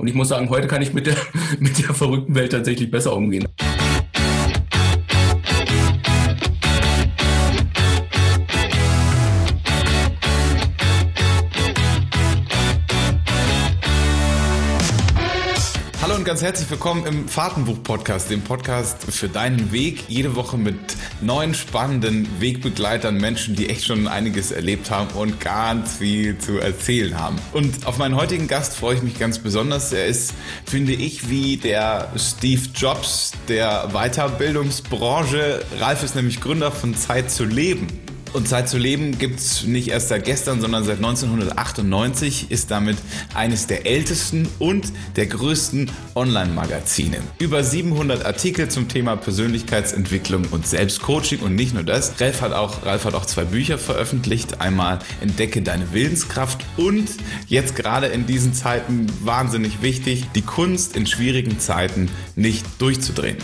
Und 0.00 0.06
ich 0.06 0.14
muss 0.14 0.28
sagen, 0.28 0.48
heute 0.48 0.68
kann 0.68 0.80
ich 0.80 0.94
mit 0.94 1.06
der, 1.06 1.16
mit 1.58 1.76
der 1.78 1.92
verrückten 1.92 2.36
Welt 2.36 2.52
tatsächlich 2.52 2.88
besser 2.88 3.16
umgehen. 3.16 3.48
Ganz 16.28 16.42
herzlich 16.42 16.70
willkommen 16.70 17.06
im 17.06 17.26
Fahrtenbuch-Podcast, 17.26 18.30
dem 18.30 18.42
Podcast 18.42 19.02
für 19.02 19.30
deinen 19.30 19.72
Weg. 19.72 20.10
Jede 20.10 20.36
Woche 20.36 20.58
mit 20.58 20.76
neuen 21.22 21.54
spannenden 21.54 22.28
Wegbegleitern, 22.38 23.16
Menschen, 23.16 23.56
die 23.56 23.70
echt 23.70 23.86
schon 23.86 24.06
einiges 24.06 24.50
erlebt 24.50 24.90
haben 24.90 25.08
und 25.18 25.40
ganz 25.40 25.96
viel 25.96 26.36
zu 26.36 26.58
erzählen 26.58 27.18
haben. 27.18 27.36
Und 27.54 27.86
auf 27.86 27.96
meinen 27.96 28.14
heutigen 28.14 28.46
Gast 28.46 28.76
freue 28.76 28.96
ich 28.96 29.02
mich 29.02 29.18
ganz 29.18 29.38
besonders. 29.38 29.90
Er 29.90 30.04
ist, 30.04 30.34
finde 30.66 30.92
ich, 30.92 31.30
wie 31.30 31.56
der 31.56 32.12
Steve 32.16 32.60
Jobs 32.74 33.32
der 33.48 33.88
Weiterbildungsbranche. 33.94 35.64
Ralf 35.80 36.02
ist 36.02 36.14
nämlich 36.14 36.42
Gründer 36.42 36.70
von 36.70 36.94
Zeit 36.94 37.30
zu 37.30 37.46
leben. 37.46 37.86
Und 38.32 38.48
Zeit 38.48 38.68
zu 38.68 38.78
leben 38.78 39.18
gibt 39.18 39.40
es 39.40 39.64
nicht 39.64 39.88
erst 39.88 40.08
seit 40.08 40.24
gestern, 40.24 40.60
sondern 40.60 40.84
seit 40.84 40.96
1998 40.96 42.50
ist 42.50 42.70
damit 42.70 42.96
eines 43.34 43.66
der 43.66 43.86
ältesten 43.86 44.48
und 44.58 44.92
der 45.16 45.26
größten 45.26 45.90
Online-Magazine. 46.14 47.18
Über 47.38 47.64
700 47.64 48.24
Artikel 48.24 48.68
zum 48.68 48.88
Thema 48.88 49.16
Persönlichkeitsentwicklung 49.16 50.46
und 50.50 50.66
Selbstcoaching 50.66 51.40
und 51.40 51.54
nicht 51.54 51.74
nur 51.74 51.82
das. 51.82 52.20
Ralf 52.20 52.40
hat 52.42 52.52
auch, 52.52 52.84
Ralf 52.84 53.04
hat 53.04 53.14
auch 53.14 53.26
zwei 53.26 53.44
Bücher 53.44 53.78
veröffentlicht. 53.78 54.60
Einmal 54.60 54.98
Entdecke 55.20 55.62
deine 55.62 55.92
Willenskraft 55.92 56.64
und 56.76 57.08
jetzt 57.46 57.76
gerade 57.76 58.06
in 58.06 58.26
diesen 58.26 58.54
Zeiten 58.54 59.06
wahnsinnig 59.22 59.82
wichtig, 59.82 60.26
die 60.34 60.42
Kunst 60.42 60.96
in 60.96 61.06
schwierigen 61.06 61.58
Zeiten 61.58 62.08
nicht 62.36 62.66
durchzudrehen 62.78 63.38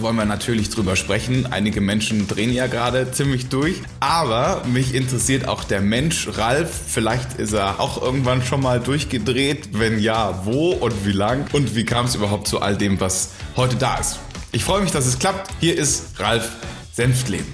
wollen 0.00 0.16
wir 0.16 0.24
natürlich 0.24 0.70
drüber 0.70 0.96
sprechen. 0.96 1.46
Einige 1.50 1.80
Menschen 1.80 2.26
drehen 2.26 2.52
ja 2.52 2.66
gerade 2.66 3.10
ziemlich 3.10 3.48
durch. 3.48 3.80
Aber 4.00 4.62
mich 4.66 4.94
interessiert 4.94 5.48
auch 5.48 5.64
der 5.64 5.80
Mensch 5.80 6.28
Ralf. 6.36 6.70
Vielleicht 6.86 7.34
ist 7.38 7.52
er 7.52 7.80
auch 7.80 8.02
irgendwann 8.02 8.42
schon 8.42 8.62
mal 8.62 8.80
durchgedreht. 8.80 9.70
Wenn 9.72 9.98
ja, 9.98 10.40
wo 10.44 10.72
und 10.72 11.06
wie 11.06 11.12
lang? 11.12 11.46
Und 11.52 11.76
wie 11.76 11.84
kam 11.84 12.06
es 12.06 12.14
überhaupt 12.14 12.48
zu 12.48 12.60
all 12.60 12.76
dem, 12.76 13.00
was 13.00 13.32
heute 13.56 13.76
da 13.76 13.96
ist? 13.96 14.18
Ich 14.52 14.64
freue 14.64 14.82
mich, 14.82 14.92
dass 14.92 15.06
es 15.06 15.18
klappt. 15.18 15.50
Hier 15.60 15.76
ist 15.76 16.18
Ralf 16.20 16.50
Senftleben. 16.92 17.52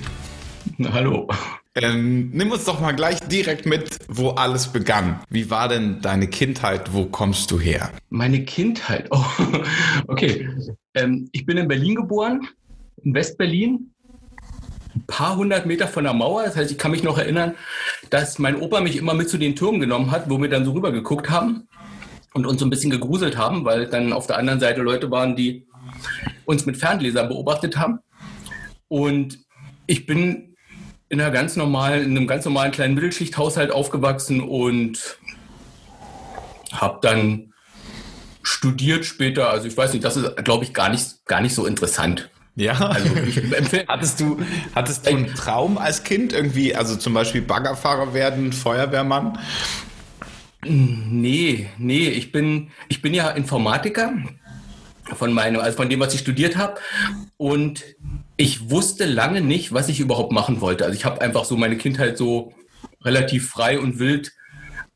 Hallo. 0.93 1.29
Ähm, 1.77 2.31
nimm 2.33 2.51
uns 2.51 2.65
doch 2.65 2.81
mal 2.81 2.93
gleich 2.93 3.21
direkt 3.21 3.65
mit, 3.65 3.97
wo 4.09 4.31
alles 4.31 4.69
begann. 4.69 5.21
Wie 5.31 5.51
war 5.51 5.69
denn 5.69 6.01
deine 6.01 6.27
Kindheit? 6.27 6.93
Wo 6.93 7.07
kommst 7.07 7.51
du 7.53 7.61
her? 7.61 7.91
Meine 8.09 8.45
Kindheit? 8.45 9.07
Oh, 9.11 9.25
okay. 10.09 10.49
Ähm, 10.95 11.29
ich 11.33 11.47
bin 11.47 11.57
in 11.57 11.69
Berlin 11.69 11.95
geboren, 11.95 12.49
in 13.03 13.15
Westberlin. 13.15 13.93
Ein 14.95 15.07
paar 15.07 15.37
hundert 15.37 15.67
Meter 15.67 15.87
von 15.87 16.05
der 16.05 16.13
Mauer. 16.13 16.45
Das 16.45 16.57
heißt, 16.57 16.71
ich 16.71 16.79
kann 16.79 16.91
mich 16.91 17.05
noch 17.05 17.19
erinnern, 17.19 17.55
dass 18.11 18.39
mein 18.39 18.61
Opa 18.61 18.81
mich 18.81 18.97
immer 18.97 19.15
mit 19.15 19.29
zu 19.29 19.39
den 19.39 19.55
Türmen 19.55 19.81
genommen 19.81 20.11
hat, 20.11 20.29
wo 20.29 20.41
wir 20.41 20.49
dann 20.49 20.65
so 20.65 20.73
rüber 20.73 20.91
geguckt 20.91 21.31
haben 21.31 21.69
und 22.35 22.47
uns 22.47 22.61
so 22.61 22.67
ein 22.67 22.71
bisschen 22.71 22.91
gegruselt 22.91 23.37
haben, 23.37 23.65
weil 23.65 23.87
dann 23.87 24.13
auf 24.13 24.27
der 24.27 24.39
anderen 24.39 24.61
Seite 24.61 24.83
Leute 24.83 25.11
waren, 25.11 25.37
die 25.37 25.67
uns 26.45 26.67
mit 26.67 26.77
Ferngläsern 26.77 27.29
beobachtet 27.29 27.77
haben. 27.77 28.01
Und 28.89 29.39
ich 29.87 30.07
bin 30.07 30.57
in 31.09 31.21
einer 31.21 31.31
ganz 31.31 31.57
normalen, 31.57 32.05
in 32.05 32.17
einem 32.17 32.27
ganz 32.27 32.45
normalen 32.45 32.73
kleinen 32.73 32.95
Mittelschichthaushalt 32.95 33.71
aufgewachsen 33.71 34.41
und 34.41 35.19
habe 36.73 36.99
dann 37.03 37.50
studiert 38.51 39.05
später. 39.05 39.51
Also 39.51 39.69
ich 39.69 39.77
weiß 39.77 39.93
nicht, 39.93 40.05
das 40.05 40.17
ist, 40.17 40.45
glaube 40.45 40.65
ich, 40.65 40.75
gar 40.75 40.89
nicht, 40.89 41.25
gar 41.27 41.41
nicht 41.41 41.55
so 41.55 41.67
interessant. 41.67 42.29
Ja, 42.57 42.75
also 42.75 43.09
ich 43.27 43.41
hattest 43.89 44.21
du, 44.21 44.41
hattest 44.75 45.07
du 45.07 45.11
einen 45.11 45.35
Traum 45.35 45.79
als 45.79 46.03
Kind 46.03 46.33
irgendwie, 46.33 46.75
also 46.75 46.97
zum 46.97 47.15
Beispiel 47.15 47.43
Baggerfahrer 47.43 48.13
werden, 48.13 48.53
Feuerwehrmann? 48.53 49.39
Nee, 50.65 51.71
nee, 51.79 52.09
ich 52.09 52.33
bin, 52.33 52.71
ich 52.89 53.01
bin 53.01 53.15
ja 53.15 53.31
Informatiker 53.31 54.13
von 55.05 55.33
meinem, 55.33 55.61
also 55.61 55.77
von 55.77 55.89
dem, 55.89 56.01
was 56.01 56.13
ich 56.13 56.21
studiert 56.21 56.57
habe. 56.57 56.81
Und 57.37 57.85
ich 58.37 58.69
wusste 58.69 59.07
lange 59.07 59.41
nicht, 59.41 59.73
was 59.73 59.89
ich 59.89 60.01
überhaupt 60.01 60.33
machen 60.33 60.61
wollte. 60.61 60.85
Also 60.85 60.97
ich 60.97 61.05
habe 61.05 61.21
einfach 61.21 61.45
so 61.45 61.57
meine 61.57 61.77
Kindheit 61.77 62.19
so 62.19 62.53
relativ 63.03 63.49
frei 63.49 63.79
und 63.79 63.99
wild 63.99 64.33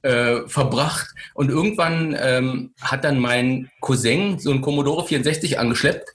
äh, 0.04 0.46
verbracht. 0.46 1.14
Und 1.32 1.50
irgendwann 1.50 2.16
ähm, 2.20 2.74
hat 2.80 3.04
dann 3.04 3.18
mein 3.18 3.70
Cousin 3.80 4.38
so 4.38 4.50
ein 4.50 4.60
Commodore 4.60 5.06
64 5.06 5.58
angeschleppt. 5.58 6.10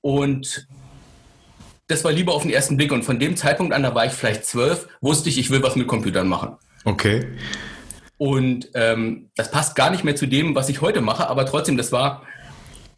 Und 0.00 0.66
das 1.86 2.02
war 2.02 2.12
lieber 2.12 2.34
auf 2.34 2.42
den 2.42 2.50
ersten 2.50 2.76
Blick. 2.76 2.92
Und 2.92 3.04
von 3.04 3.18
dem 3.18 3.36
Zeitpunkt 3.36 3.74
an, 3.74 3.82
da 3.82 3.94
war 3.94 4.06
ich 4.06 4.12
vielleicht 4.12 4.46
zwölf, 4.46 4.88
wusste 5.00 5.28
ich, 5.28 5.38
ich 5.38 5.50
will 5.50 5.62
was 5.62 5.76
mit 5.76 5.86
Computern 5.86 6.28
machen. 6.28 6.56
Okay. 6.84 7.28
Und 8.16 8.70
ähm, 8.74 9.30
das 9.36 9.50
passt 9.50 9.74
gar 9.76 9.90
nicht 9.90 10.04
mehr 10.04 10.16
zu 10.16 10.26
dem, 10.26 10.54
was 10.54 10.68
ich 10.68 10.80
heute 10.80 11.00
mache, 11.00 11.28
aber 11.28 11.44
trotzdem, 11.46 11.76
das 11.76 11.92
war, 11.92 12.22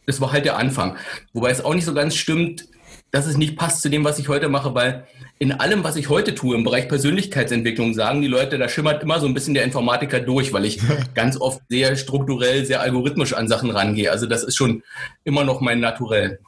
das 0.07 0.21
war 0.21 0.31
halt 0.31 0.45
der 0.45 0.57
Anfang. 0.57 0.97
Wobei 1.33 1.51
es 1.51 1.65
auch 1.65 1.75
nicht 1.75 1.85
so 1.85 1.95
ganz 1.95 2.15
stimmt, 2.15 2.69
dass 3.11 3.27
es 3.27 3.37
nicht 3.37 3.57
passt 3.57 3.83
zu 3.83 3.89
dem, 3.89 4.05
was 4.05 4.19
ich 4.19 4.29
heute 4.29 4.49
mache, 4.49 4.75
weil 4.75 5.07
in 5.39 5.53
allem, 5.53 5.85
was 5.85 5.97
ich 5.97 6.09
heute 6.09 6.35
tue 6.35 6.57
im 6.57 6.65
Bereich 6.65 6.89
Persönlichkeitsentwicklung, 6.89 7.93
sagen 7.93 8.23
die 8.23 8.29
Leute, 8.29 8.57
da 8.57 8.69
schimmert 8.69 9.03
immer 9.03 9.21
so 9.21 9.27
ein 9.27 9.35
bisschen 9.35 9.55
der 9.55 9.65
Informatiker 9.65 10.21
durch, 10.21 10.53
weil 10.53 10.65
ich 10.65 10.81
ganz 11.15 11.39
oft 11.39 11.61
sehr 11.69 11.97
strukturell, 11.97 12.65
sehr 12.65 12.81
algorithmisch 12.81 13.35
an 13.35 13.49
Sachen 13.49 13.71
rangehe. 13.71 14.11
Also 14.11 14.27
das 14.27 14.43
ist 14.43 14.57
schon 14.57 14.83
immer 15.25 15.45
noch 15.45 15.61
mein 15.61 15.81
Naturell. 15.81 16.39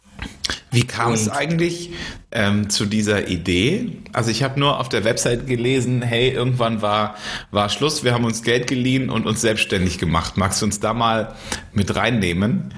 Wie 0.71 0.84
kam 0.84 1.12
es 1.12 1.31
eigentlich 1.31 1.93
ähm, 2.31 2.69
zu 2.69 2.84
dieser 2.84 3.28
Idee? 3.28 3.93
Also 4.12 4.31
ich 4.31 4.43
habe 4.43 4.60
nur 4.60 4.81
auf 4.81 4.88
der 4.88 5.05
Website 5.05 5.47
gelesen, 5.47 6.03
hey, 6.03 6.31
irgendwann 6.31 6.82
war, 6.82 7.16
war 7.50 7.69
Schluss, 7.69 8.05
wir 8.05 8.12
haben 8.12 8.25
uns 8.25 8.43
Geld 8.43 8.66
geliehen 8.66 9.09
und 9.10 9.26
uns 9.26 9.41
selbstständig 9.41 9.99
gemacht. 9.99 10.37
Magst 10.37 10.60
du 10.60 10.66
uns 10.66 10.81
da 10.81 10.93
mal 10.93 11.37
mit 11.72 11.94
reinnehmen? 11.94 12.75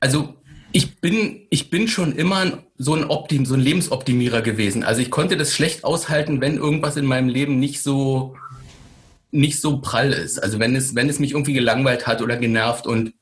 Also 0.00 0.34
ich 0.72 0.96
bin, 0.96 1.46
ich 1.50 1.70
bin 1.70 1.86
schon 1.86 2.16
immer 2.16 2.62
so 2.78 2.94
ein 2.94 3.04
Optim, 3.04 3.44
so 3.44 3.54
ein 3.54 3.60
Lebensoptimierer 3.60 4.40
gewesen. 4.40 4.82
Also 4.82 5.02
ich 5.02 5.10
konnte 5.10 5.36
das 5.36 5.54
schlecht 5.54 5.84
aushalten, 5.84 6.40
wenn 6.40 6.56
irgendwas 6.56 6.96
in 6.96 7.04
meinem 7.04 7.28
Leben 7.28 7.58
nicht 7.58 7.82
so, 7.82 8.36
nicht 9.30 9.60
so 9.60 9.80
prall 9.80 10.12
ist. 10.12 10.42
Also 10.42 10.58
wenn 10.58 10.74
es, 10.74 10.94
wenn 10.94 11.08
es 11.08 11.18
mich 11.18 11.32
irgendwie 11.32 11.52
gelangweilt 11.52 12.06
hat 12.06 12.22
oder 12.22 12.36
genervt 12.36 12.86
und 12.86 13.12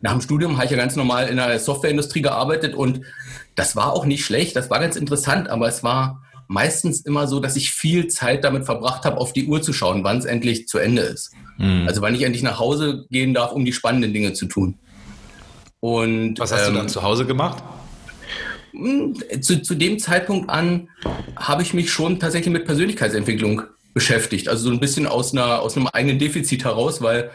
nach 0.00 0.12
dem 0.12 0.20
Studium 0.20 0.56
habe 0.56 0.64
ich 0.64 0.70
ja 0.70 0.76
ganz 0.76 0.96
normal 0.96 1.28
in 1.28 1.36
der 1.36 1.58
Softwareindustrie 1.58 2.22
gearbeitet 2.22 2.74
und 2.74 3.02
das 3.54 3.76
war 3.76 3.92
auch 3.92 4.06
nicht 4.06 4.24
schlecht, 4.24 4.56
das 4.56 4.70
war 4.70 4.80
ganz 4.80 4.96
interessant, 4.96 5.48
aber 5.48 5.68
es 5.68 5.82
war 5.82 6.22
meistens 6.48 7.02
immer 7.02 7.28
so, 7.28 7.38
dass 7.38 7.54
ich 7.54 7.70
viel 7.70 8.08
Zeit 8.08 8.42
damit 8.42 8.64
verbracht 8.64 9.04
habe, 9.04 9.18
auf 9.18 9.32
die 9.32 9.46
Uhr 9.46 9.62
zu 9.62 9.72
schauen, 9.72 10.02
wann 10.02 10.18
es 10.18 10.24
endlich 10.24 10.66
zu 10.66 10.78
Ende 10.78 11.02
ist. 11.02 11.32
Mhm. 11.58 11.84
Also 11.86 12.00
wann 12.00 12.14
ich 12.14 12.22
endlich 12.22 12.42
nach 12.42 12.58
Hause 12.58 13.06
gehen 13.10 13.34
darf, 13.34 13.52
um 13.52 13.64
die 13.64 13.72
spannenden 13.72 14.12
Dinge 14.12 14.32
zu 14.32 14.46
tun. 14.46 14.78
Und, 15.80 16.38
Was 16.38 16.52
hast 16.52 16.66
ähm, 16.66 16.66
du 16.66 16.72
dann 16.74 16.86
ähm, 16.86 16.92
zu 16.92 17.02
Hause 17.02 17.26
gemacht? 17.26 17.62
Hm, 18.72 19.14
zu, 19.40 19.62
zu 19.62 19.74
dem 19.74 19.98
Zeitpunkt 19.98 20.50
an 20.50 20.88
habe 21.36 21.62
ich 21.62 21.74
mich 21.74 21.90
schon 21.90 22.20
tatsächlich 22.20 22.52
mit 22.52 22.66
Persönlichkeitsentwicklung 22.66 23.62
beschäftigt. 23.94 24.48
Also 24.48 24.68
so 24.68 24.70
ein 24.70 24.80
bisschen 24.80 25.06
aus, 25.06 25.32
einer, 25.32 25.60
aus 25.60 25.76
einem 25.76 25.88
eigenen 25.88 26.18
Defizit 26.18 26.64
heraus, 26.64 27.02
weil 27.02 27.30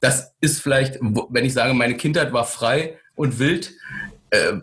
das 0.00 0.34
ist 0.40 0.60
vielleicht, 0.60 0.98
wenn 1.00 1.44
ich 1.44 1.52
sage, 1.52 1.74
meine 1.74 1.96
Kindheit 1.96 2.32
war 2.32 2.44
frei 2.44 2.98
und 3.14 3.38
wild. 3.38 3.72
Äh, 4.30 4.58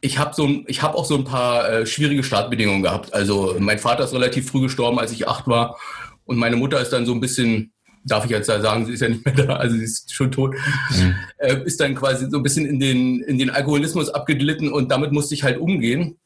ich 0.00 0.18
habe 0.18 0.34
so, 0.34 0.48
ich 0.66 0.82
habe 0.82 0.96
auch 0.96 1.04
so 1.04 1.16
ein 1.16 1.24
paar 1.24 1.68
äh, 1.68 1.86
schwierige 1.86 2.22
Startbedingungen 2.22 2.82
gehabt. 2.82 3.12
Also 3.12 3.56
mein 3.58 3.78
Vater 3.78 4.04
ist 4.04 4.14
relativ 4.14 4.50
früh 4.50 4.62
gestorben, 4.62 4.98
als 4.98 5.12
ich 5.12 5.28
acht 5.28 5.46
war, 5.46 5.78
und 6.24 6.38
meine 6.38 6.56
Mutter 6.56 6.80
ist 6.80 6.92
dann 6.92 7.06
so 7.06 7.12
ein 7.12 7.20
bisschen 7.20 7.71
darf 8.04 8.24
ich 8.24 8.30
jetzt 8.30 8.46
sagen, 8.46 8.86
sie 8.86 8.92
ist 8.92 9.00
ja 9.00 9.08
nicht 9.08 9.24
mehr 9.24 9.34
da, 9.34 9.56
also 9.56 9.76
sie 9.76 9.84
ist 9.84 10.12
schon 10.12 10.30
tot, 10.30 10.54
mhm. 10.90 11.14
äh, 11.38 11.62
ist 11.64 11.80
dann 11.80 11.94
quasi 11.94 12.28
so 12.28 12.38
ein 12.38 12.42
bisschen 12.42 12.66
in 12.66 12.80
den, 12.80 13.20
in 13.20 13.38
den 13.38 13.50
Alkoholismus 13.50 14.08
abgeglitten 14.08 14.72
und 14.72 14.90
damit 14.90 15.12
musste 15.12 15.34
ich 15.34 15.42
halt 15.42 15.58
umgehen. 15.58 16.18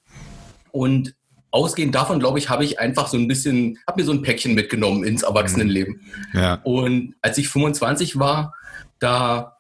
Und 0.73 1.15
ausgehend 1.51 1.95
davon, 1.95 2.19
glaube 2.19 2.39
ich, 2.39 2.51
habe 2.51 2.65
ich 2.65 2.79
einfach 2.79 3.09
so 3.09 3.17
ein 3.17 3.29
bisschen, 3.29 3.79
habe 3.87 4.01
mir 4.01 4.07
so 4.07 4.13
ein 4.13 4.23
Päckchen 4.23 4.55
mitgenommen 4.55 5.05
ins 5.05 5.23
Erwachsenenleben. 5.23 6.01
Ja. 6.35 6.61
Und 6.65 7.15
als 7.23 7.39
ich 7.39 7.49
25 7.49 8.19
war, 8.19 8.55
da 8.99 9.57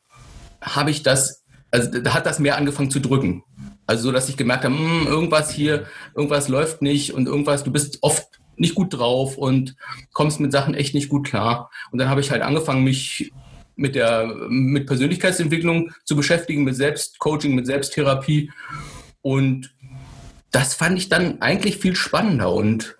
habe 0.60 0.90
ich 0.90 1.02
das, 1.02 1.44
also 1.70 2.00
da 2.00 2.12
hat 2.12 2.26
das 2.26 2.38
mehr 2.38 2.56
angefangen 2.56 2.90
zu 2.90 3.00
drücken. 3.00 3.44
Also 3.86 4.04
so, 4.04 4.12
dass 4.12 4.28
ich 4.28 4.36
gemerkt 4.36 4.64
habe, 4.64 4.74
mh, 4.74 5.00
hm, 5.00 5.06
irgendwas 5.06 5.50
hier, 5.50 5.86
irgendwas 6.14 6.48
läuft 6.48 6.82
nicht 6.82 7.14
und 7.14 7.26
irgendwas, 7.26 7.64
du 7.64 7.70
bist 7.70 7.98
oft 8.02 8.35
nicht 8.56 8.74
gut 8.74 8.92
drauf 8.92 9.36
und 9.36 9.76
kommst 10.12 10.40
mit 10.40 10.52
Sachen 10.52 10.74
echt 10.74 10.94
nicht 10.94 11.08
gut 11.08 11.26
klar. 11.26 11.70
Und 11.90 11.98
dann 11.98 12.08
habe 12.08 12.20
ich 12.20 12.30
halt 12.30 12.42
angefangen, 12.42 12.84
mich 12.84 13.32
mit 13.76 13.94
der 13.94 14.26
mit 14.48 14.86
Persönlichkeitsentwicklung 14.86 15.92
zu 16.04 16.16
beschäftigen, 16.16 16.64
mit 16.64 16.76
Selbstcoaching, 16.76 17.54
mit 17.54 17.66
Selbsttherapie. 17.66 18.50
Und 19.20 19.74
das 20.50 20.74
fand 20.74 20.98
ich 20.98 21.08
dann 21.08 21.42
eigentlich 21.42 21.76
viel 21.76 21.94
spannender. 21.94 22.52
Und 22.52 22.96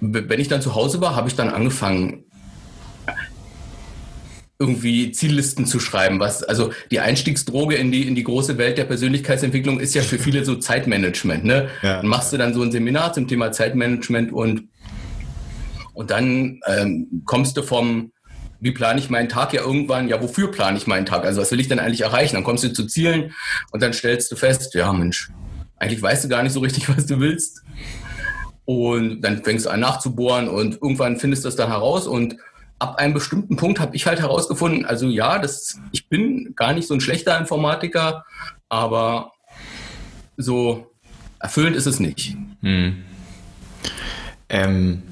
wenn 0.00 0.40
ich 0.40 0.48
dann 0.48 0.62
zu 0.62 0.74
Hause 0.74 1.00
war, 1.00 1.14
habe 1.14 1.28
ich 1.28 1.36
dann 1.36 1.50
angefangen, 1.50 2.24
irgendwie 4.58 5.10
Ziellisten 5.10 5.66
zu 5.66 5.80
schreiben. 5.80 6.20
Was, 6.20 6.42
also 6.42 6.72
die 6.90 7.00
Einstiegsdroge 7.00 7.74
in 7.74 7.90
die, 7.90 8.06
in 8.06 8.14
die 8.14 8.22
große 8.22 8.56
Welt 8.56 8.78
der 8.78 8.84
Persönlichkeitsentwicklung 8.84 9.80
ist 9.80 9.94
ja 9.94 10.02
für 10.02 10.18
viele 10.18 10.44
so 10.44 10.56
Zeitmanagement. 10.56 11.44
Ne? 11.44 11.68
Ja. 11.82 11.96
Dann 11.96 12.06
machst 12.06 12.32
du 12.32 12.36
dann 12.36 12.54
so 12.54 12.62
ein 12.62 12.70
Seminar 12.70 13.12
zum 13.12 13.26
Thema 13.26 13.50
Zeitmanagement 13.50 14.32
und, 14.32 14.68
und 15.92 16.10
dann 16.10 16.60
ähm, 16.66 17.22
kommst 17.24 17.56
du 17.56 17.62
vom, 17.62 18.12
wie 18.60 18.70
plane 18.70 19.00
ich 19.00 19.10
meinen 19.10 19.28
Tag 19.28 19.52
ja 19.52 19.62
irgendwann, 19.62 20.08
ja, 20.08 20.22
wofür 20.22 20.50
plane 20.50 20.78
ich 20.78 20.86
meinen 20.86 21.06
Tag? 21.06 21.24
Also 21.24 21.40
was 21.40 21.50
will 21.50 21.60
ich 21.60 21.68
denn 21.68 21.80
eigentlich 21.80 22.02
erreichen? 22.02 22.36
Dann 22.36 22.44
kommst 22.44 22.62
du 22.62 22.72
zu 22.72 22.86
Zielen 22.86 23.32
und 23.72 23.82
dann 23.82 23.92
stellst 23.92 24.30
du 24.30 24.36
fest, 24.36 24.72
ja 24.74 24.92
Mensch, 24.92 25.30
eigentlich 25.78 26.00
weißt 26.00 26.24
du 26.24 26.28
gar 26.28 26.44
nicht 26.44 26.52
so 26.52 26.60
richtig, 26.60 26.88
was 26.96 27.06
du 27.06 27.18
willst. 27.18 27.62
Und 28.66 29.20
dann 29.20 29.42
fängst 29.42 29.66
du 29.66 29.70
an 29.70 29.80
nachzubohren 29.80 30.48
und 30.48 30.74
irgendwann 30.74 31.18
findest 31.18 31.44
du 31.44 31.48
das 31.48 31.56
dann 31.56 31.68
heraus 31.68 32.06
und 32.06 32.36
ab 32.84 32.96
einem 32.98 33.14
bestimmten 33.14 33.56
Punkt 33.56 33.80
habe 33.80 33.96
ich 33.96 34.06
halt 34.06 34.20
herausgefunden, 34.20 34.84
also 34.84 35.08
ja, 35.08 35.38
das, 35.38 35.80
ich 35.92 36.08
bin 36.08 36.54
gar 36.54 36.74
nicht 36.74 36.86
so 36.86 36.92
ein 36.92 37.00
schlechter 37.00 37.38
Informatiker, 37.38 38.26
aber 38.68 39.32
so 40.36 40.92
erfüllend 41.40 41.76
ist 41.76 41.86
es 41.86 41.98
nicht. 41.98 42.36
Hm. 42.60 43.04
Ähm, 44.50 45.02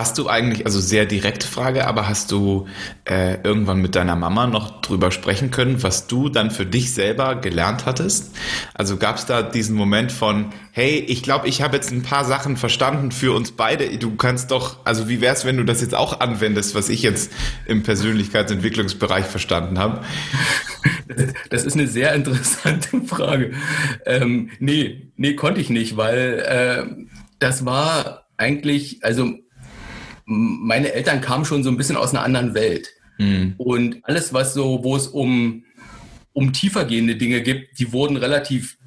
Hast 0.00 0.16
du 0.16 0.30
eigentlich, 0.30 0.64
also 0.64 0.80
sehr 0.80 1.04
direkte 1.04 1.46
Frage, 1.46 1.86
aber 1.86 2.08
hast 2.08 2.32
du 2.32 2.66
äh, 3.04 3.34
irgendwann 3.42 3.82
mit 3.82 3.94
deiner 3.94 4.16
Mama 4.16 4.46
noch 4.46 4.80
drüber 4.80 5.10
sprechen 5.10 5.50
können, 5.50 5.82
was 5.82 6.06
du 6.06 6.30
dann 6.30 6.50
für 6.50 6.64
dich 6.64 6.94
selber 6.94 7.34
gelernt 7.34 7.84
hattest? 7.84 8.34
Also 8.72 8.96
gab 8.96 9.16
es 9.16 9.26
da 9.26 9.42
diesen 9.42 9.76
Moment 9.76 10.10
von, 10.10 10.54
hey, 10.72 11.00
ich 11.00 11.22
glaube, 11.22 11.48
ich 11.48 11.60
habe 11.60 11.76
jetzt 11.76 11.92
ein 11.92 12.00
paar 12.00 12.24
Sachen 12.24 12.56
verstanden 12.56 13.12
für 13.12 13.34
uns 13.36 13.52
beide. 13.52 13.98
Du 13.98 14.16
kannst 14.16 14.50
doch, 14.52 14.78
also 14.86 15.10
wie 15.10 15.20
wär's, 15.20 15.44
wenn 15.44 15.58
du 15.58 15.64
das 15.64 15.82
jetzt 15.82 15.94
auch 15.94 16.20
anwendest, 16.20 16.74
was 16.74 16.88
ich 16.88 17.02
jetzt 17.02 17.30
im 17.66 17.82
Persönlichkeitsentwicklungsbereich 17.82 19.26
verstanden 19.26 19.78
habe? 19.78 20.00
Das 21.50 21.64
ist 21.64 21.74
eine 21.74 21.88
sehr 21.88 22.14
interessante 22.14 23.02
Frage. 23.02 23.52
Ähm, 24.06 24.50
nee, 24.60 25.10
nee, 25.16 25.34
konnte 25.34 25.60
ich 25.60 25.68
nicht, 25.68 25.96
weil 25.98 26.38
äh, 26.38 27.04
das 27.40 27.66
war 27.66 28.28
eigentlich, 28.38 29.04
also 29.04 29.34
meine 30.30 30.92
Eltern 30.92 31.20
kamen 31.20 31.44
schon 31.44 31.62
so 31.64 31.70
ein 31.70 31.76
bisschen 31.76 31.96
aus 31.96 32.14
einer 32.14 32.22
anderen 32.22 32.54
Welt. 32.54 32.88
Mhm. 33.18 33.54
Und 33.58 33.98
alles, 34.02 34.32
was 34.32 34.54
so, 34.54 34.82
wo 34.82 34.96
es 34.96 35.08
um, 35.08 35.64
um 36.32 36.52
tiefergehende 36.52 37.16
Dinge 37.16 37.42
gibt, 37.42 37.78
die 37.78 37.92
wurden 37.92 38.16
relativ 38.16 38.78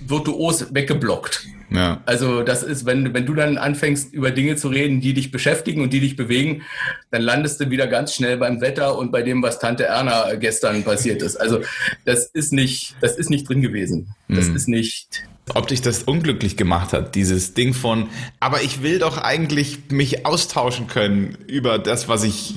virtuos 0.00 0.74
weggeblockt. 0.74 1.46
Ja. 1.70 2.00
Also 2.06 2.42
das 2.42 2.62
ist, 2.62 2.86
wenn, 2.86 3.12
wenn 3.12 3.26
du 3.26 3.34
dann 3.34 3.58
anfängst, 3.58 4.14
über 4.14 4.30
Dinge 4.30 4.56
zu 4.56 4.68
reden, 4.68 5.00
die 5.00 5.14
dich 5.14 5.32
beschäftigen 5.32 5.82
und 5.82 5.92
die 5.92 6.00
dich 6.00 6.16
bewegen, 6.16 6.62
dann 7.10 7.22
landest 7.22 7.60
du 7.60 7.70
wieder 7.70 7.88
ganz 7.88 8.14
schnell 8.14 8.36
beim 8.36 8.60
Wetter 8.60 8.96
und 8.96 9.10
bei 9.10 9.22
dem, 9.22 9.42
was 9.42 9.58
Tante 9.58 9.84
Erna 9.84 10.34
gestern 10.36 10.84
passiert 10.84 11.22
ist. 11.22 11.36
Also 11.36 11.60
das 12.04 12.26
ist 12.26 12.52
nicht, 12.52 12.94
das 13.00 13.16
ist 13.16 13.30
nicht 13.30 13.48
drin 13.48 13.62
gewesen. 13.62 14.14
Das 14.28 14.48
mhm. 14.48 14.56
ist 14.56 14.68
nicht, 14.68 15.24
ob 15.54 15.68
dich 15.68 15.80
das 15.80 16.02
unglücklich 16.02 16.56
gemacht 16.56 16.92
hat, 16.92 17.14
dieses 17.14 17.54
Ding 17.54 17.72
von, 17.72 18.08
aber 18.40 18.62
ich 18.62 18.82
will 18.82 18.98
doch 18.98 19.18
eigentlich 19.18 19.90
mich 19.90 20.26
austauschen 20.26 20.88
können 20.88 21.38
über 21.46 21.78
das, 21.78 22.08
was 22.08 22.24
ich 22.24 22.54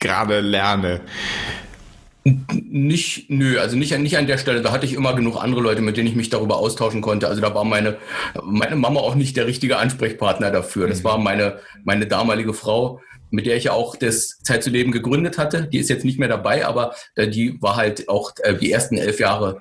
gerade 0.00 0.40
lerne. 0.40 1.00
Nicht, 2.24 3.30
nö, 3.30 3.58
also 3.58 3.76
nicht, 3.76 3.96
nicht 3.98 4.16
an 4.16 4.26
der 4.26 4.38
Stelle. 4.38 4.62
Da 4.62 4.70
hatte 4.70 4.86
ich 4.86 4.92
immer 4.94 5.14
genug 5.14 5.42
andere 5.42 5.60
Leute, 5.60 5.82
mit 5.82 5.96
denen 5.96 6.08
ich 6.08 6.14
mich 6.14 6.30
darüber 6.30 6.56
austauschen 6.56 7.00
konnte. 7.00 7.26
Also 7.28 7.40
da 7.40 7.52
war 7.54 7.64
meine, 7.64 7.96
meine 8.42 8.76
Mama 8.76 9.00
auch 9.00 9.16
nicht 9.16 9.36
der 9.36 9.46
richtige 9.46 9.78
Ansprechpartner 9.78 10.50
dafür. 10.50 10.86
Das 10.86 11.00
mhm. 11.00 11.04
war 11.04 11.18
meine, 11.18 11.58
meine 11.84 12.06
damalige 12.06 12.54
Frau, 12.54 13.00
mit 13.30 13.46
der 13.46 13.56
ich 13.56 13.64
ja 13.64 13.72
auch 13.72 13.96
das 13.96 14.38
Zeit 14.44 14.62
zu 14.62 14.70
leben 14.70 14.92
gegründet 14.92 15.36
hatte. 15.36 15.68
Die 15.72 15.78
ist 15.78 15.90
jetzt 15.90 16.04
nicht 16.04 16.18
mehr 16.18 16.28
dabei, 16.28 16.64
aber 16.64 16.94
die 17.16 17.60
war 17.60 17.74
halt 17.74 18.08
auch 18.08 18.32
äh, 18.42 18.54
die 18.54 18.70
ersten 18.70 18.98
elf 18.98 19.18
Jahre 19.18 19.60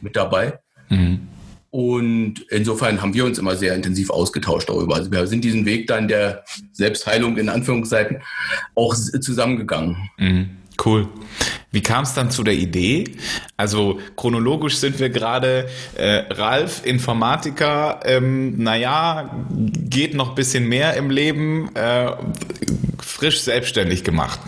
mit 0.00 0.16
dabei. 0.16 0.60
Mhm. 0.88 1.28
Und 1.70 2.46
insofern 2.48 3.02
haben 3.02 3.12
wir 3.12 3.24
uns 3.26 3.38
immer 3.38 3.54
sehr 3.54 3.74
intensiv 3.74 4.10
ausgetauscht 4.10 4.68
darüber. 4.68 4.96
Also 4.96 5.12
wir 5.12 5.26
sind 5.26 5.44
diesen 5.44 5.66
Weg 5.66 5.86
dann 5.86 6.08
der 6.08 6.44
Selbstheilung 6.72 7.36
in 7.36 7.48
Anführungszeichen 7.48 8.22
auch 8.74 8.94
zusammengegangen. 8.94 10.10
Mhm, 10.16 10.50
cool. 10.84 11.08
Wie 11.70 11.82
kam 11.82 12.04
es 12.04 12.14
dann 12.14 12.30
zu 12.30 12.42
der 12.42 12.54
Idee? 12.54 13.04
Also 13.58 14.00
chronologisch 14.16 14.78
sind 14.78 14.98
wir 14.98 15.10
gerade 15.10 15.68
äh, 15.96 16.24
Ralf, 16.30 16.86
Informatiker, 16.86 18.00
ähm, 18.04 18.62
naja, 18.62 19.30
geht 19.50 20.14
noch 20.14 20.34
bisschen 20.34 20.66
mehr 20.66 20.94
im 20.94 21.10
Leben, 21.10 21.68
äh, 21.74 22.12
frisch 22.98 23.42
selbstständig 23.42 24.02
gemacht. 24.02 24.40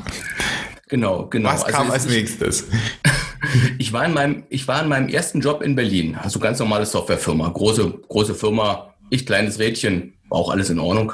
Genau, 0.89 1.27
genau. 1.27 1.51
Was 1.51 1.67
kam 1.67 1.91
also 1.91 1.93
als 1.93 2.07
nächstes? 2.09 2.65
ich 3.79 3.93
war 3.93 4.05
in 4.05 4.13
meinem, 4.13 4.45
ich 4.49 4.69
war 4.69 4.83
in 4.83 4.89
meinem 4.89 5.09
ersten 5.09 5.41
Job 5.41 5.63
in 5.63 5.75
Berlin, 5.75 6.17
also 6.21 6.39
ganz 6.39 6.59
normale 6.59 6.87
Softwarefirma, 6.87 7.49
große, 7.49 8.01
große 8.09 8.35
Firma, 8.35 8.95
ich 9.09 9.27
kleines 9.27 9.59
Rädchen, 9.59 10.15
auch 10.29 10.51
alles 10.51 10.71
in 10.71 10.79
Ordnung. 10.79 11.13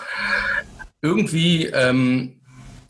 Irgendwie 1.02 1.67
ähm, 1.67 2.40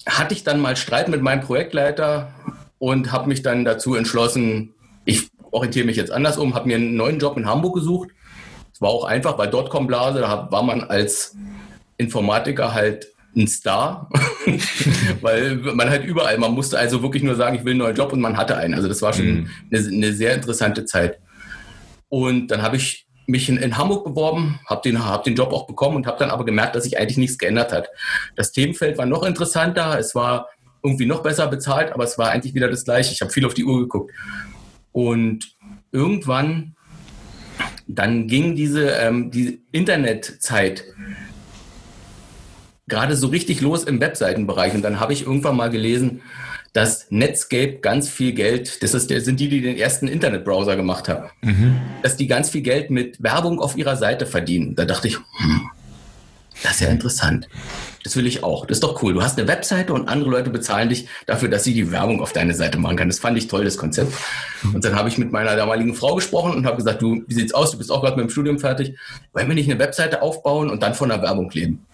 hatte 0.06 0.34
ich 0.34 0.44
dann 0.44 0.60
mal 0.60 0.76
Streit 0.76 1.08
mit 1.08 1.22
meinem 1.22 1.40
Projektleiter 1.40 2.32
und 2.78 3.12
habe 3.12 3.28
mich 3.28 3.42
dann 3.42 3.64
dazu 3.64 3.94
entschlossen, 3.94 4.74
ich 5.04 5.28
orientiere 5.50 5.86
mich 5.86 5.96
jetzt 5.96 6.10
anders 6.10 6.38
um, 6.38 6.54
habe 6.54 6.68
mir 6.68 6.76
einen 6.76 6.96
neuen 6.96 7.18
Job 7.18 7.36
in 7.36 7.46
Hamburg 7.46 7.74
gesucht. 7.74 8.10
Es 8.72 8.80
war 8.80 8.90
auch 8.90 9.04
einfach, 9.04 9.38
weil 9.38 9.48
Dotcom-Blase, 9.48 10.20
da 10.20 10.50
war 10.50 10.62
man 10.62 10.82
als 10.82 11.34
Informatiker 11.96 12.74
halt 12.74 13.08
ein 13.36 13.46
Star, 13.46 14.08
weil 15.20 15.56
man 15.56 15.90
halt 15.90 16.04
überall, 16.04 16.38
man 16.38 16.52
musste 16.52 16.78
also 16.78 17.02
wirklich 17.02 17.22
nur 17.22 17.34
sagen, 17.34 17.56
ich 17.56 17.64
will 17.64 17.72
einen 17.72 17.80
neuen 17.80 17.96
Job 17.96 18.12
und 18.12 18.20
man 18.20 18.36
hatte 18.36 18.56
einen. 18.56 18.74
Also 18.74 18.88
das 18.88 19.02
war 19.02 19.12
schon 19.12 19.26
mhm. 19.26 19.50
eine, 19.70 19.86
eine, 19.86 20.12
sehr 20.12 20.34
interessante 20.34 20.84
Zeit. 20.86 21.18
Und 22.08 22.48
dann 22.48 22.62
habe 22.62 22.76
ich 22.76 23.06
mich 23.26 23.48
in, 23.48 23.56
in, 23.56 23.76
Hamburg 23.76 24.04
beworben, 24.04 24.60
habe 24.66 24.80
den, 24.82 25.04
hab 25.04 25.24
den 25.24 25.34
Job 25.34 25.52
auch 25.52 25.66
bekommen 25.66 25.96
und 25.96 26.06
habe 26.06 26.18
dann 26.18 26.30
aber 26.30 26.44
gemerkt, 26.44 26.76
dass 26.76 26.84
sich 26.84 26.98
eigentlich 26.98 27.18
nichts 27.18 27.38
geändert 27.38 27.72
hat. 27.72 27.88
Das 28.36 28.52
Themenfeld 28.52 28.96
war 28.98 29.06
noch 29.06 29.24
interessanter, 29.24 29.98
es 29.98 30.14
war 30.14 30.48
irgendwie 30.82 31.06
noch 31.06 31.22
besser 31.22 31.48
bezahlt, 31.48 31.92
aber 31.92 32.04
es 32.04 32.16
war 32.16 32.30
eigentlich 32.30 32.54
wieder 32.54 32.68
das 32.68 32.84
gleiche. 32.84 33.12
Ich 33.12 33.20
habe 33.20 33.32
viel 33.32 33.44
auf 33.44 33.54
die 33.54 33.64
Uhr 33.64 33.80
geguckt. 33.80 34.12
Und 34.92 35.56
irgendwann, 35.92 36.76
dann 37.88 38.28
ging 38.28 38.54
diese 38.54 38.90
ähm, 38.90 39.30
die 39.30 39.62
Internetzeit 39.72 40.84
gerade 42.88 43.16
so 43.16 43.28
richtig 43.28 43.60
los 43.60 43.84
im 43.84 44.00
Webseitenbereich. 44.00 44.74
Und 44.74 44.82
dann 44.82 45.00
habe 45.00 45.12
ich 45.12 45.22
irgendwann 45.22 45.56
mal 45.56 45.70
gelesen, 45.70 46.22
dass 46.72 47.06
Netscape 47.10 47.78
ganz 47.80 48.08
viel 48.08 48.32
Geld, 48.32 48.82
das 48.82 48.92
ist, 48.92 49.08
sind 49.08 49.40
die, 49.40 49.48
die 49.48 49.62
den 49.62 49.78
ersten 49.78 50.08
Internetbrowser 50.08 50.76
gemacht 50.76 51.08
haben, 51.08 51.30
mhm. 51.42 51.76
dass 52.02 52.16
die 52.16 52.26
ganz 52.26 52.50
viel 52.50 52.60
Geld 52.60 52.90
mit 52.90 53.22
Werbung 53.22 53.60
auf 53.60 53.78
ihrer 53.78 53.96
Seite 53.96 54.26
verdienen. 54.26 54.74
Da 54.74 54.84
dachte 54.84 55.08
ich, 55.08 55.16
hm, 55.16 55.70
das 56.62 56.72
ist 56.72 56.80
ja 56.80 56.88
interessant. 56.88 57.48
Das 58.02 58.14
will 58.16 58.26
ich 58.26 58.44
auch. 58.44 58.66
Das 58.66 58.76
ist 58.76 58.82
doch 58.82 59.02
cool. 59.02 59.14
Du 59.14 59.22
hast 59.22 59.38
eine 59.38 59.48
Webseite 59.48 59.92
und 59.92 60.08
andere 60.08 60.30
Leute 60.30 60.50
bezahlen 60.50 60.88
dich 60.88 61.08
dafür, 61.26 61.48
dass 61.48 61.64
sie 61.64 61.74
die 61.74 61.90
Werbung 61.90 62.20
auf 62.20 62.32
deine 62.32 62.54
Seite 62.54 62.78
machen 62.78 62.96
können. 62.96 63.10
Das 63.10 63.18
fand 63.18 63.36
ich 63.36 63.48
toll, 63.48 63.64
das 63.64 63.76
Konzept. 63.78 64.12
Und 64.72 64.84
dann 64.84 64.94
habe 64.94 65.08
ich 65.08 65.18
mit 65.18 65.32
meiner 65.32 65.56
damaligen 65.56 65.94
Frau 65.94 66.14
gesprochen 66.14 66.52
und 66.52 66.66
habe 66.66 66.76
gesagt, 66.76 67.02
du, 67.02 67.24
wie 67.26 67.34
sieht's 67.34 67.54
aus? 67.54 67.72
Du 67.72 67.78
bist 67.78 67.90
auch 67.90 68.02
gerade 68.02 68.16
mit 68.16 68.26
dem 68.26 68.30
Studium 68.30 68.58
fertig. 68.58 68.96
Wollen 69.32 69.48
wir 69.48 69.54
nicht 69.54 69.70
eine 69.70 69.78
Webseite 69.78 70.22
aufbauen 70.22 70.70
und 70.70 70.82
dann 70.82 70.94
von 70.94 71.08
der 71.08 71.22
Werbung 71.22 71.50
leben? 71.50 71.85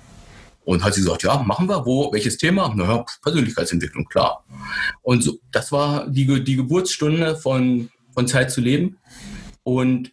Und 0.65 0.85
hat 0.85 0.95
sie 0.95 1.01
gesagt, 1.01 1.25
ja, 1.25 1.39
machen 1.39 1.69
wir. 1.69 1.85
Wo, 1.85 2.13
welches 2.13 2.39
Thema? 2.39 2.73
Naja, 2.75 3.05
Persönlichkeitsentwicklung, 3.23 4.05
klar. 4.05 4.45
Und 5.03 5.23
so, 5.23 5.39
das 5.51 5.73
war 5.73 6.09
die, 6.09 6.45
die 6.45 6.57
Geburtsstunde 6.57 7.37
von, 7.37 7.91
von 8.15 8.29
Zeit 8.29 8.51
zu 8.51 8.61
leben. 8.61 8.99
Und 9.65 10.13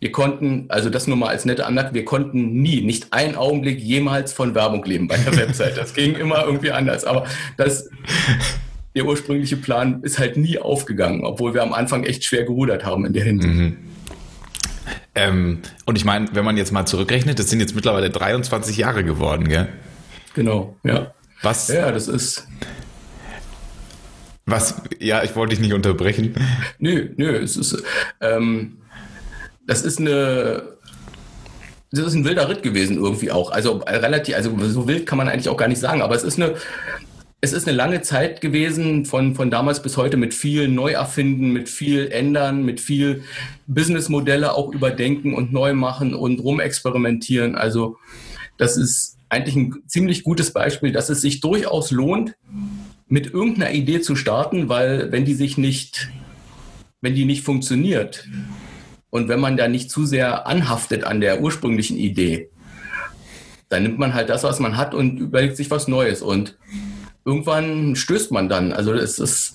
wir 0.00 0.10
konnten, 0.10 0.66
also 0.68 0.90
das 0.90 1.06
nur 1.06 1.16
mal 1.16 1.28
als 1.28 1.44
nette 1.44 1.64
Anmerkung, 1.64 1.94
wir 1.94 2.04
konnten 2.04 2.60
nie, 2.60 2.80
nicht 2.80 3.12
einen 3.12 3.36
Augenblick 3.36 3.78
jemals 3.78 4.32
von 4.32 4.54
Werbung 4.54 4.84
leben 4.84 5.06
bei 5.06 5.16
der 5.16 5.36
Website. 5.36 5.76
Das 5.76 5.94
ging 5.94 6.16
immer 6.16 6.44
irgendwie 6.44 6.72
anders. 6.72 7.04
Aber 7.04 7.26
das, 7.56 7.88
der 8.96 9.04
ursprüngliche 9.04 9.56
Plan 9.56 10.02
ist 10.02 10.18
halt 10.18 10.36
nie 10.36 10.58
aufgegangen, 10.58 11.24
obwohl 11.24 11.54
wir 11.54 11.62
am 11.62 11.72
Anfang 11.72 12.04
echt 12.04 12.24
schwer 12.24 12.44
gerudert 12.44 12.84
haben 12.84 13.06
in 13.06 13.12
der 13.12 13.24
Hinsicht. 13.24 13.54
Mhm. 13.54 13.76
Ähm, 15.14 15.60
und 15.84 15.96
ich 15.96 16.04
meine, 16.04 16.28
wenn 16.32 16.44
man 16.44 16.56
jetzt 16.56 16.72
mal 16.72 16.86
zurückrechnet, 16.86 17.38
das 17.38 17.50
sind 17.50 17.60
jetzt 17.60 17.74
mittlerweile 17.74 18.10
23 18.10 18.76
Jahre 18.76 19.04
geworden, 19.04 19.48
gell? 19.48 19.68
Genau, 20.34 20.76
ja. 20.84 21.12
Was? 21.42 21.68
Ja, 21.68 21.90
das 21.90 22.08
ist. 22.08 22.46
Was? 24.46 24.82
Ja, 24.98 25.22
ich 25.22 25.36
wollte 25.36 25.50
dich 25.54 25.60
nicht 25.60 25.74
unterbrechen. 25.74 26.34
Nö, 26.78 27.10
nö, 27.16 27.36
es 27.36 27.56
ist. 27.56 27.82
Ähm, 28.20 28.78
das 29.66 29.82
ist 29.82 29.98
eine. 29.98 30.62
Das 31.90 32.06
ist 32.06 32.14
ein 32.14 32.24
wilder 32.24 32.48
Ritt 32.48 32.62
gewesen 32.62 32.96
irgendwie 32.96 33.30
auch. 33.30 33.50
Also 33.50 33.76
relativ, 33.86 34.34
also 34.34 34.56
so 34.60 34.88
wild 34.88 35.04
kann 35.04 35.18
man 35.18 35.28
eigentlich 35.28 35.50
auch 35.50 35.58
gar 35.58 35.68
nicht 35.68 35.80
sagen, 35.80 36.00
aber 36.00 36.14
es 36.14 36.22
ist 36.22 36.40
eine, 36.40 36.54
es 37.44 37.52
ist 37.52 37.66
eine 37.66 37.76
lange 37.76 38.02
Zeit 38.02 38.40
gewesen, 38.40 39.04
von, 39.04 39.34
von 39.34 39.50
damals 39.50 39.82
bis 39.82 39.96
heute 39.96 40.16
mit 40.16 40.32
viel 40.32 40.68
Neuerfinden, 40.68 41.52
mit 41.52 41.68
viel 41.68 42.06
Ändern, 42.06 42.64
mit 42.64 42.80
viel 42.80 43.24
Businessmodelle 43.66 44.54
auch 44.54 44.72
überdenken 44.72 45.34
und 45.34 45.52
neu 45.52 45.74
machen 45.74 46.14
und 46.14 46.38
rumexperimentieren. 46.38 47.56
Also 47.56 47.96
das 48.58 48.76
ist 48.76 49.18
eigentlich 49.28 49.56
ein 49.56 49.74
ziemlich 49.88 50.22
gutes 50.22 50.52
Beispiel, 50.52 50.92
dass 50.92 51.08
es 51.08 51.20
sich 51.20 51.40
durchaus 51.40 51.90
lohnt, 51.90 52.36
mit 53.08 53.26
irgendeiner 53.34 53.72
Idee 53.72 54.00
zu 54.00 54.14
starten, 54.14 54.68
weil 54.68 55.10
wenn 55.10 55.24
die 55.24 55.34
sich 55.34 55.58
nicht, 55.58 56.10
wenn 57.00 57.16
die 57.16 57.24
nicht 57.24 57.42
funktioniert 57.42 58.28
und 59.10 59.26
wenn 59.26 59.40
man 59.40 59.56
da 59.56 59.66
nicht 59.66 59.90
zu 59.90 60.06
sehr 60.06 60.46
anhaftet 60.46 61.02
an 61.02 61.20
der 61.20 61.40
ursprünglichen 61.40 61.96
Idee, 61.96 62.50
dann 63.68 63.82
nimmt 63.82 63.98
man 63.98 64.14
halt 64.14 64.28
das, 64.28 64.44
was 64.44 64.60
man 64.60 64.76
hat 64.76 64.94
und 64.94 65.18
überlegt 65.18 65.56
sich 65.56 65.72
was 65.72 65.88
Neues 65.88 66.22
und 66.22 66.56
irgendwann 67.24 67.96
stößt 67.96 68.32
man 68.32 68.48
dann. 68.48 68.72
Also 68.72 68.92
es 68.92 69.18
ist, 69.18 69.54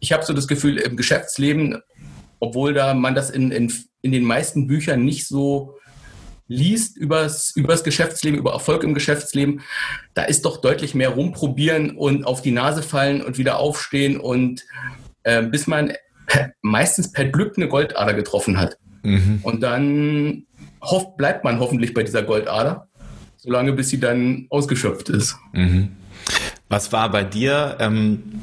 ich 0.00 0.12
habe 0.12 0.24
so 0.24 0.32
das 0.32 0.48
Gefühl, 0.48 0.78
im 0.78 0.96
Geschäftsleben, 0.96 1.80
obwohl 2.40 2.74
da 2.74 2.94
man 2.94 3.14
das 3.14 3.30
in, 3.30 3.50
in, 3.50 3.72
in 4.02 4.12
den 4.12 4.24
meisten 4.24 4.66
Büchern 4.66 5.04
nicht 5.04 5.26
so 5.26 5.76
liest 6.46 6.96
übers, 6.96 7.52
übers 7.56 7.84
Geschäftsleben, 7.84 8.38
über 8.38 8.52
Erfolg 8.52 8.84
im 8.84 8.94
Geschäftsleben, 8.94 9.62
da 10.12 10.24
ist 10.24 10.44
doch 10.44 10.60
deutlich 10.60 10.94
mehr 10.94 11.10
rumprobieren 11.10 11.96
und 11.96 12.24
auf 12.24 12.42
die 12.42 12.50
Nase 12.50 12.82
fallen 12.82 13.22
und 13.22 13.38
wieder 13.38 13.58
aufstehen 13.58 14.18
und 14.18 14.62
äh, 15.22 15.42
bis 15.42 15.66
man 15.66 15.92
meistens 16.62 17.12
per 17.12 17.24
Glück 17.26 17.56
eine 17.56 17.68
Goldader 17.68 18.14
getroffen 18.14 18.58
hat. 18.58 18.76
Mhm. 19.02 19.40
Und 19.42 19.62
dann 19.62 20.46
hofft, 20.82 21.16
bleibt 21.16 21.44
man 21.44 21.60
hoffentlich 21.60 21.94
bei 21.94 22.02
dieser 22.02 22.22
Goldader, 22.22 22.88
solange 23.36 23.72
bis 23.72 23.88
sie 23.88 24.00
dann 24.00 24.46
ausgeschöpft 24.50 25.08
ist. 25.08 25.36
Mhm. 25.52 25.92
Was 26.68 26.92
war 26.92 27.10
bei 27.10 27.24
dir? 27.24 27.76
Ähm 27.80 28.42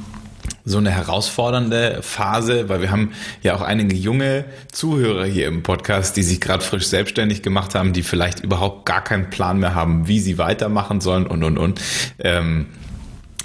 so 0.63 0.77
eine 0.77 0.91
herausfordernde 0.91 1.99
Phase, 2.01 2.69
weil 2.69 2.81
wir 2.81 2.91
haben 2.91 3.13
ja 3.41 3.55
auch 3.55 3.61
einige 3.61 3.95
junge 3.95 4.45
Zuhörer 4.71 5.25
hier 5.25 5.47
im 5.47 5.63
Podcast, 5.63 6.15
die 6.17 6.23
sich 6.23 6.39
gerade 6.39 6.63
frisch 6.63 6.87
selbstständig 6.87 7.41
gemacht 7.41 7.73
haben, 7.75 7.93
die 7.93 8.03
vielleicht 8.03 8.41
überhaupt 8.41 8.85
gar 8.85 9.03
keinen 9.03 9.29
Plan 9.29 9.59
mehr 9.59 9.75
haben, 9.75 10.07
wie 10.07 10.19
sie 10.19 10.37
weitermachen 10.37 11.01
sollen 11.01 11.25
und 11.25 11.43
und 11.43 11.57
und. 11.57 11.81
Ähm, 12.19 12.67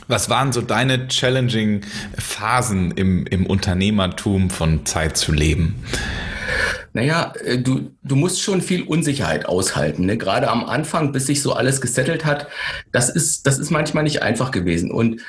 was 0.08 0.30
waren 0.30 0.52
so 0.52 0.60
deine 0.60 1.08
challenging 1.08 1.80
Phasen 2.16 2.92
im, 2.92 3.26
im 3.26 3.46
Unternehmertum 3.46 4.50
von 4.50 4.86
Zeit 4.86 5.16
zu 5.16 5.32
leben? 5.32 5.82
Naja, 6.92 7.32
äh, 7.44 7.58
du, 7.58 7.90
du 8.02 8.16
musst 8.16 8.42
schon 8.42 8.60
viel 8.60 8.82
Unsicherheit 8.82 9.46
aushalten. 9.46 10.06
Ne? 10.06 10.16
Gerade 10.16 10.48
am 10.48 10.64
Anfang, 10.64 11.12
bis 11.12 11.26
sich 11.26 11.42
so 11.42 11.52
alles 11.52 11.80
gesettelt 11.80 12.24
hat, 12.24 12.48
das 12.92 13.08
ist, 13.08 13.46
das 13.46 13.58
ist 13.58 13.70
manchmal 13.70 14.04
nicht 14.04 14.22
einfach 14.22 14.50
gewesen. 14.50 14.90
Und 14.90 15.20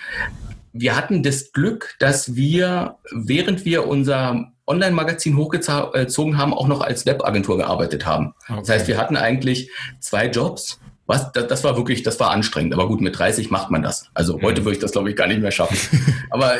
wir 0.73 0.95
hatten 0.95 1.23
das 1.23 1.51
Glück, 1.51 1.95
dass 1.99 2.35
wir, 2.35 2.97
während 3.11 3.65
wir 3.65 3.87
unser 3.87 4.51
Online-Magazin 4.67 5.37
hochgezogen 5.37 6.37
haben, 6.37 6.53
auch 6.53 6.67
noch 6.67 6.81
als 6.81 7.05
Webagentur 7.05 7.57
gearbeitet 7.57 8.05
haben. 8.05 8.33
Okay. 8.47 8.59
Das 8.59 8.69
heißt, 8.69 8.87
wir 8.87 8.97
hatten 8.97 9.15
eigentlich 9.15 9.71
zwei 9.99 10.27
Jobs. 10.27 10.79
Was, 11.07 11.31
das, 11.31 11.47
das, 11.47 11.63
war 11.63 11.77
wirklich, 11.77 12.03
das 12.03 12.19
war 12.19 12.31
anstrengend. 12.31 12.73
Aber 12.73 12.87
gut, 12.87 12.99
mit 12.99 13.17
30 13.17 13.49
macht 13.49 13.71
man 13.71 13.81
das. 13.81 14.09
Also 14.13 14.37
mhm. 14.37 14.41
heute 14.43 14.65
würde 14.65 14.73
ich 14.73 14.81
das, 14.81 14.91
glaube 14.91 15.09
ich, 15.09 15.15
gar 15.15 15.27
nicht 15.27 15.41
mehr 15.41 15.51
schaffen. 15.51 15.77
Aber 16.29 16.55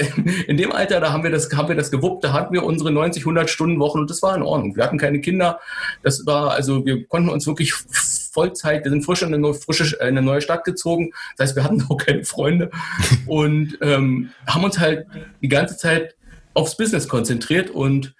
in 0.47 0.55
dem 0.55 0.71
Alter, 0.71 1.01
da 1.01 1.11
haben 1.11 1.23
wir 1.23 1.31
das, 1.31 1.51
haben 1.53 1.67
wir 1.67 1.75
das 1.75 1.91
gewuppt. 1.91 2.23
Da 2.23 2.31
hatten 2.31 2.53
wir 2.53 2.63
unsere 2.63 2.91
90, 2.91 3.23
100 3.23 3.49
Stunden 3.49 3.79
Wochen 3.79 3.99
und 3.99 4.09
das 4.09 4.21
war 4.21 4.35
in 4.35 4.41
Ordnung. 4.41 4.75
Wir 4.77 4.85
hatten 4.85 4.97
keine 4.97 5.19
Kinder. 5.19 5.59
Das 6.01 6.25
war, 6.25 6.51
also 6.51 6.85
wir 6.85 7.05
konnten 7.05 7.29
uns 7.29 7.45
wirklich 7.45 7.73
Vollzeit, 7.73 8.85
wir 8.85 8.91
sind 8.91 9.03
frisch 9.03 9.21
in 9.21 9.33
eine, 9.33 9.53
frische, 9.53 9.95
in 9.97 10.01
eine 10.01 10.21
neue 10.21 10.41
Stadt 10.41 10.63
gezogen. 10.63 11.11
Das 11.35 11.49
heißt, 11.49 11.55
wir 11.57 11.63
hatten 11.65 11.85
auch 11.89 11.97
keine 11.97 12.23
Freunde 12.23 12.71
und 13.25 13.77
ähm, 13.81 14.29
haben 14.47 14.63
uns 14.63 14.79
halt 14.79 15.07
die 15.41 15.49
ganze 15.49 15.75
Zeit 15.75 16.15
aufs 16.53 16.77
Business 16.77 17.07
konzentriert 17.07 17.69
und 17.69 18.15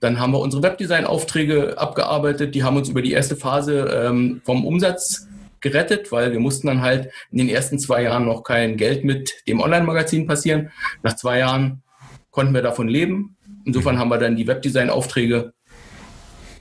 dann 0.00 0.18
haben 0.20 0.32
wir 0.32 0.40
unsere 0.40 0.62
Webdesign-Aufträge 0.62 1.78
abgearbeitet. 1.78 2.54
Die 2.54 2.64
haben 2.64 2.76
uns 2.76 2.88
über 2.88 3.02
die 3.02 3.12
erste 3.12 3.36
Phase 3.36 3.88
ähm, 3.92 4.40
vom 4.44 4.66
Umsatz 4.66 5.28
gerettet, 5.60 6.12
weil 6.12 6.32
wir 6.32 6.40
mussten 6.40 6.66
dann 6.66 6.82
halt 6.82 7.10
in 7.30 7.38
den 7.38 7.48
ersten 7.48 7.78
zwei 7.78 8.02
Jahren 8.02 8.24
noch 8.24 8.42
kein 8.42 8.76
Geld 8.76 9.04
mit 9.04 9.32
dem 9.46 9.60
Online-Magazin 9.60 10.26
passieren. 10.26 10.70
Nach 11.02 11.16
zwei 11.16 11.38
Jahren 11.38 11.82
konnten 12.30 12.54
wir 12.54 12.62
davon 12.62 12.88
leben. 12.88 13.36
Insofern 13.64 13.98
haben 13.98 14.08
wir 14.08 14.18
dann 14.18 14.36
die 14.36 14.46
Webdesign-Aufträge 14.46 15.52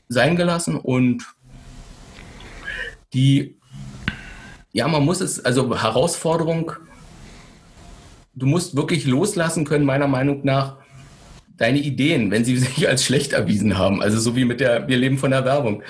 sein 0.08 0.36
gelassen 0.36 0.75
und 0.75 1.24
die, 3.13 3.60
ja, 4.72 4.88
man 4.88 5.06
muss 5.06 5.22
es, 5.22 5.44
also 5.44 5.79
Herausforderung, 5.79 6.74
du 8.34 8.46
musst 8.46 8.75
wirklich 8.75 9.06
loslassen 9.06 9.65
können, 9.65 9.86
meiner 9.86 10.08
Meinung 10.08 10.41
nach, 10.44 10.77
deine 11.60 11.80
Ideen, 11.80 12.32
wenn 12.32 12.44
sie 12.46 12.58
sich 12.58 12.88
als 12.88 13.04
schlecht 13.04 13.34
erwiesen 13.34 13.78
haben. 13.78 14.01
Also 14.01 14.20
so 14.20 14.36
wie 14.36 14.46
mit 14.46 14.60
der, 14.60 14.88
wir 14.88 14.98
leben 14.98 15.18
von 15.18 15.32
der 15.32 15.46
Werbung. 15.46 15.84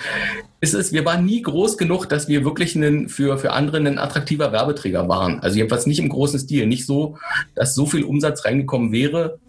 Ist 0.61 0.73
es, 0.73 0.91
wir 0.91 1.05
waren 1.05 1.25
nie 1.25 1.41
groß 1.41 1.77
genug, 1.77 2.07
dass 2.07 2.27
wir 2.27 2.43
wirklich 2.43 2.75
einen, 2.75 3.07
für, 3.07 3.38
für 3.38 3.53
andere 3.53 3.77
ein 3.77 3.97
attraktiver 3.97 4.51
Werbeträger 4.51 5.07
waren. 5.07 5.39
Also 5.39 5.57
jedenfalls 5.57 5.85
nicht 5.85 5.99
im 5.99 6.09
großen 6.09 6.39
Stil. 6.39 6.67
Nicht 6.67 6.85
so, 6.85 7.17
dass 7.55 7.75
so 7.75 7.85
viel 7.85 8.03
Umsatz 8.03 8.43
reingekommen 8.43 8.91
wäre, 8.91 9.39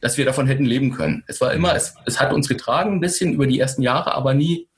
dass 0.00 0.16
wir 0.16 0.24
davon 0.24 0.46
hätten 0.46 0.64
leben 0.64 0.92
können. 0.92 1.24
Es 1.26 1.40
war 1.40 1.52
immer, 1.52 1.74
es, 1.74 1.94
es 2.06 2.20
hat 2.20 2.32
uns 2.32 2.48
getragen 2.48 2.92
ein 2.92 3.00
bisschen 3.00 3.32
über 3.32 3.46
die 3.46 3.58
ersten 3.58 3.82
Jahre, 3.82 4.14
aber 4.14 4.34
nie 4.34 4.68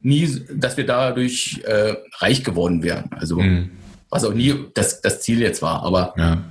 nie, 0.00 0.40
dass 0.54 0.76
wir 0.76 0.86
dadurch 0.86 1.60
äh, 1.64 1.94
reich 2.18 2.44
geworden 2.44 2.82
wären. 2.82 3.10
Also 3.12 3.40
mhm. 3.40 3.70
was 4.10 4.24
auch 4.24 4.34
nie 4.34 4.54
das, 4.74 5.00
das 5.00 5.20
Ziel 5.20 5.40
jetzt 5.40 5.62
war, 5.62 5.82
aber 5.82 6.14
ja. 6.16 6.44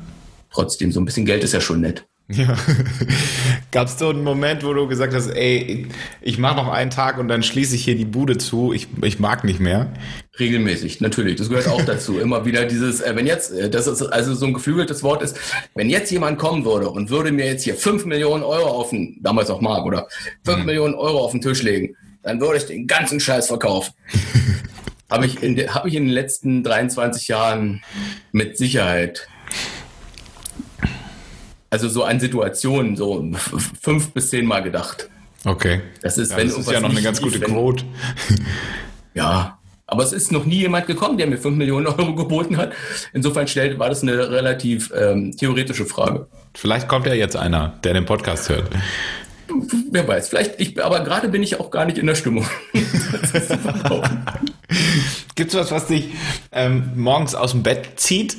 trotzdem, 0.51 0.91
so 0.91 0.99
ein 0.99 1.05
bisschen 1.05 1.25
Geld 1.25 1.43
ist 1.43 1.53
ja 1.53 1.61
schon 1.61 1.81
nett. 1.81 2.05
Ja. 2.29 2.57
Gab 3.71 3.87
es 3.87 3.97
so 3.97 4.09
einen 4.09 4.23
Moment, 4.23 4.63
wo 4.63 4.73
du 4.73 4.87
gesagt 4.87 5.13
hast, 5.13 5.27
ey, 5.27 5.87
ich 6.21 6.37
mache 6.37 6.57
noch 6.57 6.67
einen 6.67 6.91
Tag 6.91 7.19
und 7.19 7.29
dann 7.29 7.41
schließe 7.41 7.75
ich 7.75 7.85
hier 7.85 7.95
die 7.95 8.05
Bude 8.05 8.37
zu, 8.37 8.73
ich, 8.73 8.87
ich 9.01 9.19
mag 9.19 9.45
nicht 9.45 9.61
mehr? 9.61 9.93
Regelmäßig, 10.37 10.99
natürlich. 10.99 11.37
Das 11.37 11.49
gehört 11.49 11.67
auch 11.67 11.83
dazu. 11.83 12.19
Immer 12.19 12.45
wieder 12.45 12.65
dieses, 12.65 12.99
äh, 12.99 13.15
wenn 13.15 13.27
jetzt, 13.27 13.51
äh, 13.53 13.69
das 13.69 13.87
ist 13.87 14.01
also 14.01 14.35
so 14.35 14.45
ein 14.45 14.53
geflügeltes 14.53 15.03
Wort 15.03 15.21
ist, 15.21 15.37
wenn 15.73 15.89
jetzt 15.89 16.11
jemand 16.11 16.37
kommen 16.37 16.65
würde 16.65 16.89
und 16.89 17.09
würde 17.09 17.31
mir 17.31 17.45
jetzt 17.45 17.63
hier 17.63 17.75
fünf 17.75 18.05
Millionen 18.05 18.43
Euro 18.43 18.67
auf 18.67 18.89
den, 18.89 19.17
damals 19.21 19.49
auch 19.49 19.61
Mark, 19.61 19.85
oder 19.85 20.07
fünf 20.43 20.59
mhm. 20.59 20.65
Millionen 20.65 20.95
Euro 20.95 21.19
auf 21.19 21.31
den 21.31 21.41
Tisch 21.41 21.63
legen, 21.63 21.95
dann 22.23 22.41
würde 22.41 22.57
ich 22.57 22.65
den 22.65 22.87
ganzen 22.87 23.21
Scheiß 23.21 23.47
verkaufen. 23.47 23.93
Habe 25.09 25.25
ich, 25.25 25.41
in 25.41 25.73
hab 25.73 25.85
ich 25.85 25.95
in 25.95 26.03
den 26.03 26.11
letzten 26.11 26.63
23 26.63 27.29
Jahren 27.29 27.81
mit 28.33 28.57
Sicherheit. 28.57 29.29
Also 31.69 31.89
so 31.89 32.03
an 32.03 32.19
Situationen 32.19 32.95
so 32.95 33.29
fünf 33.81 34.11
bis 34.11 34.29
zehn 34.29 34.45
Mal 34.45 34.63
gedacht. 34.63 35.09
Okay. 35.45 35.81
Das 36.01 36.17
ist, 36.17 36.31
ja, 36.31 36.37
wenn 36.37 36.47
das 36.47 36.57
ist 36.57 36.71
ja 36.71 36.79
noch 36.79 36.89
eine 36.89 37.01
ganz 37.01 37.21
gute 37.21 37.39
Quote. 37.39 37.83
Ja, 39.13 39.57
aber 39.87 40.03
es 40.03 40.11
ist 40.13 40.31
noch 40.31 40.45
nie 40.45 40.57
jemand 40.57 40.85
gekommen, 40.85 41.17
der 41.17 41.25
mir 41.27 41.37
fünf 41.37 41.57
Millionen 41.57 41.87
Euro 41.87 42.13
geboten 42.13 42.57
hat. 42.57 42.73
Insofern 43.13 43.47
stellt, 43.47 43.79
war 43.79 43.89
das 43.89 44.03
eine 44.03 44.29
relativ 44.29 44.91
ähm, 44.95 45.35
theoretische 45.35 45.85
Frage. 45.85 46.27
Vielleicht 46.53 46.87
kommt 46.87 47.07
ja 47.07 47.13
jetzt 47.13 47.37
einer, 47.37 47.79
der 47.83 47.93
den 47.93 48.05
Podcast 48.05 48.49
hört. 48.49 48.69
Wer 49.89 50.07
weiß, 50.07 50.27
vielleicht, 50.27 50.59
ich, 50.59 50.83
aber 50.83 50.99
gerade 50.99 51.29
bin 51.29 51.41
ich 51.41 51.59
auch 51.59 51.71
gar 51.71 51.85
nicht 51.85 51.97
in 51.97 52.05
der 52.05 52.15
Stimmung. 52.15 52.45
Gibt 55.35 55.53
es 55.53 55.57
was, 55.57 55.71
was 55.71 55.87
dich 55.87 56.09
ähm, 56.51 56.91
morgens 56.95 57.33
aus 57.33 57.51
dem 57.51 57.63
Bett 57.63 57.91
zieht, 57.95 58.35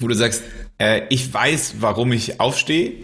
wo 0.00 0.08
du 0.08 0.14
sagst, 0.14 0.42
äh, 0.78 1.02
ich 1.08 1.32
weiß, 1.32 1.76
warum 1.80 2.12
ich 2.12 2.40
aufstehe? 2.40 2.94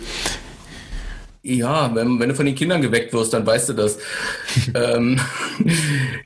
Ja, 1.42 1.94
wenn, 1.94 2.20
wenn 2.20 2.28
du 2.28 2.34
von 2.34 2.44
den 2.44 2.54
Kindern 2.54 2.82
geweckt 2.82 3.14
wirst, 3.14 3.32
dann 3.32 3.46
weißt 3.46 3.70
du 3.70 3.72
das. 3.72 3.98
ähm, 4.74 5.18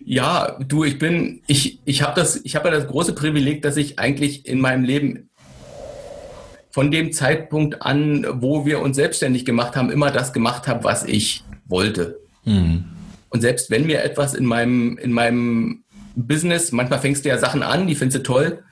ja, 0.04 0.58
du, 0.66 0.84
ich 0.84 0.98
bin, 0.98 1.40
ich, 1.46 1.78
ich 1.84 2.02
habe 2.02 2.20
das, 2.20 2.40
ich 2.44 2.56
habe 2.56 2.68
ja 2.68 2.74
das 2.74 2.88
große 2.88 3.14
Privileg, 3.14 3.62
dass 3.62 3.76
ich 3.76 3.98
eigentlich 3.98 4.46
in 4.46 4.60
meinem 4.60 4.82
Leben 4.82 5.30
von 6.70 6.90
dem 6.90 7.12
Zeitpunkt 7.12 7.82
an, 7.82 8.26
wo 8.40 8.66
wir 8.66 8.80
uns 8.80 8.96
selbstständig 8.96 9.44
gemacht 9.44 9.76
haben, 9.76 9.92
immer 9.92 10.10
das 10.10 10.32
gemacht 10.32 10.66
habe, 10.66 10.82
was 10.82 11.04
ich 11.04 11.44
wollte. 11.66 12.18
Mhm. 12.44 12.86
Und 13.28 13.40
selbst 13.40 13.70
wenn 13.70 13.86
mir 13.86 14.02
etwas 14.02 14.34
in 14.34 14.44
meinem, 14.44 14.98
in 14.98 15.12
meinem 15.12 15.84
Business, 16.16 16.72
manchmal 16.72 16.98
fängst 16.98 17.24
du 17.24 17.28
ja 17.28 17.38
Sachen 17.38 17.62
an, 17.62 17.86
die 17.86 17.94
findest 17.94 18.18
du 18.18 18.22
toll, 18.24 18.64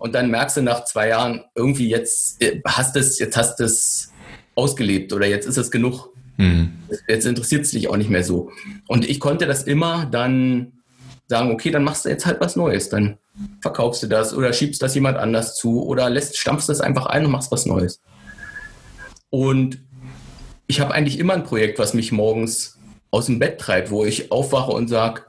und 0.00 0.14
dann 0.14 0.30
merkst 0.30 0.56
du 0.56 0.62
nach 0.62 0.84
zwei 0.84 1.08
Jahren, 1.08 1.44
irgendwie 1.54 1.90
jetzt 1.90 2.42
äh, 2.42 2.60
hast 2.66 2.96
es, 2.96 3.18
jetzt 3.18 3.36
hast 3.36 3.60
du 3.60 3.64
es 3.64 4.10
ausgelebt 4.54 5.12
oder 5.12 5.26
jetzt 5.26 5.46
ist 5.46 5.58
es 5.58 5.70
genug. 5.70 6.08
Mhm. 6.38 6.72
Jetzt 7.06 7.26
interessiert 7.26 7.66
es 7.66 7.72
dich 7.72 7.86
auch 7.88 7.98
nicht 7.98 8.08
mehr 8.08 8.24
so. 8.24 8.50
Und 8.88 9.08
ich 9.08 9.20
konnte 9.20 9.46
das 9.46 9.64
immer 9.64 10.06
dann 10.06 10.72
sagen, 11.28 11.52
okay, 11.52 11.70
dann 11.70 11.84
machst 11.84 12.06
du 12.06 12.08
jetzt 12.08 12.24
halt 12.24 12.40
was 12.40 12.56
Neues. 12.56 12.88
Dann 12.88 13.18
verkaufst 13.60 14.02
du 14.02 14.06
das 14.06 14.32
oder 14.32 14.54
schiebst 14.54 14.82
das 14.82 14.94
jemand 14.94 15.18
anders 15.18 15.54
zu 15.54 15.84
oder 15.84 16.08
lässt, 16.08 16.38
stampfst 16.38 16.70
das 16.70 16.80
einfach 16.80 17.04
ein 17.04 17.26
und 17.26 17.32
machst 17.32 17.52
was 17.52 17.66
Neues. 17.66 18.00
Und 19.28 19.82
ich 20.66 20.80
habe 20.80 20.94
eigentlich 20.94 21.18
immer 21.18 21.34
ein 21.34 21.44
Projekt, 21.44 21.78
was 21.78 21.92
mich 21.92 22.10
morgens 22.10 22.78
aus 23.10 23.26
dem 23.26 23.38
Bett 23.38 23.60
treibt, 23.60 23.90
wo 23.90 24.06
ich 24.06 24.32
aufwache 24.32 24.72
und 24.72 24.88
sage, 24.88 25.24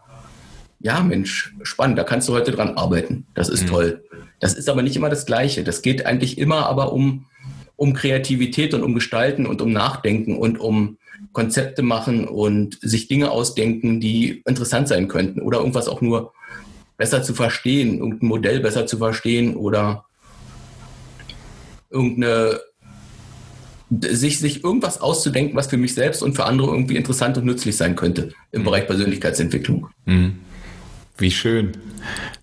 ja 0.81 1.01
Mensch, 1.01 1.53
spannend, 1.63 1.97
da 1.97 2.03
kannst 2.03 2.27
du 2.29 2.33
heute 2.33 2.51
dran 2.51 2.77
arbeiten. 2.77 3.25
Das 3.33 3.49
ist 3.49 3.63
mhm. 3.63 3.67
toll. 3.67 4.03
Das 4.39 4.53
ist 4.53 4.69
aber 4.69 4.81
nicht 4.81 4.95
immer 4.95 5.09
das 5.09 5.25
Gleiche. 5.25 5.63
Das 5.63 5.81
geht 5.81 6.05
eigentlich 6.05 6.37
immer 6.37 6.65
aber 6.65 6.93
um, 6.93 7.25
um 7.75 7.93
Kreativität 7.93 8.73
und 8.73 8.83
um 8.83 8.93
Gestalten 8.93 9.45
und 9.45 9.61
um 9.61 9.71
Nachdenken 9.71 10.37
und 10.37 10.59
um 10.59 10.97
Konzepte 11.33 11.83
machen 11.83 12.27
und 12.27 12.77
sich 12.81 13.07
Dinge 13.07 13.31
ausdenken, 13.31 13.99
die 13.99 14.41
interessant 14.45 14.87
sein 14.87 15.07
könnten 15.07 15.41
oder 15.41 15.59
irgendwas 15.59 15.87
auch 15.87 16.01
nur 16.01 16.33
besser 16.97 17.23
zu 17.23 17.33
verstehen, 17.33 17.99
irgendein 17.99 18.27
Modell 18.27 18.59
besser 18.59 18.85
zu 18.85 18.97
verstehen 18.97 19.55
oder 19.55 20.05
irgendeine 21.89 22.59
sich, 23.99 24.39
sich 24.39 24.63
irgendwas 24.63 25.01
auszudenken, 25.01 25.55
was 25.55 25.67
für 25.67 25.77
mich 25.77 25.93
selbst 25.93 26.23
und 26.23 26.33
für 26.33 26.45
andere 26.45 26.71
irgendwie 26.71 26.95
interessant 26.95 27.37
und 27.37 27.45
nützlich 27.45 27.75
sein 27.75 27.95
könnte 27.95 28.31
im 28.51 28.61
mhm. 28.61 28.65
Bereich 28.65 28.87
Persönlichkeitsentwicklung. 28.87 29.87
Mhm. 30.05 30.39
Wie 31.21 31.31
schön. 31.31 31.71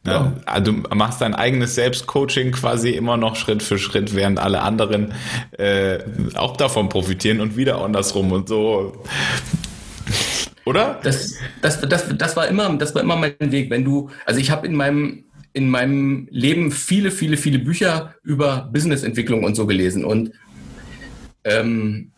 Ja. 0.06 0.32
Also 0.46 0.72
du 0.72 0.94
machst 0.94 1.20
dein 1.20 1.34
eigenes 1.34 1.74
Selbstcoaching 1.74 2.52
quasi 2.52 2.90
immer 2.90 3.16
noch 3.16 3.36
Schritt 3.36 3.62
für 3.62 3.78
Schritt, 3.78 4.14
während 4.14 4.38
alle 4.38 4.62
anderen 4.62 5.12
äh, 5.58 5.98
auch 6.34 6.56
davon 6.56 6.88
profitieren 6.88 7.40
und 7.40 7.56
wieder 7.56 7.82
andersrum 7.84 8.32
und 8.32 8.48
so. 8.48 9.02
Oder? 10.64 11.00
Das, 11.02 11.34
das, 11.60 11.80
das, 11.80 12.04
das, 12.16 12.36
war 12.36 12.46
immer, 12.46 12.72
das 12.76 12.94
war 12.94 13.02
immer 13.02 13.16
mein 13.16 13.34
Weg. 13.40 13.68
Wenn 13.70 13.84
du, 13.84 14.10
also 14.24 14.38
ich 14.38 14.50
habe 14.50 14.66
in 14.66 14.74
meinem, 14.74 15.24
in 15.52 15.68
meinem 15.68 16.28
Leben 16.30 16.70
viele, 16.70 17.10
viele, 17.10 17.36
viele 17.36 17.58
Bücher 17.58 18.14
über 18.22 18.68
Businessentwicklung 18.72 19.44
und 19.44 19.56
so 19.56 19.66
gelesen. 19.66 20.04
Und 20.04 20.32
ähm, 21.44 22.12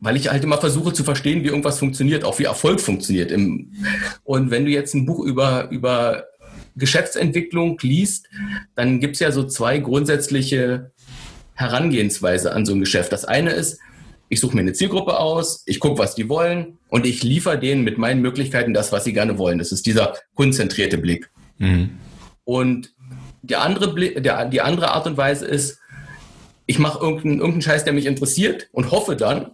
weil 0.00 0.16
ich 0.16 0.30
halt 0.30 0.42
immer 0.42 0.58
versuche 0.58 0.92
zu 0.92 1.04
verstehen, 1.04 1.44
wie 1.44 1.48
irgendwas 1.48 1.78
funktioniert, 1.78 2.24
auch 2.24 2.38
wie 2.38 2.44
Erfolg 2.44 2.80
funktioniert. 2.80 3.32
Und 3.32 4.50
wenn 4.50 4.64
du 4.64 4.70
jetzt 4.70 4.94
ein 4.94 5.06
Buch 5.06 5.24
über, 5.24 5.68
über 5.70 6.24
Geschäftsentwicklung 6.76 7.78
liest, 7.82 8.28
dann 8.74 9.00
gibt 9.00 9.14
es 9.14 9.20
ja 9.20 9.30
so 9.30 9.44
zwei 9.44 9.78
grundsätzliche 9.78 10.92
Herangehensweise 11.54 12.52
an 12.52 12.64
so 12.64 12.72
ein 12.72 12.80
Geschäft. 12.80 13.12
Das 13.12 13.26
eine 13.26 13.50
ist, 13.50 13.78
ich 14.30 14.40
suche 14.40 14.54
mir 14.54 14.62
eine 14.62 14.72
Zielgruppe 14.72 15.18
aus, 15.18 15.62
ich 15.66 15.80
gucke, 15.80 15.98
was 15.98 16.14
die 16.14 16.28
wollen 16.28 16.78
und 16.88 17.04
ich 17.04 17.22
liefere 17.22 17.58
denen 17.58 17.82
mit 17.82 17.98
meinen 17.98 18.22
Möglichkeiten 18.22 18.72
das, 18.72 18.92
was 18.92 19.04
sie 19.04 19.12
gerne 19.12 19.36
wollen. 19.36 19.58
Das 19.58 19.72
ist 19.72 19.84
dieser 19.86 20.14
konzentrierte 20.34 20.96
Blick. 20.96 21.30
Mhm. 21.58 21.90
Und 22.44 22.94
der 23.42 23.62
andere 23.62 23.92
Blick, 23.92 24.22
der, 24.22 24.46
die 24.46 24.60
andere 24.60 24.92
Art 24.92 25.06
und 25.06 25.16
Weise 25.16 25.46
ist, 25.46 25.78
ich 26.66 26.78
mache 26.78 27.00
irgendeinen, 27.00 27.40
irgendeinen 27.40 27.62
Scheiß, 27.62 27.84
der 27.84 27.92
mich 27.92 28.06
interessiert 28.06 28.68
und 28.72 28.92
hoffe 28.92 29.16
dann, 29.16 29.50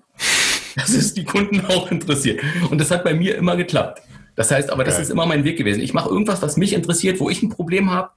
dass 0.77 0.91
es 0.91 1.15
die 1.15 1.25
Kunden 1.25 1.61
auch 1.67 1.91
interessiert. 1.91 2.41
Und 2.71 2.79
das 2.79 2.91
hat 2.91 3.05
bei 3.05 3.15
mir 3.15 3.37
immer 3.37 3.57
geklappt. 3.57 4.03
Das 4.37 4.51
heißt, 4.51 4.71
aber 4.71 4.85
das 4.85 4.99
ist 4.99 5.11
immer 5.11 5.25
mein 5.25 5.45
Weg 5.45 5.57
gewesen. 5.57 5.81
Ich 5.81 5.95
mache 5.95 6.11
irgendwas, 6.11 6.43
was 6.43 6.59
mich 6.59 6.75
interessiert, 6.75 7.21
wo 7.21 7.31
ich 7.31 7.43
ein 7.43 7.49
Problem 7.49 7.91
habe. 7.91 8.11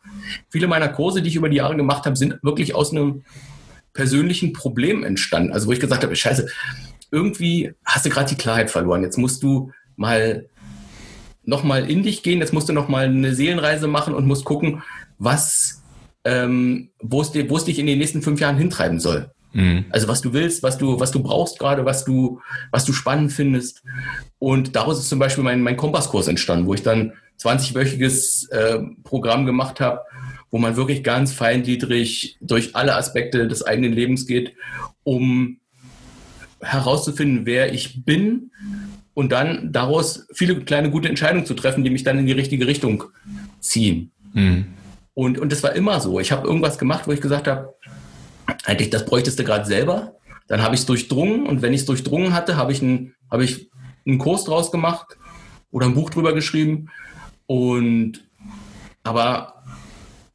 Viele 0.49 0.67
meiner 0.67 0.89
Kurse, 0.89 1.21
die 1.21 1.29
ich 1.29 1.37
über 1.37 1.47
die 1.47 1.57
Jahre 1.57 1.77
gemacht 1.77 2.05
habe, 2.05 2.17
sind 2.17 2.37
wirklich 2.43 2.75
aus 2.75 2.91
einem 2.91 3.23
persönlichen 3.93 4.51
Problem 4.51 5.03
entstanden. 5.05 5.53
Also 5.53 5.67
wo 5.67 5.71
ich 5.71 5.79
gesagt 5.79 6.03
habe, 6.03 6.13
scheiße, 6.13 6.47
irgendwie 7.09 7.71
hast 7.85 8.05
du 8.05 8.09
gerade 8.09 8.29
die 8.29 8.35
Klarheit 8.35 8.69
verloren. 8.69 9.01
Jetzt 9.01 9.17
musst 9.17 9.41
du 9.43 9.71
mal 9.95 10.45
nochmal 11.43 11.89
in 11.89 12.03
dich 12.03 12.21
gehen, 12.21 12.39
jetzt 12.39 12.53
musst 12.53 12.69
du 12.69 12.73
nochmal 12.73 13.05
eine 13.05 13.33
Seelenreise 13.33 13.87
machen 13.87 14.13
und 14.13 14.27
musst 14.27 14.45
gucken, 14.45 14.83
was, 15.17 15.81
ähm, 16.25 16.91
wo 17.01 17.21
es 17.21 17.31
dich 17.31 17.79
in 17.79 17.87
den 17.87 17.97
nächsten 17.97 18.21
fünf 18.21 18.39
Jahren 18.41 18.57
hintreiben 18.57 18.99
soll. 18.99 19.31
Mhm. 19.53 19.85
Also 19.89 20.07
was 20.07 20.21
du 20.21 20.33
willst, 20.33 20.63
was 20.63 20.77
du, 20.77 20.99
was 20.99 21.11
du 21.11 21.21
brauchst 21.21 21.59
gerade, 21.59 21.85
was 21.85 22.05
du, 22.05 22.41
was 22.71 22.85
du 22.85 22.93
spannend 22.93 23.31
findest. 23.31 23.83
Und 24.37 24.75
daraus 24.75 24.99
ist 24.99 25.09
zum 25.09 25.19
Beispiel 25.19 25.43
mein, 25.43 25.61
mein 25.61 25.77
Kompasskurs 25.77 26.27
entstanden, 26.27 26.67
wo 26.67 26.73
ich 26.73 26.83
dann 26.83 27.13
20-wöchiges 27.41 28.51
äh, 28.51 28.79
Programm 29.03 29.45
gemacht 29.45 29.79
habe, 29.79 30.01
wo 30.51 30.57
man 30.57 30.75
wirklich 30.75 31.03
ganz 31.03 31.33
feingliedrig 31.33 32.37
durch 32.41 32.75
alle 32.75 32.95
Aspekte 32.95 33.47
des 33.47 33.65
eigenen 33.65 33.93
Lebens 33.93 34.27
geht, 34.27 34.53
um 35.03 35.59
herauszufinden, 36.61 37.45
wer 37.45 37.73
ich 37.73 38.03
bin 38.03 38.51
und 39.13 39.31
dann 39.31 39.71
daraus 39.71 40.27
viele 40.33 40.59
kleine 40.61 40.91
gute 40.91 41.09
Entscheidungen 41.09 41.45
zu 41.45 41.53
treffen, 41.53 41.83
die 41.83 41.89
mich 41.89 42.03
dann 42.03 42.19
in 42.19 42.25
die 42.25 42.33
richtige 42.33 42.67
Richtung 42.67 43.05
ziehen. 43.59 44.11
Mhm. 44.33 44.65
Und, 45.13 45.39
und 45.39 45.51
das 45.51 45.63
war 45.63 45.73
immer 45.73 45.99
so. 45.99 46.19
Ich 46.19 46.31
habe 46.31 46.47
irgendwas 46.47 46.77
gemacht, 46.77 47.07
wo 47.07 47.11
ich 47.11 47.21
gesagt 47.21 47.47
habe, 47.47 47.73
eigentlich, 48.65 48.89
das 48.89 49.05
bräuchtest 49.05 49.39
du 49.39 49.43
gerade 49.43 49.65
selber. 49.65 50.15
Dann 50.47 50.61
habe 50.61 50.75
ich 50.75 50.81
es 50.81 50.87
durchdrungen 50.87 51.45
und 51.45 51.61
wenn 51.61 51.73
ich 51.73 51.81
es 51.81 51.85
durchdrungen 51.85 52.33
hatte, 52.33 52.57
habe 52.57 52.71
ich, 52.71 52.81
ein, 52.81 53.13
hab 53.29 53.41
ich 53.41 53.69
einen 54.05 54.17
Kurs 54.17 54.45
draus 54.45 54.71
gemacht 54.71 55.17
oder 55.71 55.85
ein 55.85 55.93
Buch 55.93 56.09
drüber 56.09 56.33
geschrieben. 56.33 56.89
Und 57.45 58.23
aber 59.03 59.63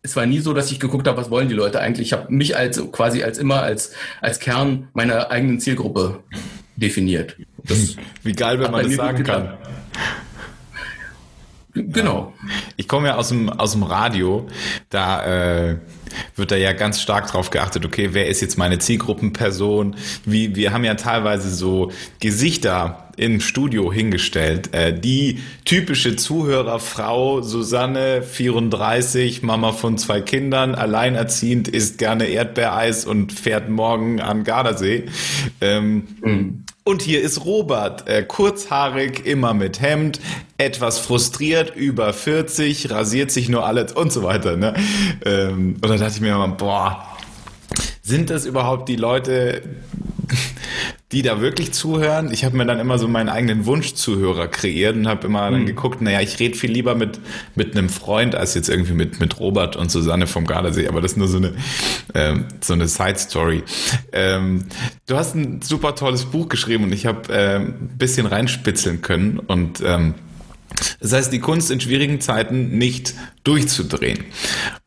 es 0.03 0.17
war 0.17 0.27
nie 0.27 0.41
so, 0.41 0.53
dass 0.53 0.71
ich 0.71 0.81
geguckt 0.81 1.09
habe, 1.09 1.17
was 1.17 1.31
wollen 1.31 1.49
die 1.49 1.55
Leute 1.55 1.81
eigentlich. 1.81 2.09
Ich 2.09 2.13
habe 2.13 2.33
mich 2.33 2.57
als 2.57 2.81
quasi 2.93 3.23
als 3.23 3.39
immer 3.39 3.63
als, 3.63 3.93
als 4.21 4.39
Kern 4.39 4.89
meiner 4.93 5.31
eigenen 5.31 5.61
Zielgruppe 5.61 6.23
definiert. 6.77 7.37
Das 7.65 7.97
Wie 8.23 8.33
geil, 8.33 8.61
wenn 8.61 8.71
man 8.71 8.85
das 8.85 8.95
sagen 8.95 9.25
kann. 9.25 9.55
Genau. 11.75 12.33
Ich 12.77 12.87
komme 12.87 13.09
ja 13.09 13.17
aus 13.17 13.29
dem, 13.29 13.49
aus 13.51 13.73
dem 13.73 13.83
Radio, 13.83 14.47
da 14.91 15.71
äh, 15.71 15.77
wird 16.37 16.53
da 16.53 16.57
ja 16.57 16.73
ganz 16.73 17.01
stark 17.01 17.27
drauf 17.27 17.51
geachtet, 17.51 17.85
okay, 17.85 18.11
wer 18.13 18.29
ist 18.29 18.41
jetzt 18.41 18.57
meine 18.57 18.79
Zielgruppenperson? 18.79 19.97
Wie, 20.25 20.55
wir 20.55 20.73
haben 20.73 20.85
ja 20.85 20.95
teilweise 20.95 21.51
so 21.51 21.91
Gesichter 22.21 23.09
im 23.17 23.41
Studio 23.41 23.93
hingestellt. 23.93 24.73
Äh, 24.73 24.99
die 24.99 25.41
typische 25.65 26.17
Zuhörerfrau 26.17 27.43
Susanne, 27.43 28.23
34, 28.23 29.43
Mama 29.43 29.73
von 29.73 29.99
zwei 29.99 30.21
Kindern, 30.21 30.75
alleinerziehend, 30.75 31.69
isst 31.69 31.99
gerne 31.99 32.27
Erdbeereis 32.27 33.05
und 33.05 33.33
fährt 33.33 33.69
morgen 33.69 34.21
an 34.21 34.45
Gardasee. 34.45 35.07
Ähm, 35.61 36.07
mhm. 36.23 36.64
Und 36.87 37.01
hier 37.01 37.23
ist 37.23 37.47
Robert, 37.47 38.07
äh, 38.09 38.23
kurzhaarig, 38.23 39.25
immer 39.25 39.55
mit 39.55 39.81
Hemd, 39.81 40.21
etwas 40.59 40.99
frustriert, 40.99 41.75
über 41.75 42.13
40, 42.13 42.91
rasiert 42.91 43.31
sich 43.31 43.49
nur 43.49 43.65
alles 43.65 43.93
und 43.93 44.13
so 44.13 44.23
weiter. 44.23 44.59
Ne? 44.59 44.75
Ähm, 45.25 45.77
und 45.81 45.89
da 45.89 45.97
dachte 45.97 46.17
ich 46.17 46.21
mir 46.21 46.35
immer, 46.35 46.49
boah, 46.49 47.07
sind 48.03 48.29
das 48.29 48.45
überhaupt 48.45 48.91
die 48.91 48.97
Leute, 48.97 49.63
die 51.15 51.23
da 51.23 51.41
wirklich 51.41 51.73
zuhören. 51.73 52.33
Ich 52.33 52.45
habe 52.45 52.57
mir 52.57 52.67
dann 52.67 52.81
immer 52.81 52.99
so 52.99 53.07
meinen 53.07 53.29
eigenen 53.29 53.67
Wunschzuhörer 53.67 54.49
kreiert 54.49 54.97
und 54.97 55.07
habe 55.07 55.29
immer 55.29 55.49
mhm. 55.49 55.55
dann 55.55 55.67
geguckt, 55.67 56.03
naja, 56.03 56.21
ich 56.21 56.41
rede 56.41 56.59
viel 56.59 56.73
lieber 56.73 56.97
mit, 56.97 57.21
mit 57.55 57.77
einem 57.77 57.89
Freund 57.89 58.35
als 58.35 58.55
jetzt 58.55 58.69
irgendwie 58.69 58.95
mit, 58.95 59.21
mit 59.21 59.39
Robert 59.39 59.77
und 59.77 59.93
Susanne 59.93 60.27
vom 60.27 60.45
Gardasee, 60.45 60.89
aber 60.89 61.01
das 61.01 61.13
ist 61.13 61.19
nur 61.19 61.29
so 61.29 61.37
eine, 61.37 61.55
ähm, 62.15 62.47
so 62.61 62.73
eine 62.73 62.89
Side-Story. 62.89 63.63
Ähm, 64.13 64.65
du 65.07 65.17
hast 65.17 65.37
ein 65.37 65.63
super 65.63 65.95
tolles 65.95 66.25
Buch 66.25 66.49
geschrieben 66.49 66.83
und 66.83 66.93
ich 66.93 67.07
habe 67.07 67.33
äh, 67.33 67.57
ein 67.57 67.93
bisschen 67.97 68.27
reinspitzeln 68.27 69.01
können 69.01 69.39
und 69.39 69.83
ähm, 69.87 70.15
das 71.01 71.13
heißt, 71.13 71.33
die 71.33 71.39
Kunst 71.39 71.71
in 71.71 71.81
schwierigen 71.81 72.21
Zeiten 72.21 72.79
nicht 72.79 73.15
durchzudrehen. 73.45 74.25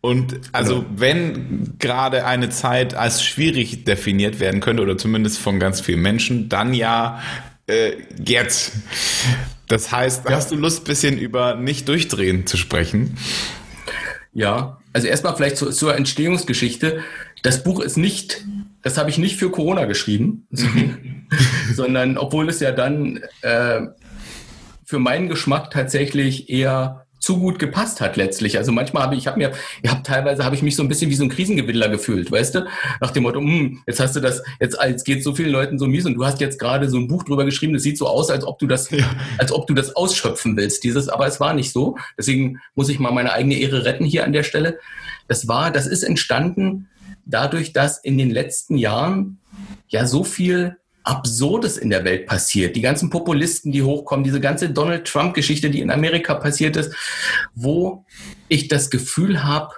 Und 0.02 0.40
also 0.52 0.80
ja. 0.80 0.86
wenn 0.96 1.76
gerade 1.80 2.26
eine 2.26 2.50
Zeit 2.50 2.94
als 2.94 3.24
schwierig 3.24 3.86
definiert 3.86 4.40
werden 4.40 4.60
könnte, 4.60 4.84
oder 4.84 4.98
zumindest 4.98 5.38
von 5.40 5.60
ganz 5.60 5.82
vielen 5.82 6.02
Menschen, 6.02 6.50
dann 6.50 6.74
ja 6.74 7.22
äh, 7.68 7.94
jetzt. 8.24 8.74
Das 9.68 9.92
heißt, 9.92 10.26
ja. 10.26 10.32
hast 10.36 10.52
du 10.52 10.56
Lust, 10.56 10.86
bisschen 10.86 11.18
über 11.18 11.56
nicht 11.56 11.88
durchdrehen 11.88 12.48
zu 12.48 12.58
sprechen? 12.58 13.18
Ja, 14.34 14.78
also 14.94 15.08
erstmal 15.08 15.36
vielleicht 15.36 15.58
zu, 15.58 15.72
zur 15.72 15.96
Entstehungsgeschichte. 15.96 17.04
Das 17.44 17.64
Buch 17.64 17.80
ist 17.80 17.98
nicht, 17.98 18.46
das 18.82 18.98
habe 18.98 19.10
ich 19.10 19.18
nicht 19.18 19.38
für 19.38 19.52
Corona 19.52 19.86
geschrieben, 19.86 20.48
mhm. 20.50 21.28
sondern 21.74 22.18
obwohl 22.18 22.50
es 22.50 22.60
ja 22.60 22.72
dann 22.72 23.20
äh, 23.42 23.82
für 24.88 25.00
meinen 25.00 25.28
Geschmack 25.28 25.70
tatsächlich 25.70 26.50
eher 26.50 27.06
zu 27.20 27.40
gut 27.40 27.60
gepasst 27.60 28.00
hat 28.00 28.16
letztlich. 28.16 28.58
Also 28.58 28.72
manchmal 28.72 29.04
habe 29.04 29.16
ich, 29.16 29.22
ich 29.22 29.28
habe 29.28 29.38
mir, 29.38 29.52
ich 29.84 29.92
habe 29.92 30.02
teilweise 30.02 30.46
habe 30.46 30.56
ich 30.56 30.62
mich 30.62 30.78
so 30.78 30.84
ein 30.84 30.88
bisschen 30.88 31.10
wie 31.10 31.16
so 31.16 31.24
ein 31.24 31.30
Krisengewinnler 31.30 31.90
gefühlt, 31.90 32.32
weißt 32.32 32.56
du, 32.56 32.68
nach 33.02 33.12
dem 33.12 33.24
Motto, 33.24 33.42
hm, 33.42 33.84
jetzt 33.86 34.00
hast 34.00 34.16
du 34.16 34.22
das, 34.22 34.42
jetzt, 34.62 34.78
jetzt 34.82 35.04
geht 35.04 35.26
so 35.26 35.36
vielen 35.36 35.50
Leuten 35.50 35.78
so 35.78 35.88
mies 35.88 36.06
und 36.06 36.14
du 36.14 36.26
hast 36.26 36.40
jetzt 36.40 36.58
gerade 36.58 36.90
so 36.90 36.96
ein 36.96 37.10
Buch 37.10 37.24
drüber 37.24 37.44
geschrieben, 37.44 37.74
das 37.74 37.84
sieht 37.84 37.98
so 37.98 38.08
aus, 38.08 38.30
als 38.30 38.46
ob 38.46 38.60
du 38.60 38.68
das, 38.68 38.90
ja. 38.90 39.06
als 39.38 39.52
ob 39.52 39.68
du 39.68 39.74
das 39.74 39.94
ausschöpfen 39.94 40.56
willst, 40.56 40.86
dieses, 40.86 41.10
aber 41.10 41.28
es 41.28 41.42
war 41.42 41.54
nicht 41.54 41.74
so. 41.74 41.98
Deswegen 42.18 42.62
muss 42.76 42.88
ich 42.88 42.98
mal 42.98 43.12
meine 43.12 43.34
eigene 43.34 43.56
Ehre 43.56 43.84
retten 43.84 44.06
hier 44.06 44.24
an 44.24 44.32
der 44.32 44.44
Stelle. 44.44 44.80
Das 45.28 45.50
war, 45.50 45.70
das 45.70 45.86
ist 45.86 46.04
entstanden 46.04 46.88
dadurch, 47.26 47.74
dass 47.74 47.98
in 47.98 48.18
den 48.18 48.32
letzten 48.32 48.78
Jahren 48.78 49.40
ja 49.90 50.06
so 50.06 50.24
viel 50.24 50.78
Absurdes 51.08 51.78
in 51.78 51.90
der 51.90 52.04
Welt 52.04 52.26
passiert. 52.26 52.76
Die 52.76 52.82
ganzen 52.82 53.10
Populisten, 53.10 53.72
die 53.72 53.82
hochkommen, 53.82 54.26
diese 54.26 54.42
ganze 54.42 54.70
Donald 54.70 55.08
Trump-Geschichte, 55.08 55.70
die 55.70 55.80
in 55.80 55.90
Amerika 55.90 56.36
passiert 56.36 56.76
ist, 56.76 56.94
wo 57.56 58.04
ich 58.50 58.68
das 58.68 58.90
Gefühl 58.90 59.46
habe, 59.46 59.74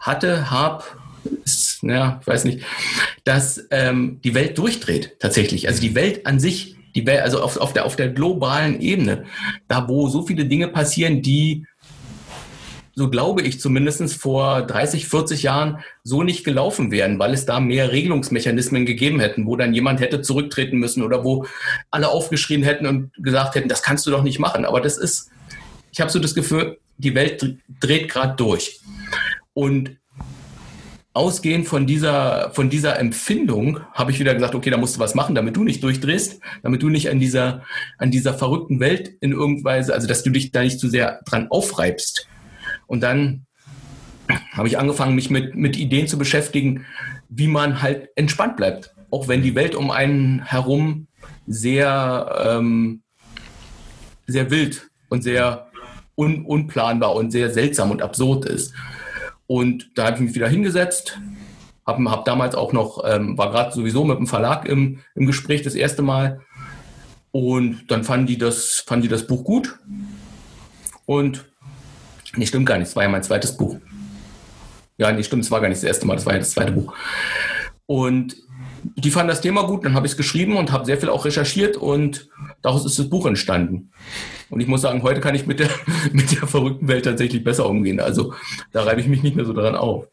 hatte, 0.00 0.50
habe, 0.50 0.82
ja, 1.82 2.18
ich 2.20 2.26
weiß 2.26 2.44
nicht, 2.44 2.64
dass 3.22 3.64
ähm, 3.70 4.20
die 4.24 4.34
Welt 4.34 4.58
durchdreht 4.58 5.20
tatsächlich. 5.20 5.68
Also 5.68 5.80
die 5.80 5.94
Welt 5.94 6.26
an 6.26 6.40
sich, 6.40 6.76
die 6.96 7.06
Welt, 7.06 7.20
also 7.20 7.40
auf, 7.40 7.58
auf, 7.58 7.72
der, 7.72 7.86
auf 7.86 7.94
der 7.94 8.08
globalen 8.08 8.80
Ebene, 8.80 9.24
da 9.68 9.88
wo 9.88 10.08
so 10.08 10.26
viele 10.26 10.46
Dinge 10.46 10.66
passieren, 10.66 11.22
die 11.22 11.64
so 12.98 13.08
glaube 13.08 13.42
ich 13.42 13.60
zumindest 13.60 14.14
vor 14.14 14.62
30, 14.62 15.06
40 15.06 15.44
Jahren 15.44 15.78
so 16.02 16.24
nicht 16.24 16.42
gelaufen 16.42 16.90
wären, 16.90 17.20
weil 17.20 17.32
es 17.32 17.46
da 17.46 17.60
mehr 17.60 17.92
Regelungsmechanismen 17.92 18.86
gegeben 18.86 19.20
hätten, 19.20 19.46
wo 19.46 19.54
dann 19.54 19.72
jemand 19.72 20.00
hätte 20.00 20.20
zurücktreten 20.20 20.78
müssen 20.78 21.04
oder 21.04 21.22
wo 21.22 21.46
alle 21.92 22.08
aufgeschrien 22.08 22.64
hätten 22.64 22.86
und 22.86 23.12
gesagt 23.22 23.54
hätten, 23.54 23.68
das 23.68 23.84
kannst 23.84 24.04
du 24.04 24.10
doch 24.10 24.24
nicht 24.24 24.40
machen. 24.40 24.64
Aber 24.64 24.80
das 24.80 24.98
ist, 24.98 25.30
ich 25.92 26.00
habe 26.00 26.10
so 26.10 26.18
das 26.18 26.34
Gefühl, 26.34 26.78
die 26.96 27.14
Welt 27.14 27.58
dreht 27.78 28.08
gerade 28.08 28.34
durch. 28.34 28.80
Und 29.54 29.96
ausgehend 31.12 31.68
von 31.68 31.86
dieser, 31.86 32.50
von 32.50 32.68
dieser 32.68 32.98
Empfindung 32.98 33.78
habe 33.92 34.10
ich 34.10 34.18
wieder 34.18 34.34
gesagt, 34.34 34.56
okay, 34.56 34.70
da 34.70 34.76
musst 34.76 34.96
du 34.96 35.00
was 35.00 35.14
machen, 35.14 35.36
damit 35.36 35.56
du 35.56 35.62
nicht 35.62 35.84
durchdrehst, 35.84 36.40
damit 36.64 36.82
du 36.82 36.88
nicht 36.88 37.10
an 37.10 37.20
dieser, 37.20 37.62
an 37.98 38.10
dieser 38.10 38.34
verrückten 38.34 38.80
Welt 38.80 39.12
in 39.20 39.30
irgendweise, 39.30 39.94
also 39.94 40.08
dass 40.08 40.24
du 40.24 40.30
dich 40.30 40.50
da 40.50 40.62
nicht 40.62 40.80
zu 40.80 40.88
sehr 40.88 41.20
dran 41.24 41.46
aufreibst. 41.48 42.26
Und 42.88 43.02
dann 43.02 43.46
habe 44.52 44.66
ich 44.66 44.78
angefangen, 44.78 45.14
mich 45.14 45.30
mit, 45.30 45.54
mit 45.54 45.76
Ideen 45.76 46.08
zu 46.08 46.18
beschäftigen, 46.18 46.84
wie 47.28 47.46
man 47.46 47.80
halt 47.80 48.08
entspannt 48.16 48.56
bleibt. 48.56 48.94
Auch 49.10 49.28
wenn 49.28 49.42
die 49.42 49.54
Welt 49.54 49.76
um 49.76 49.92
einen 49.92 50.44
herum 50.44 51.06
sehr, 51.46 52.44
ähm, 52.44 53.02
sehr 54.26 54.50
wild 54.50 54.90
und 55.08 55.22
sehr 55.22 55.68
un, 56.16 56.44
unplanbar 56.44 57.14
und 57.14 57.30
sehr 57.30 57.50
seltsam 57.50 57.90
und 57.90 58.02
absurd 58.02 58.44
ist. 58.46 58.74
Und 59.46 59.90
da 59.94 60.06
habe 60.06 60.16
ich 60.16 60.22
mich 60.22 60.34
wieder 60.34 60.48
hingesetzt, 60.48 61.20
habe 61.86 62.10
hab 62.10 62.24
damals 62.24 62.54
auch 62.54 62.72
noch, 62.72 63.02
ähm, 63.06 63.38
war 63.38 63.50
gerade 63.50 63.72
sowieso 63.72 64.04
mit 64.04 64.18
dem 64.18 64.26
Verlag 64.26 64.66
im, 64.66 65.00
im 65.14 65.26
Gespräch 65.26 65.62
das 65.62 65.74
erste 65.74 66.02
Mal. 66.02 66.40
Und 67.30 67.90
dann 67.90 68.04
fanden 68.04 68.26
die 68.26 68.38
das, 68.38 68.84
fanden 68.86 69.02
die 69.02 69.08
das 69.08 69.26
Buch 69.26 69.44
gut. 69.44 69.78
Und 71.06 71.46
nee, 72.38 72.46
stimmt 72.46 72.66
gar 72.66 72.78
nicht, 72.78 72.88
es 72.88 72.96
war 72.96 73.02
ja 73.02 73.08
mein 73.08 73.22
zweites 73.22 73.56
Buch. 73.56 73.76
Ja, 74.96 75.12
nee, 75.12 75.22
stimmt, 75.22 75.44
es 75.44 75.50
war 75.50 75.60
gar 75.60 75.68
nicht 75.68 75.82
das 75.82 75.86
erste 75.86 76.06
Mal, 76.06 76.16
das 76.16 76.26
war 76.26 76.32
ja 76.32 76.38
das 76.38 76.50
zweite 76.50 76.72
Buch. 76.72 76.92
Und 77.86 78.36
die 78.96 79.10
fanden 79.10 79.28
das 79.28 79.40
Thema 79.40 79.62
gut, 79.64 79.84
dann 79.84 79.94
habe 79.94 80.06
ich 80.06 80.12
es 80.12 80.16
geschrieben 80.16 80.56
und 80.56 80.72
habe 80.72 80.84
sehr 80.84 80.98
viel 80.98 81.08
auch 81.08 81.24
recherchiert 81.24 81.76
und 81.76 82.28
daraus 82.62 82.84
ist 82.84 82.98
das 82.98 83.08
Buch 83.08 83.26
entstanden. 83.26 83.90
Und 84.50 84.60
ich 84.60 84.66
muss 84.66 84.80
sagen, 84.80 85.02
heute 85.02 85.20
kann 85.20 85.34
ich 85.34 85.46
mit 85.46 85.60
der, 85.60 85.70
mit 86.12 86.32
der 86.32 86.46
verrückten 86.46 86.88
Welt 86.88 87.04
tatsächlich 87.04 87.44
besser 87.44 87.68
umgehen. 87.68 88.00
Also 88.00 88.34
da 88.72 88.82
reibe 88.82 89.00
ich 89.00 89.08
mich 89.08 89.22
nicht 89.22 89.36
mehr 89.36 89.44
so 89.44 89.52
daran 89.52 89.74
auf. 89.74 90.06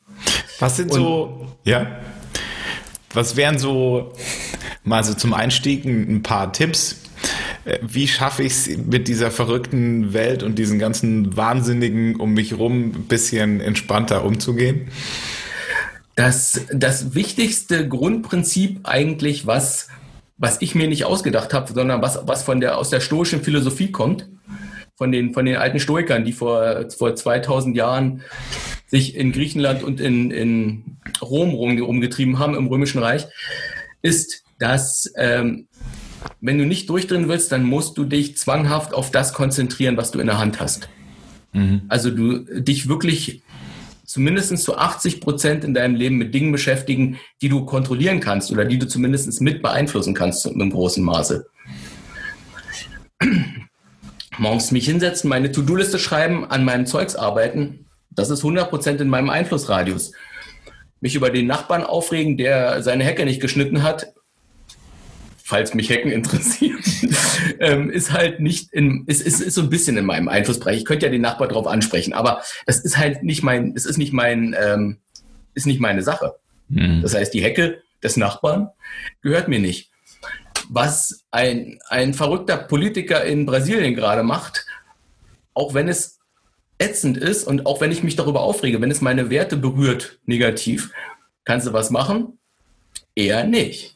Was 0.59 0.77
sind 0.77 0.91
und, 0.91 0.99
so, 0.99 1.47
ja, 1.63 1.99
was 3.13 3.35
wären 3.35 3.57
so 3.57 4.13
mal 4.83 5.03
so 5.03 5.13
zum 5.13 5.33
Einstieg 5.33 5.85
ein 5.85 6.21
paar 6.23 6.51
Tipps? 6.53 7.01
Wie 7.81 8.07
schaffe 8.07 8.43
ich 8.43 8.53
es 8.53 8.77
mit 8.77 9.07
dieser 9.07 9.31
verrückten 9.31 10.13
Welt 10.13 10.43
und 10.43 10.59
diesen 10.59 10.77
ganzen 10.77 11.35
Wahnsinnigen 11.35 12.15
um 12.17 12.33
mich 12.33 12.57
rum 12.57 12.91
ein 12.95 13.07
bisschen 13.07 13.59
entspannter 13.59 14.23
umzugehen? 14.23 14.89
Das, 16.15 16.61
das 16.71 17.15
wichtigste 17.15 17.87
Grundprinzip 17.87 18.81
eigentlich, 18.83 19.47
was, 19.47 19.89
was 20.37 20.61
ich 20.61 20.75
mir 20.75 20.87
nicht 20.87 21.05
ausgedacht 21.05 21.53
habe, 21.53 21.73
sondern 21.73 22.01
was, 22.03 22.19
was 22.25 22.43
von 22.43 22.59
der, 22.59 22.77
aus 22.77 22.91
der 22.91 22.99
stoischen 22.99 23.41
Philosophie 23.41 23.91
kommt, 23.91 24.29
von 24.95 25.11
den, 25.11 25.33
von 25.33 25.45
den 25.45 25.57
alten 25.57 25.79
Stoikern, 25.79 26.23
die 26.23 26.33
vor, 26.33 26.85
vor 26.95 27.15
2000 27.15 27.75
Jahren 27.75 28.21
sich 28.85 29.15
in 29.15 29.31
Griechenland 29.31 29.83
und 29.83 29.99
in, 29.99 30.29
in 30.29 30.97
Rom 31.21 31.49
rum, 31.49 31.77
rumgetrieben 31.81 32.37
haben, 32.37 32.55
im 32.55 32.67
Römischen 32.67 33.01
Reich, 33.01 33.25
ist, 34.03 34.43
dass 34.59 35.11
ähm, 35.17 35.67
wenn 36.41 36.57
du 36.57 36.65
nicht 36.65 36.89
durchdrehen 36.89 37.27
willst, 37.27 37.51
dann 37.51 37.63
musst 37.63 37.97
du 37.97 38.05
dich 38.05 38.37
zwanghaft 38.37 38.93
auf 38.93 39.11
das 39.11 39.33
konzentrieren, 39.33 39.97
was 39.97 40.11
du 40.11 40.19
in 40.19 40.27
der 40.27 40.37
Hand 40.37 40.59
hast. 40.59 40.89
Mhm. 41.53 41.81
Also 41.87 42.11
du 42.11 42.39
dich 42.61 42.87
wirklich 42.87 43.41
zumindest 44.05 44.57
zu 44.57 44.77
80 44.77 45.21
Prozent 45.21 45.63
in 45.63 45.73
deinem 45.73 45.95
Leben 45.95 46.17
mit 46.17 46.33
Dingen 46.33 46.51
beschäftigen, 46.51 47.17
die 47.41 47.49
du 47.49 47.65
kontrollieren 47.65 48.19
kannst 48.19 48.51
oder 48.51 48.65
die 48.65 48.77
du 48.79 48.87
zumindest 48.87 49.41
mit 49.41 49.61
beeinflussen 49.61 50.13
kannst 50.13 50.45
in 50.45 50.61
einem 50.61 50.71
großen 50.71 51.03
Maße. 51.03 51.47
Morgens 54.37 54.71
mich 54.71 54.85
hinsetzen, 54.85 55.29
meine 55.29 55.51
To-Do-Liste 55.51 55.97
schreiben, 55.97 56.45
an 56.45 56.65
meinem 56.65 56.85
Zeugs 56.85 57.15
arbeiten, 57.15 57.85
das 58.11 58.29
ist 58.29 58.39
100 58.39 58.69
Prozent 58.69 59.01
in 59.01 59.09
meinem 59.09 59.29
Einflussradius. 59.29 60.13
Mich 61.01 61.15
über 61.15 61.29
den 61.29 61.47
Nachbarn 61.47 61.83
aufregen, 61.83 62.37
der 62.37 62.81
seine 62.81 63.03
Hecke 63.03 63.25
nicht 63.25 63.41
geschnitten 63.41 63.83
hat, 63.83 64.13
falls 65.45 65.75
mich 65.75 65.91
Hacken 65.91 66.11
interessiert, 66.11 66.83
ähm, 67.59 67.91
ist 67.91 68.11
halt 68.11 68.39
nicht 68.39 68.73
in, 68.73 69.03
ist, 69.05 69.21
ist, 69.21 69.41
ist 69.41 69.53
so 69.53 69.61
ein 69.61 69.69
bisschen 69.69 69.95
in 69.95 70.03
meinem 70.03 70.27
Einflussbereich. 70.27 70.77
Ich 70.77 70.85
könnte 70.85 71.05
ja 71.05 71.11
den 71.11 71.21
Nachbar 71.21 71.47
drauf 71.47 71.67
ansprechen, 71.67 72.13
aber 72.13 72.41
das 72.65 72.79
ist 72.79 72.97
halt 72.97 73.21
nicht 73.21 73.43
mein, 73.43 73.73
es 73.75 73.85
ist 73.85 73.99
nicht 73.99 74.11
mein, 74.11 74.55
ähm, 74.59 74.97
ist 75.53 75.67
nicht 75.67 75.79
meine 75.79 76.01
Sache. 76.01 76.33
Mhm. 76.69 77.03
Das 77.03 77.13
heißt, 77.13 77.31
die 77.31 77.43
Hecke 77.43 77.83
des 78.01 78.17
Nachbarn 78.17 78.71
gehört 79.21 79.47
mir 79.47 79.59
nicht. 79.59 79.91
Was 80.67 81.25
ein, 81.29 81.77
ein 81.89 82.15
verrückter 82.15 82.57
Politiker 82.57 83.23
in 83.23 83.45
Brasilien 83.45 83.93
gerade 83.93 84.23
macht, 84.23 84.65
auch 85.53 85.75
wenn 85.75 85.87
es 85.87 86.17
ätzend 86.79 87.17
ist 87.17 87.45
und 87.45 87.67
auch 87.67 87.81
wenn 87.81 87.91
ich 87.91 88.01
mich 88.01 88.15
darüber 88.15 88.41
aufrege, 88.41 88.81
wenn 88.81 88.89
es 88.89 88.99
meine 88.99 89.29
Werte 89.29 89.57
berührt, 89.57 90.17
negativ, 90.25 90.91
kannst 91.43 91.67
du 91.67 91.73
was 91.73 91.91
machen? 91.91 92.39
Eher 93.13 93.43
nicht. 93.45 93.94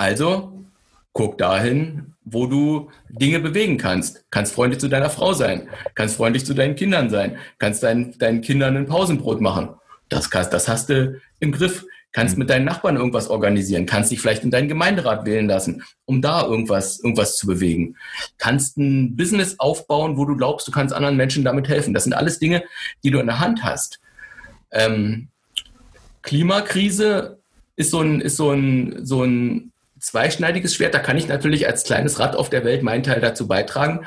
Also 0.00 0.64
guck 1.12 1.36
dahin, 1.36 2.14
wo 2.24 2.46
du 2.46 2.90
Dinge 3.10 3.38
bewegen 3.38 3.76
kannst. 3.76 4.24
Kannst 4.30 4.54
freundlich 4.54 4.80
zu 4.80 4.88
deiner 4.88 5.10
Frau 5.10 5.34
sein, 5.34 5.68
kannst 5.94 6.16
freundlich 6.16 6.46
zu 6.46 6.54
deinen 6.54 6.74
Kindern 6.74 7.10
sein, 7.10 7.36
kannst 7.58 7.82
deinen, 7.82 8.18
deinen 8.18 8.40
Kindern 8.40 8.78
ein 8.78 8.86
Pausenbrot 8.86 9.42
machen. 9.42 9.68
Das, 10.08 10.30
das 10.30 10.68
hast 10.68 10.88
du 10.88 11.20
im 11.38 11.52
Griff. 11.52 11.84
Kannst 12.12 12.38
mit 12.38 12.48
deinen 12.48 12.64
Nachbarn 12.64 12.96
irgendwas 12.96 13.28
organisieren, 13.28 13.86
kannst 13.86 14.10
dich 14.10 14.20
vielleicht 14.20 14.42
in 14.42 14.50
deinen 14.50 14.66
Gemeinderat 14.66 15.26
wählen 15.26 15.46
lassen, 15.46 15.84
um 16.06 16.20
da 16.20 16.44
irgendwas, 16.44 16.98
irgendwas 16.98 17.36
zu 17.36 17.46
bewegen. 17.46 17.94
Kannst 18.38 18.78
ein 18.78 19.14
Business 19.16 19.60
aufbauen, 19.60 20.16
wo 20.16 20.24
du 20.24 20.36
glaubst, 20.36 20.66
du 20.66 20.72
kannst 20.72 20.92
anderen 20.92 21.16
Menschen 21.16 21.44
damit 21.44 21.68
helfen. 21.68 21.94
Das 21.94 22.04
sind 22.04 22.14
alles 22.14 22.40
Dinge, 22.40 22.64
die 23.04 23.12
du 23.12 23.20
in 23.20 23.26
der 23.26 23.38
Hand 23.38 23.62
hast. 23.62 24.00
Ähm, 24.72 25.28
Klimakrise 26.22 27.38
ist 27.76 27.90
so 27.90 28.00
ein, 28.00 28.20
ist 28.20 28.36
so 28.36 28.50
ein, 28.50 29.06
so 29.06 29.22
ein 29.22 29.70
zweischneidiges 30.00 30.74
Schwert. 30.74 30.94
Da 30.94 30.98
kann 30.98 31.16
ich 31.16 31.28
natürlich 31.28 31.66
als 31.66 31.84
kleines 31.84 32.18
Rad 32.18 32.34
auf 32.34 32.50
der 32.50 32.64
Welt 32.64 32.82
meinen 32.82 33.02
Teil 33.02 33.20
dazu 33.20 33.46
beitragen, 33.46 34.06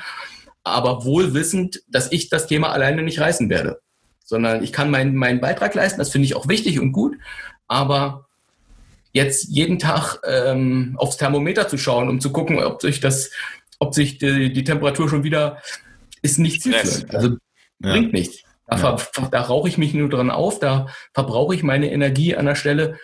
aber 0.63 1.06
wohl 1.06 1.34
wissend, 1.34 1.82
dass 1.88 2.12
ich 2.12 2.29
das 2.29 2.47
Thema 2.47 2.71
alleine 2.71 3.03
nicht 3.03 3.19
reißen 3.19 3.49
werde, 3.49 3.79
sondern 4.23 4.63
ich 4.63 4.73
kann 4.73 4.89
meinen, 4.89 5.15
meinen 5.15 5.41
Beitrag 5.41 5.73
leisten. 5.75 5.99
Das 5.99 6.10
finde 6.10 6.25
ich 6.25 6.36
auch 6.36 6.47
wichtig 6.47 6.79
und 6.79 6.91
gut, 6.91 7.17
aber 7.67 8.25
jetzt 9.12 9.45
jeden 9.49 9.79
Tag 9.79 10.19
ähm, 10.25 10.95
aufs 10.97 11.17
Thermometer 11.17 11.67
zu 11.67 11.77
schauen, 11.77 12.10
um 12.10 12.19
zu 12.19 12.32
gucken, 12.32 12.60
ob 12.60 12.82
sich 12.82 12.99
das, 12.99 13.32
ob 13.79 13.93
sich 13.93 14.17
die, 14.17 14.51
die 14.51 14.63
Temperatur 14.63 15.08
schon 15.08 15.23
wieder 15.23 15.62
ist 16.21 16.39
nicht 16.39 16.63
zielführend. 16.63 17.13
Also 17.13 17.29
ja. 17.79 17.91
bringt 17.91 18.13
nichts. 18.13 18.43
Da, 18.65 18.77
ja. 18.77 19.27
da 19.29 19.41
rauche 19.41 19.67
ich 19.67 19.77
mich 19.77 19.93
nur 19.93 20.10
dran 20.10 20.32
auf, 20.32 20.60
da 20.60 20.88
verbrauche 21.13 21.53
ich 21.53 21.63
meine 21.63 21.91
Energie 21.91 22.36
an 22.36 22.45
der 22.45 22.56
Stelle, 22.56 22.97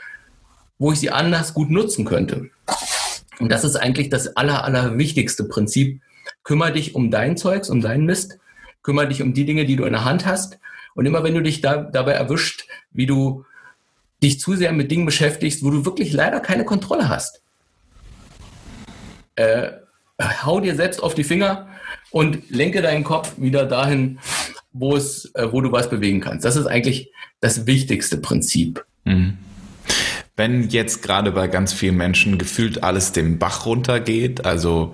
wo 0.79 0.93
ich 0.93 0.99
sie 0.99 1.11
anders 1.11 1.53
gut 1.53 1.69
nutzen 1.69 2.05
könnte. 2.05 2.49
Und 3.39 3.51
das 3.51 3.63
ist 3.63 3.75
eigentlich 3.75 4.09
das 4.09 4.35
aller, 4.35 4.63
aller 4.63 4.97
wichtigste 4.97 5.43
Prinzip. 5.43 6.01
Kümmer 6.43 6.71
dich 6.71 6.95
um 6.95 7.11
dein 7.11 7.37
Zeugs, 7.37 7.69
um 7.69 7.81
deinen 7.81 8.05
Mist. 8.05 8.39
Kümmer 8.81 9.05
dich 9.05 9.21
um 9.21 9.33
die 9.33 9.45
Dinge, 9.45 9.65
die 9.65 9.75
du 9.75 9.83
in 9.83 9.93
der 9.93 10.05
Hand 10.05 10.25
hast. 10.25 10.57
Und 10.95 11.05
immer 11.05 11.23
wenn 11.23 11.35
du 11.35 11.43
dich 11.43 11.61
da, 11.61 11.77
dabei 11.77 12.13
erwischt, 12.13 12.65
wie 12.91 13.05
du 13.05 13.45
dich 14.23 14.39
zu 14.39 14.55
sehr 14.55 14.71
mit 14.71 14.89
Dingen 14.89 15.05
beschäftigst, 15.05 15.63
wo 15.63 15.69
du 15.69 15.85
wirklich 15.85 16.11
leider 16.11 16.39
keine 16.39 16.65
Kontrolle 16.65 17.07
hast, 17.07 17.41
äh, 19.35 19.71
hau 20.21 20.59
dir 20.59 20.75
selbst 20.75 21.01
auf 21.01 21.13
die 21.13 21.23
Finger 21.23 21.69
und 22.11 22.49
lenke 22.49 22.81
deinen 22.81 23.03
Kopf 23.03 23.33
wieder 23.37 23.65
dahin, 23.65 24.19
wo 24.73 24.95
es, 24.95 25.33
äh, 25.35 25.51
wo 25.51 25.61
du 25.61 25.71
was 25.71 25.89
bewegen 25.89 26.19
kannst. 26.19 26.43
Das 26.43 26.57
ist 26.57 26.67
eigentlich 26.67 27.11
das 27.39 27.65
wichtigste 27.65 28.17
Prinzip. 28.17 28.83
Mhm 29.05 29.37
wenn 30.39 30.69
jetzt 30.69 31.03
gerade 31.03 31.33
bei 31.33 31.49
ganz 31.49 31.73
vielen 31.73 31.97
Menschen 31.97 32.37
gefühlt 32.37 32.81
alles 32.81 33.11
dem 33.11 33.39
Bach 33.39 33.65
runtergeht, 33.65 34.45
also 34.45 34.93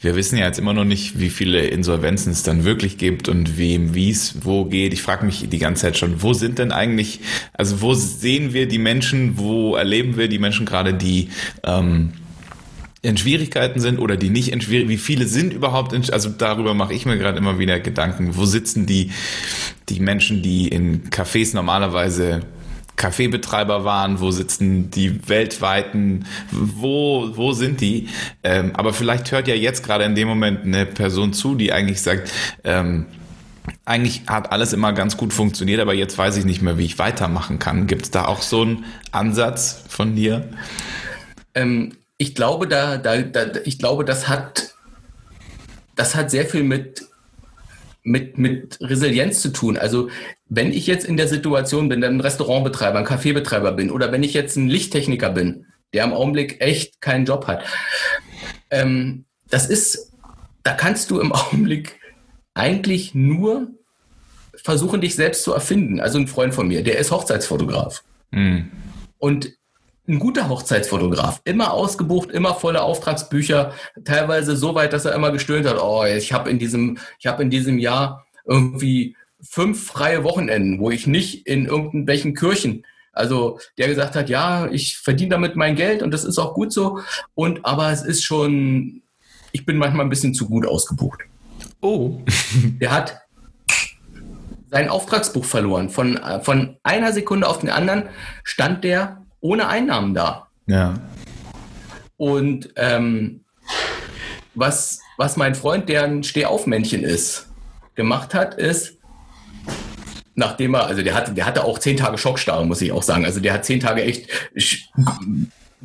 wir 0.00 0.16
wissen 0.16 0.38
ja 0.38 0.46
jetzt 0.46 0.58
immer 0.58 0.72
noch 0.72 0.86
nicht, 0.86 1.20
wie 1.20 1.28
viele 1.28 1.66
Insolvenzen 1.66 2.32
es 2.32 2.42
dann 2.42 2.64
wirklich 2.64 2.96
gibt 2.96 3.28
und 3.28 3.58
wem, 3.58 3.94
wie 3.94 4.10
es 4.10 4.46
wo 4.46 4.64
geht. 4.64 4.94
Ich 4.94 5.02
frage 5.02 5.26
mich 5.26 5.46
die 5.46 5.58
ganze 5.58 5.82
Zeit 5.82 5.98
schon, 5.98 6.22
wo 6.22 6.32
sind 6.32 6.58
denn 6.58 6.72
eigentlich, 6.72 7.20
also 7.52 7.82
wo 7.82 7.92
sehen 7.92 8.54
wir 8.54 8.66
die 8.66 8.78
Menschen, 8.78 9.36
wo 9.36 9.76
erleben 9.76 10.16
wir 10.16 10.28
die 10.28 10.38
Menschen 10.38 10.64
gerade, 10.64 10.94
die 10.94 11.28
ähm, 11.64 12.14
in 13.02 13.18
Schwierigkeiten 13.18 13.80
sind 13.80 13.98
oder 13.98 14.16
die 14.16 14.30
nicht 14.30 14.50
in 14.52 14.62
Schwierigkeiten, 14.62 14.90
wie 14.90 14.96
viele 14.96 15.26
sind 15.26 15.52
überhaupt 15.52 15.92
in, 15.92 16.08
also 16.10 16.30
darüber 16.30 16.72
mache 16.72 16.94
ich 16.94 17.04
mir 17.04 17.18
gerade 17.18 17.36
immer 17.36 17.58
wieder 17.58 17.78
Gedanken, 17.78 18.36
wo 18.36 18.46
sitzen 18.46 18.86
die, 18.86 19.10
die 19.90 20.00
Menschen, 20.00 20.42
die 20.42 20.66
in 20.66 21.10
Cafés 21.10 21.54
normalerweise 21.54 22.40
Kaffeebetreiber 22.98 23.84
waren, 23.84 24.20
wo 24.20 24.30
sitzen 24.30 24.90
die 24.90 25.26
weltweiten, 25.28 26.26
wo, 26.50 27.30
wo 27.34 27.52
sind 27.52 27.80
die? 27.80 28.08
Ähm, 28.42 28.72
aber 28.74 28.92
vielleicht 28.92 29.32
hört 29.32 29.48
ja 29.48 29.54
jetzt 29.54 29.82
gerade 29.82 30.04
in 30.04 30.14
dem 30.14 30.28
Moment 30.28 30.64
eine 30.64 30.84
Person 30.84 31.32
zu, 31.32 31.54
die 31.54 31.72
eigentlich 31.72 32.02
sagt, 32.02 32.30
ähm, 32.64 33.06
eigentlich 33.84 34.22
hat 34.26 34.52
alles 34.52 34.72
immer 34.72 34.92
ganz 34.92 35.16
gut 35.16 35.32
funktioniert, 35.32 35.80
aber 35.80 35.94
jetzt 35.94 36.18
weiß 36.18 36.36
ich 36.36 36.44
nicht 36.44 36.60
mehr, 36.60 36.76
wie 36.76 36.84
ich 36.84 36.98
weitermachen 36.98 37.58
kann. 37.58 37.86
Gibt 37.86 38.02
es 38.02 38.10
da 38.10 38.26
auch 38.26 38.42
so 38.42 38.62
einen 38.62 38.84
Ansatz 39.12 39.84
von 39.88 40.14
dir? 40.14 40.48
Ähm, 41.54 41.96
ich 42.18 42.34
glaube, 42.34 42.66
da, 42.66 42.98
da, 42.98 43.22
da, 43.22 43.60
ich 43.64 43.78
glaube, 43.78 44.04
das 44.04 44.28
hat, 44.28 44.74
das 45.94 46.14
hat 46.14 46.30
sehr 46.30 46.46
viel 46.46 46.64
mit 46.64 47.07
mit, 48.08 48.38
mit 48.38 48.78
Resilienz 48.80 49.40
zu 49.40 49.50
tun. 49.50 49.76
Also 49.76 50.08
wenn 50.46 50.72
ich 50.72 50.86
jetzt 50.86 51.04
in 51.04 51.16
der 51.16 51.28
Situation 51.28 51.88
bin, 51.88 52.02
ein 52.02 52.20
Restaurantbetreiber, 52.20 52.98
ein 52.98 53.04
Kaffeebetreiber 53.04 53.72
bin 53.72 53.90
oder 53.90 54.10
wenn 54.12 54.22
ich 54.22 54.34
jetzt 54.34 54.56
ein 54.56 54.68
Lichttechniker 54.68 55.30
bin, 55.30 55.66
der 55.92 56.04
im 56.04 56.12
Augenblick 56.12 56.60
echt 56.60 57.00
keinen 57.00 57.26
Job 57.26 57.46
hat, 57.46 57.64
ähm, 58.70 59.24
das 59.50 59.66
ist, 59.66 60.12
da 60.62 60.72
kannst 60.72 61.10
du 61.10 61.20
im 61.20 61.32
Augenblick 61.32 62.00
eigentlich 62.54 63.14
nur 63.14 63.68
versuchen, 64.56 65.00
dich 65.00 65.14
selbst 65.14 65.44
zu 65.44 65.52
erfinden. 65.52 66.00
Also 66.00 66.18
ein 66.18 66.26
Freund 66.26 66.54
von 66.54 66.66
mir, 66.66 66.82
der 66.82 66.98
ist 66.98 67.10
Hochzeitsfotograf. 67.10 68.02
Mhm. 68.30 68.70
Und 69.18 69.57
ein 70.08 70.18
guter 70.18 70.48
Hochzeitsfotograf, 70.48 71.40
immer 71.44 71.72
ausgebucht, 71.72 72.30
immer 72.30 72.54
volle 72.54 72.82
Auftragsbücher, 72.82 73.72
teilweise 74.04 74.56
so 74.56 74.74
weit, 74.74 74.92
dass 74.92 75.04
er 75.04 75.14
immer 75.14 75.30
gestöhnt 75.30 75.66
hat, 75.66 75.80
oh, 75.80 76.04
ich 76.04 76.32
habe 76.32 76.50
in 76.50 76.58
diesem, 76.58 76.98
ich 77.18 77.26
habe 77.26 77.42
in 77.42 77.50
diesem 77.50 77.78
Jahr 77.78 78.26
irgendwie 78.46 79.16
fünf 79.40 79.86
freie 79.86 80.24
Wochenenden, 80.24 80.80
wo 80.80 80.90
ich 80.90 81.06
nicht 81.06 81.46
in 81.46 81.66
irgendwelchen 81.66 82.34
Kirchen, 82.34 82.84
also 83.12 83.60
der 83.76 83.88
gesagt 83.88 84.16
hat, 84.16 84.28
ja, 84.30 84.66
ich 84.70 84.96
verdiene 84.96 85.30
damit 85.30 85.56
mein 85.56 85.76
Geld 85.76 86.02
und 86.02 86.12
das 86.12 86.24
ist 86.24 86.38
auch 86.38 86.54
gut 86.54 86.72
so 86.72 87.00
und 87.34 87.64
aber 87.64 87.90
es 87.92 88.02
ist 88.02 88.24
schon, 88.24 89.02
ich 89.52 89.66
bin 89.66 89.76
manchmal 89.76 90.06
ein 90.06 90.10
bisschen 90.10 90.34
zu 90.34 90.48
gut 90.48 90.66
ausgebucht. 90.66 91.20
Oh. 91.80 92.20
der 92.80 92.92
hat 92.92 93.20
sein 94.70 94.88
Auftragsbuch 94.88 95.44
verloren. 95.44 95.88
Von, 95.88 96.20
von 96.42 96.76
einer 96.82 97.12
Sekunde 97.12 97.48
auf 97.48 97.58
den 97.60 97.70
anderen 97.70 98.04
stand 98.44 98.84
der 98.84 99.24
ohne 99.40 99.68
Einnahmen 99.68 100.14
da. 100.14 100.48
Ja. 100.66 100.94
Und 102.16 102.70
ähm, 102.76 103.44
was, 104.54 105.00
was 105.16 105.36
mein 105.36 105.54
Freund, 105.54 105.88
der 105.88 106.04
ein 106.04 106.24
Stehaufmännchen 106.24 107.02
ist, 107.02 107.48
gemacht 107.94 108.34
hat, 108.34 108.54
ist, 108.54 108.98
nachdem 110.34 110.74
er, 110.74 110.86
also 110.86 111.02
der 111.02 111.14
hatte, 111.14 111.32
der 111.32 111.46
hatte 111.46 111.64
auch 111.64 111.78
zehn 111.78 111.96
Tage 111.96 112.18
Schockstarre, 112.18 112.66
muss 112.66 112.80
ich 112.80 112.92
auch 112.92 113.02
sagen. 113.02 113.24
Also 113.24 113.40
der 113.40 113.52
hat 113.52 113.64
zehn 113.64 113.80
Tage 113.80 114.02
echt 114.02 114.28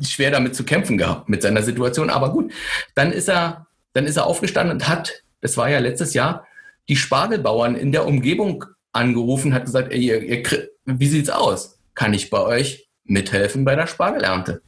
schwer 0.00 0.30
damit 0.30 0.54
zu 0.54 0.64
kämpfen 0.64 0.98
gehabt 0.98 1.28
mit 1.28 1.42
seiner 1.42 1.62
Situation. 1.62 2.10
Aber 2.10 2.30
gut, 2.30 2.52
dann 2.94 3.12
ist 3.12 3.28
er, 3.28 3.66
dann 3.92 4.06
ist 4.06 4.16
er 4.16 4.26
aufgestanden 4.26 4.76
und 4.76 4.88
hat, 4.88 5.22
das 5.40 5.56
war 5.56 5.68
ja 5.68 5.78
letztes 5.78 6.14
Jahr, 6.14 6.46
die 6.88 6.96
Spargelbauern 6.96 7.76
in 7.76 7.92
der 7.92 8.06
Umgebung 8.06 8.64
angerufen, 8.92 9.54
hat 9.54 9.64
gesagt, 9.64 9.92
ey, 9.92 10.00
ihr, 10.00 10.22
ihr, 10.22 10.68
wie 10.84 11.08
sieht's 11.08 11.30
aus? 11.30 11.78
Kann 11.94 12.12
ich 12.14 12.30
bei 12.30 12.40
euch 12.40 12.83
mithelfen 13.04 13.64
bei 13.64 13.74
der 13.74 13.86
Spargelernte. 13.86 14.62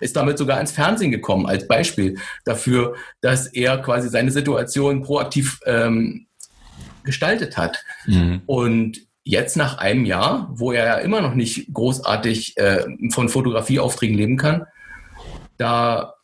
Ist 0.00 0.16
damit 0.16 0.36
sogar 0.38 0.60
ins 0.60 0.72
Fernsehen 0.72 1.10
gekommen 1.10 1.46
als 1.46 1.66
Beispiel 1.66 2.18
dafür, 2.44 2.94
dass 3.20 3.46
er 3.46 3.78
quasi 3.78 4.08
seine 4.08 4.30
Situation 4.30 5.02
proaktiv 5.02 5.60
ähm, 5.64 6.26
gestaltet 7.04 7.56
hat. 7.56 7.84
Mhm. 8.06 8.42
Und 8.46 9.00
jetzt 9.24 9.56
nach 9.56 9.78
einem 9.78 10.04
Jahr, 10.04 10.48
wo 10.52 10.72
er 10.72 10.84
ja 10.84 10.96
immer 10.96 11.20
noch 11.20 11.34
nicht 11.34 11.72
großartig 11.72 12.56
äh, 12.58 12.84
von 13.10 13.28
Fotografieaufträgen 13.28 14.16
leben 14.16 14.36
kann, 14.36 14.66
da 15.58 16.14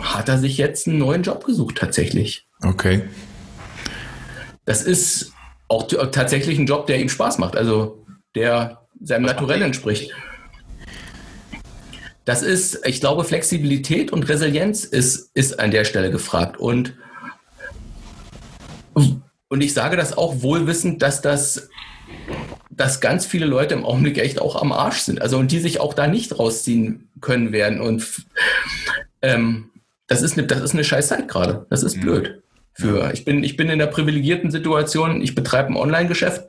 hat 0.00 0.28
er 0.28 0.38
sich 0.38 0.56
jetzt 0.56 0.88
einen 0.88 0.98
neuen 0.98 1.22
Job 1.22 1.44
gesucht 1.44 1.76
tatsächlich. 1.76 2.46
Okay. 2.62 3.02
Das 4.64 4.82
ist 4.82 5.32
auch 5.68 5.88
tatsächlich 6.10 6.58
ein 6.58 6.66
Job, 6.66 6.86
der 6.86 7.00
ihm 7.00 7.08
Spaß 7.08 7.38
macht, 7.38 7.56
also 7.56 8.04
der 8.34 8.86
seinem 9.00 9.24
Naturell 9.24 9.62
entspricht. 9.62 10.12
Das 12.24 12.42
ist, 12.42 12.86
ich 12.86 13.00
glaube, 13.00 13.24
Flexibilität 13.24 14.12
und 14.12 14.28
Resilienz 14.28 14.84
ist, 14.84 15.30
ist 15.34 15.58
an 15.58 15.70
der 15.70 15.84
Stelle 15.84 16.10
gefragt. 16.10 16.56
Und, 16.56 16.94
und 18.94 19.60
ich 19.60 19.74
sage 19.74 19.96
das 19.96 20.16
auch 20.16 20.42
wohlwissend, 20.42 21.02
dass 21.02 21.20
das 21.20 21.68
dass 22.70 23.00
ganz 23.00 23.26
viele 23.26 23.46
Leute 23.46 23.74
im 23.74 23.84
Augenblick 23.84 24.18
echt 24.18 24.40
auch 24.40 24.60
am 24.60 24.72
Arsch 24.72 25.00
sind. 25.00 25.20
Also 25.20 25.38
und 25.38 25.52
die 25.52 25.58
sich 25.58 25.80
auch 25.80 25.94
da 25.94 26.06
nicht 26.06 26.38
rausziehen 26.38 27.10
können 27.20 27.52
werden. 27.52 27.80
Und 27.80 28.24
ähm, 29.20 29.70
das 30.06 30.22
ist 30.22 30.38
eine, 30.38 30.46
das 30.46 30.62
ist 30.62 30.72
eine 30.72 30.84
scheiß 30.84 31.08
Zeit 31.08 31.28
gerade. 31.28 31.66
Das 31.70 31.82
ist 31.82 31.96
mhm. 31.96 32.00
blöd. 32.00 32.42
Für, 32.74 33.12
ich, 33.12 33.26
bin, 33.26 33.44
ich 33.44 33.58
bin 33.58 33.68
in 33.68 33.78
der 33.78 33.86
privilegierten 33.86 34.50
Situation, 34.50 35.20
ich 35.20 35.34
betreibe 35.34 35.68
ein 35.68 35.76
Online-Geschäft. 35.76 36.46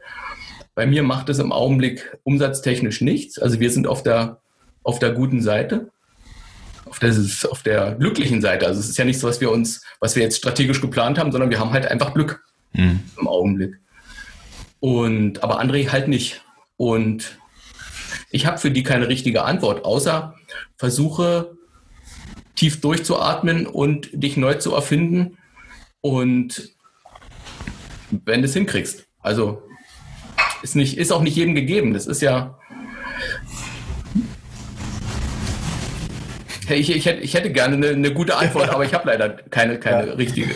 Bei 0.73 0.85
mir 0.85 1.03
macht 1.03 1.27
es 1.27 1.39
im 1.39 1.51
Augenblick 1.51 2.17
umsatztechnisch 2.23 3.01
nichts. 3.01 3.37
Also 3.37 3.59
wir 3.59 3.69
sind 3.69 3.87
auf 3.87 4.03
der 4.03 4.39
auf 4.83 4.99
der 4.99 5.11
guten 5.11 5.41
Seite, 5.41 5.89
auf 6.85 6.99
der, 6.99 7.13
auf 7.49 7.63
der 7.63 7.95
glücklichen 7.95 8.41
Seite. 8.41 8.67
Also 8.67 8.79
es 8.79 8.89
ist 8.89 8.97
ja 8.97 9.05
nichts, 9.05 9.23
was 9.23 9.41
wir 9.41 9.51
uns, 9.51 9.81
was 9.99 10.15
wir 10.15 10.23
jetzt 10.23 10.37
strategisch 10.37 10.81
geplant 10.81 11.17
haben, 11.17 11.31
sondern 11.31 11.49
wir 11.49 11.59
haben 11.59 11.71
halt 11.71 11.87
einfach 11.87 12.13
Glück 12.13 12.43
mhm. 12.73 12.99
im 13.19 13.27
Augenblick. 13.27 13.79
Und 14.79 15.43
aber 15.43 15.61
André 15.61 15.89
halt 15.89 16.07
nicht. 16.07 16.43
Und 16.77 17.39
ich 18.31 18.45
habe 18.45 18.57
für 18.57 18.71
die 18.71 18.83
keine 18.83 19.07
richtige 19.07 19.43
Antwort, 19.43 19.85
außer 19.85 20.35
versuche 20.77 21.55
tief 22.55 22.81
durchzuatmen 22.81 23.65
und 23.65 24.09
dich 24.11 24.37
neu 24.37 24.55
zu 24.55 24.73
erfinden. 24.73 25.37
Und 26.01 26.73
wenn 28.25 28.41
du 28.41 28.47
es 28.47 28.53
hinkriegst. 28.53 29.05
Also 29.21 29.63
ist, 30.61 30.75
nicht, 30.75 30.97
ist 30.97 31.11
auch 31.11 31.21
nicht 31.21 31.35
jedem 31.35 31.55
gegeben. 31.55 31.93
Das 31.93 32.07
ist 32.07 32.21
ja, 32.21 32.57
Ich, 36.69 36.89
ich, 36.89 37.05
hätte, 37.05 37.21
ich 37.21 37.33
hätte 37.33 37.51
gerne 37.51 37.75
eine, 37.75 37.89
eine 37.89 38.13
gute 38.13 38.35
Antwort, 38.35 38.69
aber 38.69 38.85
ich 38.85 38.93
habe 38.93 39.07
leider 39.07 39.29
keine, 39.29 39.79
keine 39.79 40.07
ja. 40.07 40.13
richtige. 40.13 40.53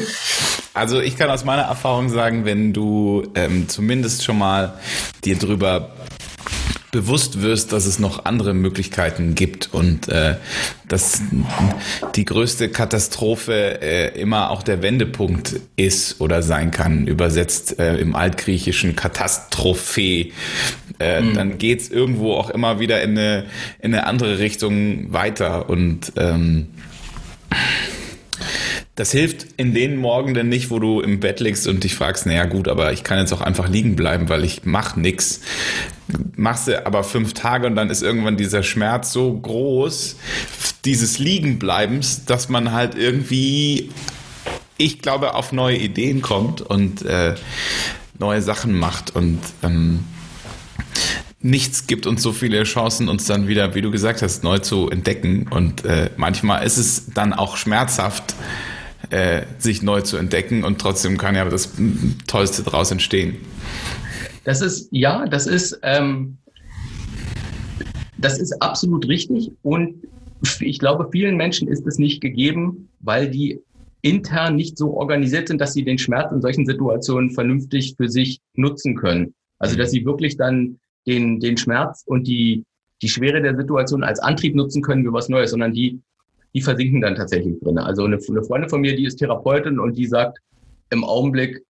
Also 0.73 1.01
ich 1.01 1.17
kann 1.17 1.29
aus 1.29 1.43
meiner 1.43 1.63
Erfahrung 1.63 2.09
sagen, 2.09 2.45
wenn 2.45 2.71
du 2.71 3.23
ähm, 3.35 3.67
zumindest 3.67 4.23
schon 4.23 4.37
mal 4.37 4.73
dir 5.23 5.37
drüber 5.37 5.89
bewusst 6.91 7.41
wirst, 7.41 7.73
dass 7.73 7.85
es 7.85 7.99
noch 7.99 8.25
andere 8.25 8.53
Möglichkeiten 8.53 9.35
gibt 9.35 9.73
und 9.73 10.07
äh, 10.07 10.35
dass 10.87 11.21
die 12.15 12.25
größte 12.25 12.69
Katastrophe 12.69 13.81
äh, 13.81 14.19
immer 14.19 14.51
auch 14.51 14.63
der 14.63 14.81
Wendepunkt 14.81 15.59
ist 15.75 16.21
oder 16.21 16.41
sein 16.43 16.71
kann, 16.71 17.07
übersetzt 17.07 17.79
äh, 17.79 17.97
im 17.97 18.15
altgriechischen 18.15 18.95
Katastrophe, 18.95 20.31
äh, 20.99 21.21
mhm. 21.21 21.33
dann 21.33 21.57
geht's 21.57 21.89
irgendwo 21.89 22.33
auch 22.33 22.49
immer 22.49 22.79
wieder 22.79 23.01
in 23.01 23.11
eine, 23.11 23.45
in 23.79 23.93
eine 23.93 24.05
andere 24.05 24.39
Richtung 24.39 25.11
weiter 25.11 25.69
und 25.69 26.13
ähm, 26.15 26.67
das 28.97 29.11
hilft 29.11 29.45
in 29.57 29.75
den 29.75 29.95
Morgenden 29.95 30.49
nicht, 30.49 30.71
wo 30.71 30.79
du 30.79 31.01
im 31.01 31.19
Bett 31.19 31.39
liegst 31.39 31.67
und 31.67 31.83
dich 31.83 31.93
fragst, 31.93 32.25
naja 32.25 32.45
gut, 32.45 32.67
aber 32.67 32.91
ich 32.93 33.03
kann 33.03 33.19
jetzt 33.19 33.31
auch 33.31 33.41
einfach 33.41 33.69
liegen 33.69 33.95
bleiben, 33.95 34.27
weil 34.27 34.43
ich 34.43 34.61
mach 34.65 34.95
nix. 34.95 35.41
Machst 36.35 36.67
du 36.67 36.83
aber 36.83 37.03
fünf 37.03 37.33
Tage 37.33 37.67
und 37.67 37.75
dann 37.75 37.91
ist 37.91 38.01
irgendwann 38.01 38.37
dieser 38.37 38.63
Schmerz 38.63 39.13
so 39.13 39.31
groß, 39.31 40.15
dieses 40.83 41.19
Liegenbleibens, 41.19 42.25
dass 42.25 42.49
man 42.49 42.71
halt 42.71 42.95
irgendwie, 42.95 43.91
ich 44.77 44.99
glaube, 44.99 45.35
auf 45.35 45.51
neue 45.51 45.77
Ideen 45.77 46.23
kommt 46.23 46.61
und 46.61 47.05
äh, 47.05 47.35
neue 48.17 48.41
Sachen 48.41 48.73
macht 48.73 49.15
und 49.15 49.41
ähm, 49.61 50.05
nichts 51.39 51.85
gibt 51.85 52.07
uns 52.07 52.23
so 52.23 52.31
viele 52.31 52.63
Chancen, 52.63 53.09
uns 53.09 53.25
dann 53.25 53.47
wieder, 53.47 53.75
wie 53.75 53.81
du 53.83 53.91
gesagt 53.91 54.23
hast, 54.23 54.43
neu 54.43 54.57
zu 54.57 54.89
entdecken. 54.89 55.47
Und 55.47 55.85
äh, 55.85 56.09
manchmal 56.17 56.65
ist 56.65 56.77
es 56.77 57.13
dann 57.13 57.33
auch 57.33 57.57
schmerzhaft, 57.57 58.33
äh, 59.09 59.43
sich 59.57 59.81
neu 59.81 60.01
zu 60.01 60.17
entdecken 60.17 60.63
und 60.63 60.79
trotzdem 60.79 61.17
kann 61.17 61.35
ja 61.35 61.45
das 61.45 61.73
Tollste 62.27 62.63
daraus 62.63 62.91
entstehen. 62.91 63.37
Das 64.43 64.61
ist, 64.61 64.89
ja, 64.91 65.25
das 65.27 65.47
ist, 65.47 65.79
ähm, 65.83 66.37
das 68.17 68.39
ist 68.39 68.61
absolut 68.61 69.07
richtig 69.07 69.51
und 69.61 70.07
ich 70.59 70.79
glaube, 70.79 71.09
vielen 71.11 71.35
Menschen 71.35 71.67
ist 71.67 71.85
es 71.87 71.97
nicht 71.97 72.21
gegeben, 72.21 72.89
weil 72.99 73.29
die 73.29 73.59
intern 74.01 74.55
nicht 74.55 74.77
so 74.77 74.93
organisiert 74.93 75.47
sind, 75.47 75.59
dass 75.59 75.73
sie 75.73 75.83
den 75.83 75.97
Schmerz 75.97 76.31
in 76.31 76.41
solchen 76.41 76.65
Situationen 76.65 77.31
vernünftig 77.31 77.95
für 77.97 78.09
sich 78.09 78.39
nutzen 78.53 78.95
können. 78.95 79.33
Also, 79.59 79.75
dass 79.75 79.91
sie 79.91 80.05
wirklich 80.05 80.37
dann 80.37 80.79
den, 81.07 81.39
den 81.39 81.57
Schmerz 81.57 82.03
und 82.05 82.27
die, 82.27 82.63
die 83.01 83.09
Schwere 83.09 83.41
der 83.41 83.55
Situation 83.55 84.03
als 84.03 84.19
Antrieb 84.19 84.55
nutzen 84.55 84.81
können 84.81 85.03
für 85.03 85.13
was 85.13 85.29
Neues, 85.29 85.51
sondern 85.51 85.73
die 85.73 85.99
die 86.57 86.63
versinken 86.63 87.01
dann 87.01 87.13
tatsächlich 87.13 87.59
drin. 87.59 87.77
Also 87.77 88.03
eine, 88.05 88.17
eine 88.17 88.43
Freundin 88.43 88.67
von 88.67 88.81
mir, 88.81 88.95
die 88.95 89.05
ist 89.05 89.17
Therapeutin 89.17 89.79
und 89.79 89.95
die 89.95 90.07
sagt, 90.07 90.39
im 90.89 91.03
Augenblick 91.03 91.63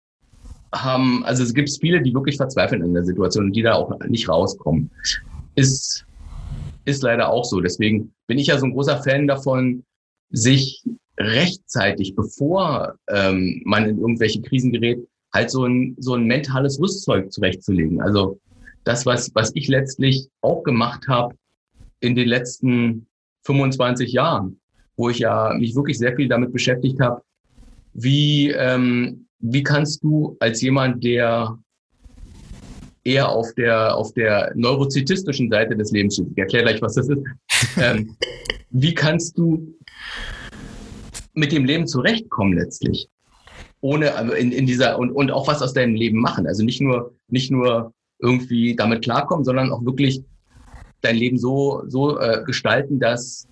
haben, 0.73 1.25
also 1.25 1.43
es 1.43 1.53
gibt 1.53 1.69
viele, 1.69 2.01
die 2.01 2.13
wirklich 2.13 2.37
verzweifeln 2.37 2.81
in 2.81 2.93
der 2.93 3.03
Situation 3.03 3.47
und 3.47 3.53
die 3.53 3.63
da 3.63 3.73
auch 3.73 3.99
nicht 4.07 4.29
rauskommen. 4.29 4.89
Ist, 5.55 6.05
ist 6.85 7.03
leider 7.03 7.27
auch 7.29 7.43
so. 7.43 7.59
Deswegen 7.59 8.13
bin 8.27 8.39
ich 8.39 8.47
ja 8.47 8.57
so 8.57 8.65
ein 8.65 8.71
großer 8.71 9.03
Fan 9.03 9.27
davon, 9.27 9.83
sich 10.29 10.85
rechtzeitig, 11.17 12.15
bevor 12.15 12.95
ähm, 13.09 13.61
man 13.65 13.89
in 13.89 13.99
irgendwelche 13.99 14.41
Krisen 14.41 14.71
gerät, 14.71 15.05
halt 15.33 15.51
so 15.51 15.65
ein, 15.65 15.97
so 15.99 16.13
ein 16.13 16.23
mentales 16.23 16.79
Rüstzeug 16.79 17.33
zurechtzulegen. 17.33 18.01
Also 18.01 18.39
das, 18.85 19.05
was, 19.05 19.35
was 19.35 19.51
ich 19.53 19.67
letztlich 19.67 20.29
auch 20.39 20.63
gemacht 20.63 21.09
habe 21.09 21.35
in 21.99 22.15
den 22.15 22.29
letzten 22.29 23.07
25 23.43 24.13
Jahren 24.13 24.61
wo 24.97 25.09
ich 25.09 25.19
ja 25.19 25.53
mich 25.57 25.75
wirklich 25.75 25.97
sehr 25.97 26.15
viel 26.15 26.27
damit 26.27 26.51
beschäftigt 26.51 26.99
habe, 26.99 27.21
wie, 27.93 28.49
ähm, 28.51 29.27
wie 29.39 29.63
kannst 29.63 30.03
du 30.03 30.35
als 30.39 30.61
jemand, 30.61 31.03
der 31.03 31.57
eher 33.03 33.29
auf 33.29 33.53
der, 33.53 33.95
auf 33.95 34.13
der 34.13 34.51
neurozitistischen 34.55 35.49
Seite 35.49 35.77
des 35.77 35.91
Lebens 35.91 36.15
steht, 36.15 36.27
ich 36.31 36.37
erkläre 36.37 36.65
gleich, 36.65 36.81
was 36.81 36.95
das 36.95 37.07
ist, 37.07 37.21
ähm, 37.77 38.17
wie 38.71 38.93
kannst 38.93 39.37
du 39.37 39.73
mit 41.33 41.51
dem 41.51 41.63
Leben 41.65 41.87
zurechtkommen 41.87 42.57
letztlich? 42.57 43.07
Ohne, 43.79 44.15
also 44.15 44.33
in, 44.33 44.51
in 44.51 44.65
dieser, 44.65 44.97
und, 44.97 45.11
und 45.11 45.31
auch 45.31 45.47
was 45.47 45.61
aus 45.61 45.73
deinem 45.73 45.95
Leben 45.95 46.19
machen. 46.19 46.47
Also 46.47 46.63
nicht 46.63 46.81
nur, 46.81 47.13
nicht 47.29 47.51
nur 47.51 47.93
irgendwie 48.19 48.75
damit 48.75 49.03
klarkommen, 49.03 49.45
sondern 49.45 49.71
auch 49.71 49.85
wirklich 49.85 50.23
dein 51.01 51.15
Leben 51.15 51.37
so, 51.37 51.83
so 51.87 52.19
äh, 52.19 52.43
gestalten, 52.43 52.99
dass 52.99 53.47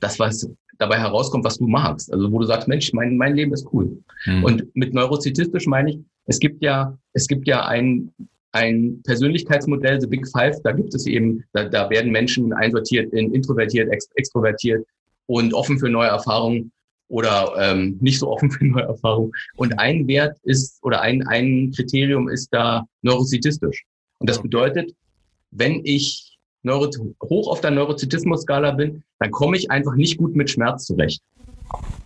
das, 0.00 0.18
was 0.18 0.48
dabei 0.78 0.98
herauskommt, 0.98 1.44
was 1.44 1.58
du 1.58 1.66
magst. 1.66 2.12
Also 2.12 2.30
wo 2.30 2.38
du 2.38 2.46
sagst, 2.46 2.68
Mensch, 2.68 2.92
mein, 2.92 3.16
mein 3.16 3.34
Leben 3.34 3.52
ist 3.52 3.66
cool. 3.72 3.98
Mhm. 4.26 4.44
Und 4.44 4.76
mit 4.76 4.94
neurozitistisch 4.94 5.66
meine 5.66 5.90
ich, 5.90 5.98
es 6.26 6.38
gibt 6.38 6.62
ja, 6.62 6.96
es 7.12 7.26
gibt 7.26 7.46
ja 7.48 7.66
ein, 7.66 8.12
ein 8.52 9.00
Persönlichkeitsmodell, 9.04 10.00
The 10.00 10.06
Big 10.06 10.26
Five, 10.28 10.56
da 10.62 10.72
gibt 10.72 10.94
es 10.94 11.06
eben, 11.06 11.44
da, 11.52 11.64
da 11.64 11.90
werden 11.90 12.12
Menschen 12.12 12.52
einsortiert 12.52 13.12
in 13.12 13.34
introvertiert, 13.34 13.90
ext 13.90 14.10
extrovertiert 14.14 14.86
und 15.26 15.52
offen 15.52 15.78
für 15.78 15.88
neue 15.88 16.08
Erfahrungen 16.08 16.72
oder 17.08 17.54
ähm, 17.58 17.98
nicht 18.00 18.18
so 18.18 18.30
offen 18.30 18.50
für 18.50 18.64
neue 18.64 18.84
Erfahrungen. 18.84 19.32
Und 19.56 19.78
ein 19.78 20.06
Wert 20.06 20.38
ist 20.44 20.78
oder 20.82 21.00
ein, 21.00 21.26
ein 21.26 21.72
Kriterium 21.74 22.28
ist 22.28 22.48
da 22.52 22.86
neurozitistisch. 23.02 23.84
Und 24.18 24.28
das 24.28 24.40
bedeutet, 24.40 24.92
wenn 25.50 25.80
ich 25.84 26.27
Neuro 26.62 26.90
hoch 27.22 27.48
auf 27.48 27.60
der 27.60 27.70
Neurozitismus-Skala 27.70 28.72
bin, 28.72 29.02
dann 29.20 29.30
komme 29.30 29.56
ich 29.56 29.70
einfach 29.70 29.94
nicht 29.94 30.18
gut 30.18 30.34
mit 30.34 30.50
Schmerz 30.50 30.86
zurecht. 30.86 31.22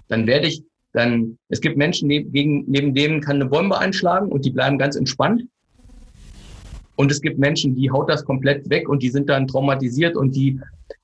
Dann 0.08 0.26
werde 0.26 0.48
ich, 0.48 0.62
dann, 0.92 1.38
es 1.48 1.60
gibt 1.60 1.76
Menschen, 1.76 2.08
neben, 2.08 2.64
neben 2.66 2.94
denen 2.94 3.20
kann 3.20 3.36
eine 3.36 3.46
Bombe 3.46 3.78
einschlagen 3.78 4.30
und 4.30 4.44
die 4.44 4.50
bleiben 4.50 4.78
ganz 4.78 4.96
entspannt. 4.96 5.44
Und 6.96 7.10
es 7.10 7.20
gibt 7.20 7.38
Menschen, 7.38 7.74
die 7.74 7.90
haut 7.90 8.10
das 8.10 8.24
komplett 8.24 8.68
weg 8.68 8.88
und 8.88 9.02
die 9.02 9.08
sind 9.08 9.28
dann 9.28 9.48
traumatisiert 9.48 10.16
und 10.16 10.36
die, 10.36 10.60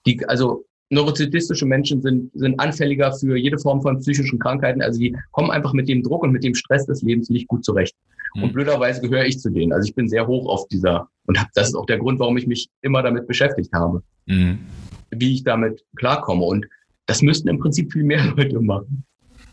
die, 0.06 0.24
also 0.26 0.64
neurozitistische 0.90 1.66
Menschen 1.66 2.02
sind, 2.02 2.30
sind 2.34 2.60
anfälliger 2.60 3.12
für 3.12 3.36
jede 3.36 3.58
Form 3.58 3.82
von 3.82 3.98
psychischen 3.98 4.38
Krankheiten. 4.38 4.82
Also 4.82 5.00
die 5.00 5.16
kommen 5.32 5.50
einfach 5.50 5.72
mit 5.72 5.88
dem 5.88 6.02
Druck 6.02 6.22
und 6.22 6.32
mit 6.32 6.44
dem 6.44 6.54
Stress 6.54 6.86
des 6.86 7.02
Lebens 7.02 7.30
nicht 7.30 7.48
gut 7.48 7.64
zurecht. 7.64 7.94
Mhm. 8.34 8.42
Und 8.44 8.52
blöderweise 8.52 9.00
gehöre 9.00 9.24
ich 9.24 9.38
zu 9.38 9.50
denen. 9.50 9.72
Also 9.72 9.88
ich 9.88 9.94
bin 9.94 10.08
sehr 10.08 10.26
hoch 10.26 10.48
auf 10.48 10.68
dieser, 10.68 11.08
und 11.26 11.38
das 11.54 11.68
ist 11.68 11.74
auch 11.74 11.86
der 11.86 11.98
Grund, 11.98 12.18
warum 12.20 12.36
ich 12.36 12.46
mich 12.46 12.68
immer 12.82 13.02
damit 13.02 13.26
beschäftigt 13.26 13.72
habe, 13.72 14.02
mhm. 14.26 14.58
wie 15.10 15.34
ich 15.34 15.44
damit 15.44 15.84
klarkomme. 15.96 16.44
Und 16.44 16.66
das 17.06 17.22
müssten 17.22 17.48
im 17.48 17.58
Prinzip 17.58 17.92
viel 17.92 18.04
mehr 18.04 18.24
Leute 18.36 18.60
machen. 18.60 19.04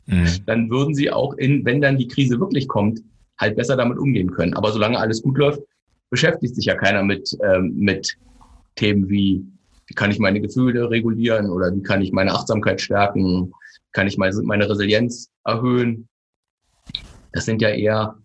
Mhm. 0.08 0.28
Dann 0.46 0.70
würden 0.70 0.94
sie 0.94 1.12
auch 1.12 1.34
in, 1.36 1.66
wenn 1.66 1.82
dann 1.82 1.98
die 1.98 2.08
Krise 2.08 2.40
wirklich 2.40 2.68
kommt, 2.68 3.02
halt 3.40 3.56
besser 3.56 3.76
damit 3.76 3.98
umgehen 3.98 4.32
können. 4.32 4.54
Aber 4.54 4.72
solange 4.72 5.00
alles 5.00 5.22
gut 5.22 5.38
läuft, 5.38 5.62
beschäftigt 6.10 6.56
sich 6.56 6.66
ja 6.66 6.76
keiner 6.76 7.04
mit, 7.04 7.36
ähm, 7.44 7.74
mit 7.76 8.16
Themen 8.76 9.10
wie 9.10 9.46
wie 9.88 9.94
kann 9.94 10.12
ich 10.12 10.20
meine 10.20 10.42
Gefühle 10.42 10.90
regulieren 10.90 11.50
oder 11.50 11.74
wie 11.74 11.84
kann 11.84 12.02
ich 12.02 12.12
meine 12.12 12.34
Achtsamkeit 12.34 12.82
stärken, 12.82 13.54
kann 13.92 14.08
ich 14.08 14.18
meine 14.18 14.70
Resilienz 14.70 15.30
erhöhen. 15.44 16.08
Das 17.32 17.46
sind 17.46 17.62
ja 17.62 17.70
eher 17.70 18.18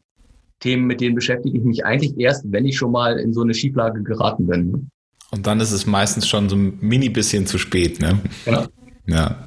Themen, 0.60 0.86
mit 0.86 1.00
denen 1.00 1.14
beschäftige 1.14 1.58
ich 1.58 1.64
mich 1.64 1.84
eigentlich 1.84 2.18
erst, 2.18 2.44
wenn 2.52 2.64
ich 2.64 2.76
schon 2.76 2.92
mal 2.92 3.18
in 3.18 3.32
so 3.32 3.42
eine 3.42 3.54
Schieflage 3.54 4.02
geraten 4.02 4.46
bin. 4.46 4.90
Und 5.30 5.46
dann 5.46 5.60
ist 5.60 5.72
es 5.72 5.86
meistens 5.86 6.28
schon 6.28 6.48
so 6.48 6.56
ein 6.56 6.78
mini 6.80 7.08
bisschen 7.08 7.46
zu 7.46 7.58
spät, 7.58 8.00
ne? 8.00 8.18
Genau. 8.44 8.66
Ja. 9.06 9.44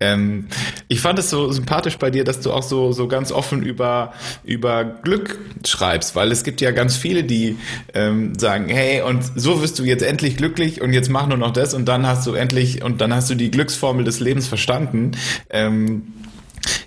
Ähm, 0.00 0.46
ich 0.88 1.00
fand 1.00 1.18
es 1.18 1.30
so 1.30 1.50
sympathisch 1.52 1.98
bei 1.98 2.10
dir, 2.10 2.24
dass 2.24 2.40
du 2.40 2.52
auch 2.52 2.62
so, 2.62 2.92
so 2.92 3.06
ganz 3.06 3.32
offen 3.32 3.62
über, 3.62 4.12
über 4.44 4.84
Glück 4.84 5.38
schreibst, 5.64 6.16
weil 6.16 6.32
es 6.32 6.42
gibt 6.42 6.60
ja 6.60 6.72
ganz 6.72 6.96
viele, 6.96 7.24
die 7.24 7.56
ähm, 7.94 8.38
sagen, 8.38 8.68
hey, 8.68 9.02
und 9.02 9.22
so 9.36 9.62
wirst 9.62 9.78
du 9.78 9.84
jetzt 9.84 10.02
endlich 10.02 10.36
glücklich 10.36 10.80
und 10.80 10.92
jetzt 10.92 11.10
mach 11.10 11.26
nur 11.26 11.38
noch 11.38 11.52
das 11.52 11.74
und 11.74 11.86
dann 11.86 12.06
hast 12.06 12.26
du 12.26 12.34
endlich, 12.34 12.82
und 12.82 13.00
dann 13.00 13.14
hast 13.14 13.30
du 13.30 13.34
die 13.34 13.50
Glücksformel 13.50 14.04
des 14.04 14.20
Lebens 14.20 14.46
verstanden. 14.46 15.12
Ähm, 15.48 16.12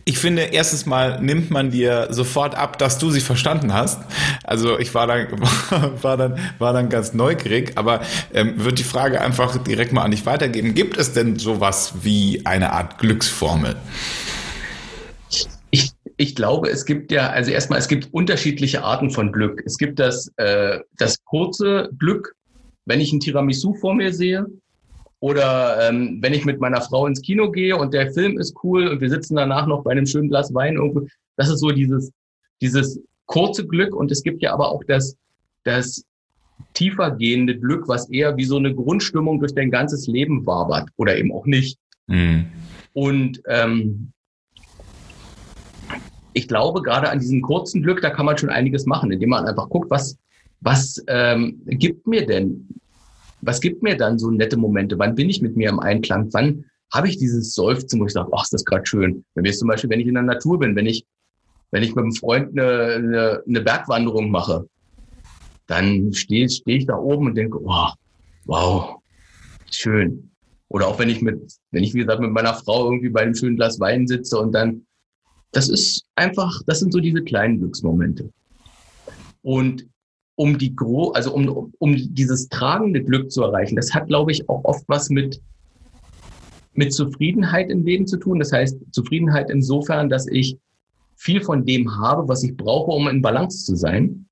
ich 0.07 0.19
finde, 0.19 0.43
erstens 0.43 0.85
mal 0.85 1.21
nimmt 1.21 1.51
man 1.51 1.69
dir 1.69 2.07
sofort 2.11 2.55
ab, 2.55 2.77
dass 2.77 2.97
du 2.97 3.11
sie 3.11 3.19
verstanden 3.19 3.73
hast. 3.73 4.01
Also 4.43 4.79
ich 4.79 4.93
war 4.95 5.05
dann, 5.05 5.27
war 6.01 6.15
dann, 6.15 6.39
war 6.59 6.71
dann 6.73 6.89
ganz 6.89 7.13
neugierig, 7.13 7.73
aber 7.75 8.01
ähm, 8.33 8.63
wird 8.63 8.79
die 8.79 8.83
Frage 8.83 9.19
einfach 9.19 9.61
direkt 9.63 9.91
mal 9.91 10.03
an 10.03 10.11
dich 10.11 10.25
weitergeben. 10.25 10.73
Gibt 10.75 10.97
es 10.97 11.11
denn 11.11 11.37
sowas 11.37 11.93
wie 12.03 12.41
eine 12.45 12.71
Art 12.71 12.99
Glücksformel? 12.99 13.75
Ich, 15.71 15.91
ich 16.15 16.35
glaube, 16.35 16.69
es 16.69 16.85
gibt 16.85 17.11
ja, 17.11 17.29
also 17.29 17.51
erstmal, 17.51 17.79
es 17.79 17.89
gibt 17.89 18.13
unterschiedliche 18.13 18.83
Arten 18.83 19.11
von 19.11 19.33
Glück. 19.33 19.61
Es 19.65 19.77
gibt 19.77 19.99
das, 19.99 20.31
äh, 20.37 20.79
das 20.97 21.23
kurze 21.25 21.89
Glück, 21.99 22.33
wenn 22.85 23.01
ich 23.01 23.11
ein 23.11 23.19
Tiramisu 23.19 23.73
vor 23.73 23.93
mir 23.93 24.13
sehe, 24.13 24.45
oder 25.19 25.89
ähm, 25.89 26.19
wenn 26.21 26.33
ich 26.33 26.45
mit 26.45 26.59
meiner 26.59 26.81
Frau 26.81 27.07
ins 27.07 27.21
Kino 27.21 27.51
gehe 27.51 27.75
und 27.75 27.93
der 27.93 28.11
Film 28.11 28.37
ist 28.37 28.55
cool 28.63 28.87
und 28.87 29.01
wir 29.01 29.09
sitzen 29.09 29.35
danach 29.35 29.65
noch 29.65 29.83
bei 29.83 29.91
einem 29.91 30.05
schönen 30.05 30.29
Glas 30.29 30.53
Wein 30.53 30.75
irgendwo. 30.75 31.07
Das 31.37 31.49
ist 31.49 31.59
so 31.59 31.71
dieses, 31.71 32.11
dieses 32.61 32.99
kurze 33.27 33.65
Glück. 33.67 33.95
Und 33.95 34.11
es 34.11 34.23
gibt 34.23 34.41
ja 34.41 34.53
aber 34.53 34.71
auch 34.71 34.83
das, 34.87 35.15
das 35.63 36.03
tiefer 36.73 37.11
gehende 37.11 37.57
Glück, 37.57 37.87
was 37.87 38.09
eher 38.09 38.35
wie 38.37 38.45
so 38.45 38.57
eine 38.57 38.73
Grundstimmung 38.73 39.39
durch 39.39 39.53
dein 39.53 39.69
ganzes 39.69 40.07
Leben 40.07 40.45
wabert 40.45 40.89
oder 40.97 41.17
eben 41.17 41.31
auch 41.31 41.45
nicht. 41.45 41.77
Mhm. 42.07 42.47
Und 42.93 43.41
ähm, 43.47 44.11
ich 46.33 46.47
glaube, 46.47 46.81
gerade 46.81 47.09
an 47.09 47.19
diesem 47.19 47.41
kurzen 47.41 47.83
Glück, 47.83 48.01
da 48.01 48.09
kann 48.09 48.25
man 48.25 48.37
schon 48.37 48.49
einiges 48.49 48.85
machen, 48.85 49.11
indem 49.11 49.29
man 49.29 49.45
einfach 49.45 49.69
guckt, 49.69 49.89
was, 49.89 50.17
was 50.61 51.03
ähm, 51.07 51.61
gibt 51.65 52.07
mir 52.07 52.25
denn 52.25 52.67
was 53.41 53.61
gibt 53.61 53.83
mir 53.83 53.95
dann 53.95 54.19
so 54.19 54.31
nette 54.31 54.57
Momente? 54.57 54.97
Wann 54.97 55.15
bin 55.15 55.29
ich 55.29 55.41
mit 55.41 55.55
mir 55.55 55.69
im 55.69 55.79
Einklang? 55.79 56.29
Wann 56.33 56.65
habe 56.93 57.09
ich 57.09 57.17
dieses 57.17 57.53
Seufzen, 57.53 57.99
wo 57.99 58.05
ich 58.05 58.13
sage, 58.13 58.29
ach, 58.33 58.43
ist 58.43 58.53
das 58.53 58.65
gerade 58.65 58.85
schön. 58.85 59.25
Mir 59.35 59.49
ist 59.49 59.59
zum 59.59 59.67
Beispiel, 59.67 59.89
wenn 59.89 59.99
ich 59.99 60.07
in 60.07 60.13
der 60.13 60.23
Natur 60.23 60.59
bin, 60.59 60.75
wenn 60.75 60.85
ich, 60.85 61.05
wenn 61.71 61.83
ich 61.83 61.95
mit 61.95 62.03
einem 62.03 62.13
Freund 62.13 62.57
eine, 62.57 62.93
eine, 62.93 63.43
eine 63.45 63.61
Bergwanderung 63.61 64.31
mache, 64.31 64.67
dann 65.67 66.13
stehe 66.13 66.49
steh 66.49 66.77
ich 66.77 66.85
da 66.85 66.95
oben 66.95 67.27
und 67.27 67.35
denke, 67.35 67.59
oh, 67.61 67.89
wow, 68.45 68.95
schön. 69.69 70.31
Oder 70.69 70.87
auch 70.87 70.99
wenn 70.99 71.09
ich 71.09 71.21
mit, 71.21 71.39
wenn 71.71 71.83
ich, 71.83 71.93
wie 71.93 71.99
gesagt, 71.99 72.21
mit 72.21 72.31
meiner 72.31 72.53
Frau 72.53 72.85
irgendwie 72.85 73.09
bei 73.09 73.21
einem 73.21 73.35
schönen 73.35 73.57
Glas 73.57 73.79
Wein 73.79 74.07
sitze 74.07 74.37
und 74.37 74.53
dann, 74.53 74.85
das 75.51 75.69
ist 75.69 76.05
einfach, 76.15 76.61
das 76.67 76.79
sind 76.79 76.93
so 76.93 76.99
diese 76.99 77.23
kleinen 77.23 77.59
Glücksmomente. 77.59 78.29
Und 79.41 79.87
um 80.37 80.57
die 80.57 80.75
Gro 80.75 81.11
also 81.11 81.33
um, 81.33 81.73
um 81.79 81.95
dieses 82.13 82.47
tragende 82.47 83.03
Glück 83.03 83.31
zu 83.31 83.41
erreichen. 83.41 83.75
Das 83.75 83.93
hat, 83.93 84.07
glaube 84.07 84.31
ich, 84.31 84.47
auch 84.47 84.63
oft 84.63 84.83
was 84.87 85.09
mit, 85.09 85.41
mit 86.73 86.93
Zufriedenheit 86.93 87.71
im 87.71 87.83
Leben 87.83 88.05
zu 88.05 88.17
tun. 88.17 88.39
Das 88.39 88.53
heißt, 88.53 88.77
Zufriedenheit 88.91 89.49
insofern, 89.49 90.09
dass 90.09 90.27
ich 90.27 90.57
viel 91.15 91.41
von 91.41 91.65
dem 91.65 91.97
habe, 91.97 92.27
was 92.27 92.43
ich 92.43 92.55
brauche, 92.55 92.91
um 92.91 93.07
in 93.07 93.23
Balance 93.23 93.65
zu 93.65 93.75
sein. 93.75 94.27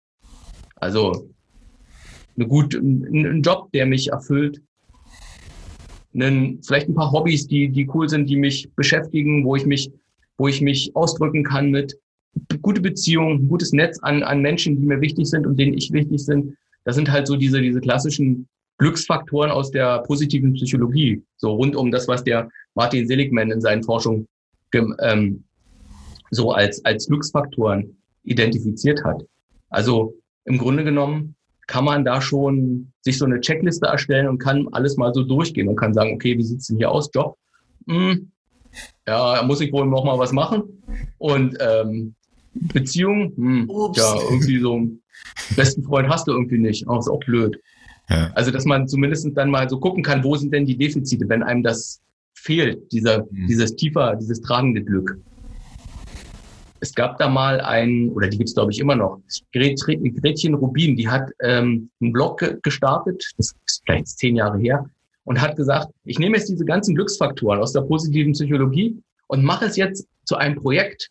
Also 0.76 1.28
eine 2.36 2.48
gut, 2.48 2.76
ein 2.76 3.42
Job, 3.42 3.72
der 3.72 3.88
mich 3.88 4.12
erfüllt, 4.12 4.62
einen, 6.14 6.62
vielleicht 6.62 6.88
ein 6.88 6.94
paar 6.94 7.12
Hobbys, 7.12 7.48
die, 7.48 7.70
die 7.70 7.90
cool 7.96 8.08
sind, 8.08 8.30
die 8.30 8.38
mich 8.38 8.70
beschäftigen, 8.76 9.44
wo 9.44 9.56
ich 9.56 9.66
mich, 9.66 9.92
wo 10.38 10.48
ich 10.48 10.62
mich 10.62 10.96
ausdrücken 10.96 11.44
kann 11.44 11.72
mit, 11.72 11.98
gute 12.62 12.82
Beziehungen, 12.82 13.44
ein 13.44 13.48
gutes 13.48 13.74
Netz 13.74 14.00
an, 14.02 14.24
an 14.24 14.42
Menschen, 14.42 14.80
die 14.80 14.86
mir 14.86 15.02
wichtig 15.02 15.28
sind 15.28 15.46
und 15.46 15.58
denen 15.60 15.78
ich 15.78 15.92
wichtig 15.92 16.26
sind. 16.26 16.56
Das 16.84 16.96
sind 16.96 17.12
halt 17.12 17.28
so 17.28 17.36
diese, 17.36 17.62
diese 17.62 17.82
klassischen 17.82 18.48
Glücksfaktoren 18.78 19.52
aus 19.52 19.72
der 19.72 20.00
positiven 20.00 20.54
Psychologie, 20.54 21.24
so 21.38 21.54
rund 21.54 21.76
um 21.76 21.92
das, 21.92 22.08
was 22.08 22.24
der 22.24 22.50
Martin 22.74 23.08
Seligman 23.08 23.52
in 23.52 23.62
seinen 23.62 23.84
Forschungen 23.84 24.28
ähm, 24.74 25.44
so 26.32 26.52
als, 26.52 26.84
als 26.84 27.08
Glücksfaktoren 27.08 27.96
identifiziert 28.24 29.04
hat. 29.04 29.24
Also 29.70 30.16
im 30.44 30.58
Grunde 30.58 30.84
genommen 30.84 31.36
kann 31.68 31.86
man 31.86 32.06
da 32.06 32.22
schon 32.22 32.92
sich 33.02 33.18
so 33.18 33.26
eine 33.26 33.40
Checkliste 33.40 33.88
erstellen 33.88 34.28
und 34.28 34.38
kann 34.38 34.68
alles 34.72 34.98
mal 34.98 35.14
so 35.14 35.24
durchgehen 35.24 35.68
und 35.68 35.78
kann 35.78 35.94
sagen, 35.94 36.14
okay, 36.14 36.38
wie 36.38 36.44
sieht's 36.44 36.68
denn 36.68 36.78
hier 36.78 36.92
aus, 36.92 37.10
Job? 37.14 37.38
Hm, 37.88 38.32
ja, 39.08 39.42
muss 39.44 39.62
ich 39.62 39.72
wohl 39.72 39.86
noch 39.86 40.04
mal 40.04 40.20
was 40.20 40.32
machen. 40.32 40.84
Und 41.18 41.58
ähm, 41.60 42.16
Beziehung, 42.56 43.34
hm, 43.36 43.70
ja, 43.96 44.16
irgendwie 44.30 44.60
so 44.60 44.76
einen 44.76 45.02
besten 45.56 45.84
Freund 45.84 46.10
hast 46.10 46.28
du 46.28 46.32
irgendwie 46.32 46.58
nicht. 46.58 46.88
Oh, 46.88 46.98
ist 46.98 47.10
auch 47.10 47.20
blöd. 47.20 47.60
Ja. 48.10 48.32
Also, 48.34 48.52
dass 48.52 48.66
man 48.66 48.88
zumindest 48.88 49.28
dann 49.36 49.50
mal 49.50 49.70
so 49.70 49.80
gucken 49.80 50.04
kann, 50.04 50.24
wo 50.24 50.36
sind 50.36 50.54
denn 50.54 50.66
die 50.66 50.78
Defizite, 50.78 51.28
wenn 51.28 51.44
einem 51.44 51.64
das 51.64 52.02
fehlt, 52.34 52.92
dieser, 52.92 53.26
mhm. 53.32 53.48
dieses 53.48 53.76
tiefer, 53.76 54.16
dieses 54.16 54.42
tragende 54.42 54.84
Glück. 54.84 55.18
Es 56.80 56.94
gab 56.94 57.18
da 57.18 57.28
mal 57.28 57.62
ein, 57.62 58.10
oder 58.10 58.28
die 58.28 58.38
gibt's 58.38 58.54
glaube 58.54 58.72
ich 58.72 58.80
immer 58.80 58.96
noch, 58.96 59.20
Gretchen 59.52 60.54
Rubin, 60.54 60.96
die 60.96 61.10
hat 61.10 61.32
ähm, 61.42 61.90
einen 62.00 62.14
Blog 62.14 62.44
gestartet, 62.62 63.34
das 63.38 63.56
ist 63.66 63.82
vielleicht 63.86 64.08
zehn 64.08 64.36
Jahre 64.36 64.60
her, 64.60 64.86
und 65.24 65.42
hat 65.42 65.56
gesagt, 65.56 65.88
ich 66.04 66.20
nehme 66.20 66.38
jetzt 66.38 66.50
diese 66.50 66.66
ganzen 66.66 66.94
Glücksfaktoren 66.94 67.60
aus 67.60 67.74
der 67.74 67.82
positiven 67.82 68.34
Psychologie 68.34 69.02
und 69.28 69.44
mache 69.44 69.66
es 69.66 69.76
jetzt 69.78 70.08
zu 70.26 70.36
einem 70.36 70.56
Projekt, 70.56 71.10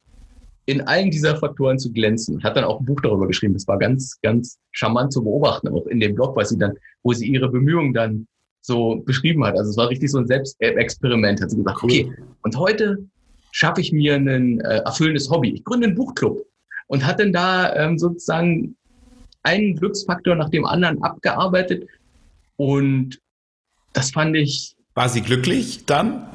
in 0.67 0.81
allen 0.83 1.11
dieser 1.11 1.37
Faktoren 1.37 1.79
zu 1.79 1.93
glänzen. 1.93 2.43
Hat 2.43 2.57
dann 2.57 2.65
auch 2.65 2.81
ein 2.81 2.87
Buch 2.87 3.01
darüber 3.01 3.27
geschrieben. 3.27 3.55
Das 3.55 3.69
war 3.69 3.79
ganz, 3.79 4.19
ganz 4.23 4.59
charmant 4.73 5.13
zu 5.13 5.23
beobachten, 5.23 5.69
auch 5.69 5.87
in 5.87 6.01
dem 6.01 6.15
Blog, 6.15 6.37
was 6.37 6.49
sie 6.49 6.59
dann, 6.59 6.75
wo 7.03 7.13
sie 7.13 7.27
ihre 7.27 7.51
Bemühungen 7.51 7.93
dann 7.93 8.27
so 8.61 8.97
beschrieben 9.05 9.45
hat. 9.45 9.57
Also 9.57 9.71
es 9.71 9.77
war 9.77 9.91
richtig 9.91 10.11
so 10.11 10.19
ein 10.19 10.27
Selbstexperiment. 10.27 11.43
Hat 11.43 11.51
sie 11.51 11.59
gesagt, 11.59 11.83
okay, 11.83 12.11
und 12.43 12.57
heute 12.57 13.05
schaffe 13.53 13.81
ich 13.81 13.93
mir 13.93 14.15
ein 14.17 14.61
äh, 14.61 14.79
erfüllendes 14.79 15.31
Hobby. 15.31 15.51
Ich 15.51 15.65
gründe 15.65 15.89
einen 15.89 15.97
Buchclub 15.97 16.45
und 16.87 17.07
hat 17.07 17.21
dann 17.21 17.33
da 17.33 17.75
ähm, 17.77 17.99
sozusagen 17.99 18.77
einen 19.43 19.77
Glücksfaktor 19.77 20.35
nach 20.35 20.49
dem 20.49 20.65
anderen 20.65 21.03
abgearbeitet. 21.03 21.87
Und 22.57 23.21
das 23.93 24.11
fand 24.11 24.35
ich. 24.37 24.77
War 24.95 25.09
sie 25.09 25.21
glücklich 25.21 25.85
dann? 25.85 26.27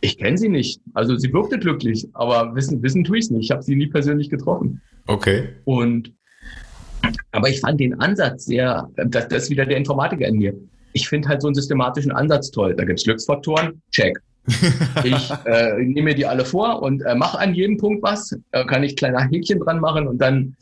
Ich 0.00 0.18
kenne 0.18 0.38
sie 0.38 0.48
nicht. 0.48 0.80
Also 0.94 1.16
sie 1.16 1.32
wirkte 1.32 1.58
glücklich, 1.58 2.06
aber 2.14 2.54
wissen, 2.54 2.82
wissen 2.82 3.04
tue 3.04 3.18
ich 3.18 3.24
es 3.24 3.30
nicht. 3.30 3.44
Ich 3.44 3.50
habe 3.50 3.62
sie 3.62 3.76
nie 3.76 3.88
persönlich 3.88 4.30
getroffen. 4.30 4.80
Okay. 5.06 5.48
Und 5.64 6.12
aber 7.32 7.48
ich 7.48 7.60
fand 7.60 7.80
den 7.80 7.98
Ansatz 8.00 8.46
sehr, 8.46 8.88
das, 8.96 9.28
das 9.28 9.44
ist 9.44 9.50
wieder 9.50 9.66
der 9.66 9.76
Informatiker 9.76 10.26
in 10.26 10.36
mir. 10.36 10.54
Ich 10.92 11.08
finde 11.08 11.28
halt 11.28 11.42
so 11.42 11.48
einen 11.48 11.54
systematischen 11.54 12.12
Ansatz 12.12 12.50
toll. 12.50 12.74
Da 12.74 12.84
gibt 12.84 12.98
es 12.98 13.04
Glücksfaktoren, 13.04 13.82
check. 13.90 14.18
ich 15.04 15.30
äh, 15.44 15.76
nehme 15.76 16.04
mir 16.04 16.14
die 16.14 16.24
alle 16.24 16.44
vor 16.44 16.80
und 16.80 17.02
äh, 17.02 17.14
mache 17.14 17.38
an 17.38 17.54
jedem 17.54 17.76
Punkt 17.76 18.02
was. 18.02 18.34
Da 18.50 18.64
kann 18.64 18.82
ich 18.82 18.96
kleine 18.96 19.20
Häkchen 19.28 19.60
dran 19.60 19.78
machen 19.78 20.08
und 20.08 20.18
dann 20.18 20.56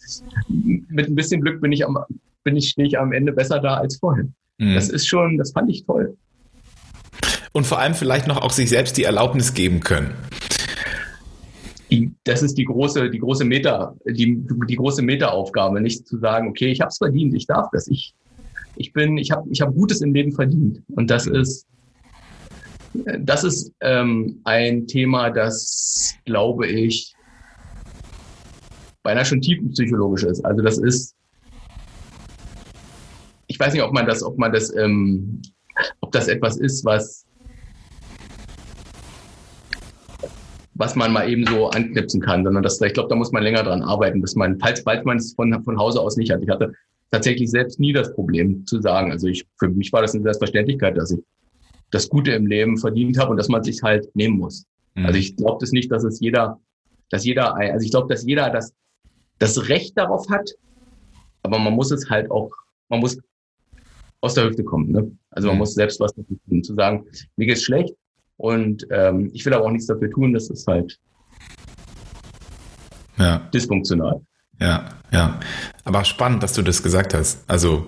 mit 0.49 1.09
ein 1.09 1.15
bisschen 1.15 1.41
Glück 1.41 1.61
bin 1.61 1.71
ich 1.71 1.87
am, 1.87 1.97
bin 2.43 2.57
ich, 2.57 2.71
stehe 2.71 2.89
ich 2.89 2.99
am 2.99 3.13
Ende 3.13 3.33
besser 3.33 3.61
da 3.61 3.75
als 3.75 3.97
vorher. 3.99 4.27
Mhm. 4.59 4.75
Das 4.75 4.89
ist 4.89 5.07
schon, 5.07 5.39
das 5.39 5.53
fand 5.53 5.71
ich 5.71 5.85
toll 5.85 6.17
und 7.57 7.67
vor 7.67 7.79
allem 7.79 7.95
vielleicht 7.95 8.27
noch 8.27 8.43
auch 8.43 8.51
sich 8.51 8.69
selbst 8.69 8.99
die 8.99 9.05
Erlaubnis 9.05 9.55
geben 9.55 9.81
können. 9.81 10.13
Die, 11.91 12.13
das 12.25 12.43
ist 12.43 12.59
die 12.59 12.67
große, 12.67 13.09
die 13.09 13.19
große 13.19 13.47
Meta, 13.47 13.95
die, 14.05 14.45
die 14.69 14.77
große 14.77 15.01
Meta-Aufgabe, 15.01 15.81
nicht 15.81 16.07
zu 16.07 16.19
sagen, 16.19 16.49
okay, 16.49 16.67
ich 16.67 16.83
habe 16.83 16.91
es 16.91 16.99
verdient, 16.99 17.33
ich 17.35 17.47
darf 17.47 17.69
das, 17.73 17.89
ich, 17.89 18.15
ich 18.77 18.93
bin, 18.93 19.17
ich 19.17 19.31
habe, 19.31 19.49
ich 19.51 19.63
habe 19.63 19.73
Gutes 19.73 20.03
im 20.03 20.13
Leben 20.13 20.33
verdient. 20.33 20.83
Und 20.89 21.11
das 21.11 21.27
ist, 21.27 21.67
das 23.21 23.43
ist 23.43 23.73
ähm, 23.81 24.39
ein 24.45 24.87
Thema, 24.87 25.31
das 25.31 26.15
glaube 26.27 26.67
ich 26.67 27.15
beinahe 29.03 29.25
schon 29.25 29.41
tiefenpsychologisch 29.41 30.25
ist. 30.25 30.45
Also 30.45 30.61
das 30.61 30.77
ist, 30.77 31.15
ich 33.47 33.59
weiß 33.59 33.73
nicht, 33.73 33.83
ob 33.83 33.95
man 33.95 34.05
das, 34.05 34.23
ob 34.23 34.37
man 34.37 34.53
das, 34.53 34.75
ähm, 34.77 35.41
ob 36.03 36.13
das 36.13 36.29
etwas 36.29 36.59
ist, 36.59 36.85
was 36.85 37.26
was 40.79 40.95
man 40.95 41.13
mal 41.13 41.29
eben 41.29 41.47
so 41.47 41.69
anknipsen 41.69 42.21
kann, 42.21 42.45
sondern 42.45 42.63
das, 42.63 42.81
ich 42.81 42.93
glaube, 42.93 43.09
da 43.09 43.17
muss 43.17 43.33
man 43.33 43.43
länger 43.43 43.63
dran 43.63 43.83
arbeiten, 43.83 44.21
bis 44.21 44.35
man, 44.35 44.59
falls, 44.59 44.81
falls 44.81 45.05
man 45.05 45.17
es 45.17 45.35
von, 45.35 45.63
von 45.65 45.79
Hause 45.79 46.01
aus 46.01 46.17
nicht 46.17 46.31
hat. 46.31 46.43
Ich 46.43 46.49
hatte 46.49 46.73
tatsächlich 47.11 47.51
selbst 47.51 47.81
nie 47.81 47.93
das 47.93 48.13
Problem 48.13 48.67
zu 48.67 48.81
sagen. 48.81 49.11
Also 49.11 49.27
ich, 49.27 49.47
für 49.59 49.69
mich 49.69 49.93
war 49.93 50.03
das 50.03 50.15
eine 50.15 50.23
Selbstverständlichkeit, 50.23 50.97
dass 50.97 51.13
ich 51.13 51.21
das 51.91 52.09
Gute 52.09 52.33
im 52.33 52.47
Leben 52.47 52.77
verdient 52.77 53.19
habe 53.19 53.31
und 53.31 53.37
dass 53.37 53.49
man 53.49 53.63
sich 53.63 53.83
halt 53.83 54.15
nehmen 54.15 54.39
muss. 54.39 54.67
Mhm. 54.95 55.07
Also 55.07 55.19
ich 55.19 55.37
glaube 55.37 55.59
das 55.61 55.73
nicht, 55.73 55.91
dass 55.91 56.05
es 56.05 56.21
jeder, 56.21 56.61
dass 57.11 57.25
jeder, 57.25 57.57
also 57.57 57.85
ich 57.85 57.91
glaube, 57.91 58.13
dass 58.13 58.25
jeder 58.25 58.51
das, 58.51 58.75
das 59.39 59.69
Recht 59.69 59.97
darauf 59.97 60.29
hat, 60.29 60.51
aber 61.43 61.59
man 61.59 61.75
muss 61.75 61.91
es 61.91 62.11
halt 62.11 62.31
auch, 62.31 62.51
man 62.89 63.01
muss 63.01 63.19
aus 64.21 64.35
der 64.35 64.45
Hüfte 64.45 64.65
kommen. 64.65 64.91
Ne? 64.91 65.11
Also 65.31 65.49
man 65.49 65.57
mhm. 65.57 65.61
muss 65.61 65.75
selbst 65.75 66.01
was 66.01 66.13
dafür 66.15 66.37
tun, 66.49 66.63
zu 66.63 66.75
sagen, 66.75 67.07
mir 67.37 67.47
geht's 67.47 67.63
schlecht, 67.63 67.95
und 68.37 68.87
ähm, 68.91 69.31
ich 69.33 69.45
will 69.45 69.55
aber 69.55 69.65
auch 69.65 69.71
nichts 69.71 69.87
dafür 69.87 70.11
tun, 70.11 70.33
das 70.33 70.51
ist 70.51 70.67
halt 70.67 70.99
ja. 73.19 73.39
dysfunktional. 73.53 74.21
Ja, 74.61 74.87
ja. 75.13 75.39
Aber 75.85 76.05
spannend, 76.05 76.43
dass 76.43 76.55
du 76.55 76.63
das 76.63 76.83
gesagt 76.83 77.15
hast. 77.15 77.45
Also 77.47 77.87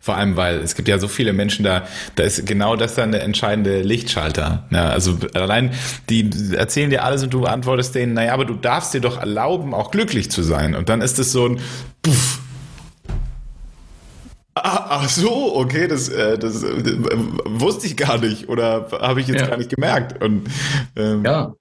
vor 0.00 0.16
allem, 0.16 0.36
weil 0.36 0.56
es 0.56 0.74
gibt 0.74 0.88
ja 0.88 0.98
so 0.98 1.08
viele 1.08 1.32
Menschen 1.32 1.64
da, 1.64 1.86
da 2.16 2.24
ist 2.24 2.44
genau 2.46 2.76
das 2.76 2.94
dann 2.94 3.12
der 3.12 3.22
entscheidende 3.22 3.82
Lichtschalter. 3.82 4.66
Ja, 4.70 4.88
also 4.88 5.16
allein, 5.34 5.72
die 6.08 6.28
erzählen 6.54 6.90
dir 6.90 7.04
alles 7.04 7.22
und 7.22 7.32
du 7.32 7.44
antwortest 7.44 7.94
denen, 7.94 8.14
naja, 8.14 8.34
aber 8.34 8.44
du 8.44 8.54
darfst 8.54 8.94
dir 8.94 9.00
doch 9.00 9.18
erlauben, 9.18 9.74
auch 9.74 9.90
glücklich 9.90 10.30
zu 10.30 10.42
sein. 10.42 10.74
Und 10.74 10.88
dann 10.88 11.00
ist 11.00 11.18
es 11.18 11.32
so 11.32 11.46
ein 11.48 11.60
Puff, 12.02 12.40
Ah, 14.64 14.86
ach 15.02 15.08
so, 15.08 15.56
okay, 15.56 15.88
das, 15.88 16.08
äh, 16.08 16.38
das 16.38 16.62
äh, 16.62 16.98
wusste 17.44 17.86
ich 17.86 17.96
gar 17.96 18.18
nicht 18.18 18.48
oder 18.48 18.88
habe 18.92 19.20
ich 19.20 19.28
jetzt 19.28 19.40
ja. 19.40 19.46
gar 19.46 19.56
nicht 19.56 19.74
gemerkt. 19.74 20.22
Und, 20.22 20.48
ähm, 20.96 21.24
ja. 21.24 21.54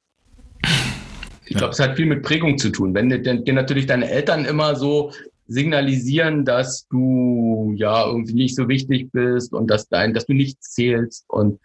Ich 1.45 1.55
glaube, 1.55 1.71
es 1.71 1.79
hat 1.79 1.95
viel 1.95 2.07
mit 2.07 2.23
Prägung 2.23 2.57
zu 2.57 2.69
tun. 2.69 2.93
Wenn 2.93 3.09
dir 3.09 3.53
natürlich 3.53 3.85
deine 3.85 4.09
Eltern 4.09 4.43
immer 4.43 4.75
so 4.75 5.11
signalisieren, 5.47 6.43
dass 6.43 6.87
du 6.89 7.73
ja 7.77 8.05
irgendwie 8.05 8.33
nicht 8.33 8.55
so 8.55 8.67
wichtig 8.67 9.09
bist 9.11 9.53
und 9.53 9.67
dass 9.67 9.87
dein, 9.87 10.13
dass 10.13 10.25
du 10.25 10.33
nichts 10.33 10.73
zählst 10.73 11.23
und 11.29 11.59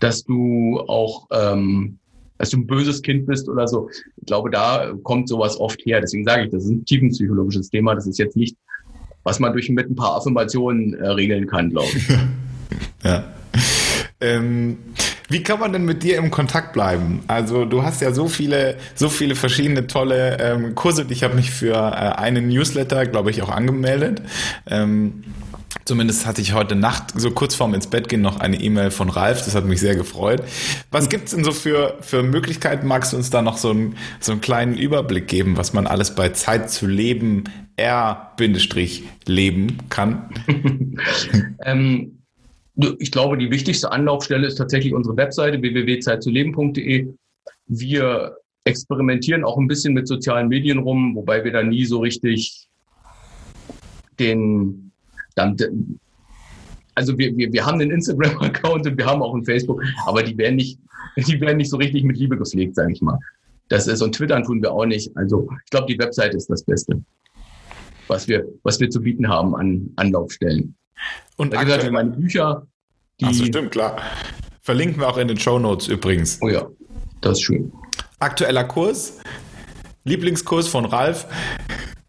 dass 0.00 0.24
du 0.24 0.80
auch, 0.86 1.28
ähm, 1.30 1.98
dass 2.38 2.50
du 2.50 2.58
ein 2.58 2.66
böses 2.66 3.02
Kind 3.02 3.26
bist 3.26 3.48
oder 3.48 3.68
so. 3.68 3.88
Ich 4.16 4.26
glaube, 4.26 4.50
da 4.50 4.92
kommt 5.02 5.28
sowas 5.28 5.58
oft 5.58 5.80
her. 5.84 6.00
Deswegen 6.00 6.24
sage 6.24 6.44
ich, 6.44 6.50
das 6.50 6.64
ist 6.64 6.70
ein 6.70 6.84
tiefenpsychologisches 6.84 7.70
Thema. 7.70 7.94
Das 7.94 8.06
ist 8.06 8.18
jetzt 8.18 8.36
nicht 8.36 8.56
was 9.28 9.40
man 9.40 9.52
durch 9.52 9.68
mit 9.68 9.90
ein 9.90 9.94
paar 9.94 10.16
Affirmationen 10.16 10.94
äh, 10.94 11.06
regeln 11.08 11.46
kann, 11.46 11.68
glaube 11.68 11.88
ich. 11.94 12.08
ja. 13.04 13.24
Ähm, 14.20 14.78
wie 15.28 15.42
kann 15.42 15.60
man 15.60 15.74
denn 15.74 15.84
mit 15.84 16.02
dir 16.02 16.16
im 16.16 16.30
Kontakt 16.30 16.72
bleiben? 16.72 17.20
Also 17.26 17.66
du 17.66 17.82
hast 17.82 18.00
ja 18.00 18.12
so 18.12 18.28
viele, 18.28 18.78
so 18.94 19.10
viele 19.10 19.34
verschiedene 19.34 19.86
tolle 19.86 20.38
ähm, 20.40 20.74
Kurse. 20.74 21.04
Ich 21.10 21.22
habe 21.22 21.34
mich 21.34 21.50
für 21.50 21.74
äh, 21.74 22.18
einen 22.18 22.48
Newsletter, 22.48 23.04
glaube 23.04 23.30
ich, 23.30 23.42
auch 23.42 23.50
angemeldet. 23.50 24.22
Ähm, 24.66 25.24
Zumindest 25.84 26.26
hatte 26.26 26.42
ich 26.42 26.52
heute 26.52 26.74
Nacht, 26.74 27.18
so 27.18 27.30
kurz 27.30 27.54
vorm 27.54 27.72
ins 27.72 27.86
Bett 27.86 28.10
gehen, 28.10 28.20
noch 28.20 28.40
eine 28.40 28.60
E-Mail 28.60 28.90
von 28.90 29.08
Ralf. 29.08 29.44
Das 29.44 29.54
hat 29.54 29.64
mich 29.64 29.80
sehr 29.80 29.96
gefreut. 29.96 30.42
Was 30.90 31.08
gibt's 31.08 31.30
denn 31.30 31.44
so 31.44 31.52
für, 31.52 31.96
für 32.02 32.22
Möglichkeiten? 32.22 32.86
Magst 32.86 33.14
du 33.14 33.16
uns 33.16 33.30
da 33.30 33.40
noch 33.40 33.56
so, 33.56 33.70
ein, 33.70 33.96
so 34.20 34.32
einen 34.32 34.42
kleinen 34.42 34.76
Überblick 34.76 35.28
geben, 35.28 35.56
was 35.56 35.72
man 35.72 35.86
alles 35.86 36.14
bei 36.14 36.28
Zeit 36.30 36.70
zu 36.70 36.86
leben, 36.86 37.44
R-leben 37.78 39.78
kann? 39.88 40.28
ähm, 41.64 42.18
ich 42.98 43.10
glaube, 43.10 43.38
die 43.38 43.50
wichtigste 43.50 43.90
Anlaufstelle 43.90 44.46
ist 44.46 44.56
tatsächlich 44.56 44.94
unsere 44.94 45.16
Webseite 45.16 45.60
www.zeitzuleben.de. 45.60 47.08
Wir 47.66 48.36
experimentieren 48.64 49.44
auch 49.44 49.58
ein 49.58 49.66
bisschen 49.66 49.94
mit 49.94 50.06
sozialen 50.06 50.48
Medien 50.48 50.78
rum, 50.78 51.14
wobei 51.14 51.44
wir 51.44 51.52
da 51.52 51.62
nie 51.62 51.84
so 51.84 52.00
richtig 52.00 52.68
den 54.18 54.92
dann, 55.34 55.56
also 56.94 57.16
wir, 57.16 57.36
wir, 57.36 57.52
wir 57.52 57.64
haben 57.64 57.80
einen 57.80 57.92
Instagram-Account 57.92 58.86
und 58.86 58.98
wir 58.98 59.06
haben 59.06 59.22
auch 59.22 59.34
einen 59.34 59.44
Facebook, 59.44 59.82
aber 60.06 60.22
die 60.22 60.36
werden 60.36 60.56
nicht, 60.56 60.78
die 61.16 61.40
werden 61.40 61.58
nicht 61.58 61.70
so 61.70 61.76
richtig 61.76 62.04
mit 62.04 62.18
Liebe 62.18 62.36
gepflegt, 62.36 62.74
sage 62.74 62.92
ich 62.92 63.00
mal. 63.00 63.18
Das 63.68 63.86
ist, 63.86 64.02
und 64.02 64.14
Twittern 64.14 64.44
tun 64.44 64.62
wir 64.62 64.72
auch 64.72 64.86
nicht. 64.86 65.16
Also 65.16 65.48
ich 65.64 65.70
glaube, 65.70 65.92
die 65.92 65.98
Webseite 65.98 66.36
ist 66.36 66.50
das 66.50 66.64
Beste, 66.64 67.00
was 68.08 68.28
wir, 68.28 68.44
was 68.62 68.80
wir 68.80 68.90
zu 68.90 69.00
bieten 69.00 69.28
haben 69.28 69.54
an 69.54 69.90
Anlaufstellen. 69.96 70.76
Und 71.36 71.52
da 71.52 71.62
gesagt, 71.62 71.90
meine 71.90 72.10
Bücher. 72.10 72.66
Die, 73.20 73.26
Ach 73.26 73.32
so, 73.32 73.44
stimmt, 73.44 73.70
klar. 73.70 74.00
Verlinken 74.60 75.00
wir 75.00 75.08
auch 75.08 75.18
in 75.18 75.28
den 75.28 75.38
Show 75.38 75.58
Notes 75.58 75.88
übrigens. 75.88 76.38
Oh 76.42 76.48
ja, 76.48 76.68
das 77.20 77.38
ist 77.38 77.42
schön. 77.42 77.72
Aktueller 78.18 78.64
Kurs, 78.64 79.20
Lieblingskurs 80.04 80.68
von 80.68 80.84
Ralf 80.84 81.26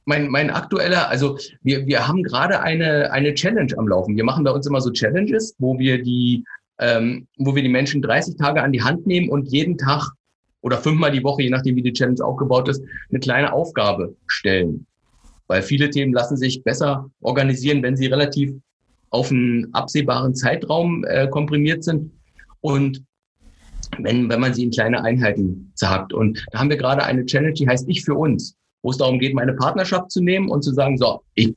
mein, 0.10 0.28
mein 0.28 0.50
aktueller, 0.50 1.08
also 1.08 1.38
wir, 1.62 1.86
wir 1.86 2.08
haben 2.08 2.24
gerade 2.24 2.62
eine, 2.62 3.12
eine 3.12 3.36
Challenge 3.36 3.72
am 3.78 3.88
Laufen. 3.88 4.18
Wir 4.18 4.24
machen 4.24 4.44
bei 4.44 4.52
uns 4.52 4.66
immer 4.66 4.82
so 4.82 4.92
Challenges, 4.92 5.56
wo 5.60 5.78
wir 5.78 6.02
die, 6.02 6.44
ähm, 6.80 7.28
wo 7.38 7.56
wir 7.56 7.62
die 7.62 7.70
Menschen 7.70 8.02
30 8.02 8.36
Tage 8.36 8.64
an 8.64 8.72
die 8.72 8.82
Hand 8.82 9.06
nehmen 9.06 9.30
und 9.30 9.52
jeden 9.52 9.78
Tag 9.78 10.12
oder 10.62 10.80
fünfmal 10.80 11.12
die 11.12 11.24
Woche, 11.24 11.44
je 11.44 11.52
nachdem 11.52 11.76
wie 11.76 11.84
die 11.84 11.94
Challenge 11.94 12.26
aufgebaut 12.26 12.68
ist, 12.68 12.84
eine 13.12 13.20
kleine 13.20 13.54
Aufgabe 13.54 14.16
stellen. 14.26 14.88
Weil 15.50 15.62
viele 15.62 15.90
Themen 15.90 16.14
lassen 16.14 16.38
sich 16.38 16.64
besser 16.64 17.10
organisieren, 17.22 17.84
wenn 17.84 17.98
sie 17.98 18.08
relativ 18.08 18.54
auf 19.10 19.32
einen 19.32 19.74
absehbaren 19.74 20.34
Zeitraum 20.36 21.04
äh, 21.04 21.28
komprimiert 21.28 21.84
sind. 21.84 22.12
Und 22.62 23.04
wenn, 23.98 24.30
wenn 24.30 24.40
man 24.40 24.54
sie 24.54 24.64
in 24.64 24.72
kleine 24.72 25.04
Einheiten 25.04 25.72
sagt. 25.76 26.14
Und 26.14 26.46
da 26.52 26.60
haben 26.60 26.70
wir 26.70 26.78
gerade 26.78 27.04
eine 27.04 27.26
Challenge, 27.26 27.54
die 27.54 27.68
heißt 27.68 27.90
Ich 27.90 28.06
für 28.06 28.16
uns 28.16 28.56
wo 28.82 28.92
es 28.92 28.98
darum 28.98 29.20
geht, 29.20 29.34
meine 29.34 29.54
Partnerschaft 29.54 30.12
zu 30.12 30.22
nehmen 30.22 30.50
und 30.50 30.64
zu 30.64 30.74
sagen, 30.74 30.98
so, 30.98 31.22
ich, 31.36 31.54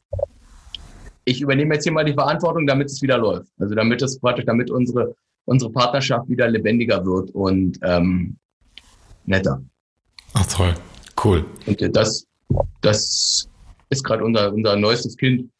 ich 1.25 1.41
übernehme 1.41 1.75
jetzt 1.75 1.85
hier 1.85 1.93
mal 1.93 2.05
die 2.05 2.15
Verantwortung, 2.15 2.67
damit 2.67 2.91
es 2.91 3.01
wieder 3.03 3.19
läuft. 3.19 3.49
Also 3.59 3.75
damit 3.75 4.03
es 4.03 4.19
praktisch, 4.19 4.45
damit 4.45 4.71
unsere, 4.71 5.15
unsere 5.45 5.71
Partnerschaft 5.71 6.29
wieder 6.29 6.49
lebendiger 6.49 7.05
wird 7.05 7.31
und 7.31 7.79
ähm, 7.83 8.37
netter. 9.25 9.63
Ach 10.35 10.47
toll, 10.47 10.75
cool. 11.25 11.45
Und 11.67 11.97
das, 11.97 12.27
das 12.81 13.49
ist 13.93 14.03
gerade 14.05 14.25
unser, 14.25 14.53
unser 14.53 14.77
neuestes 14.77 15.17
Kind. 15.17 15.51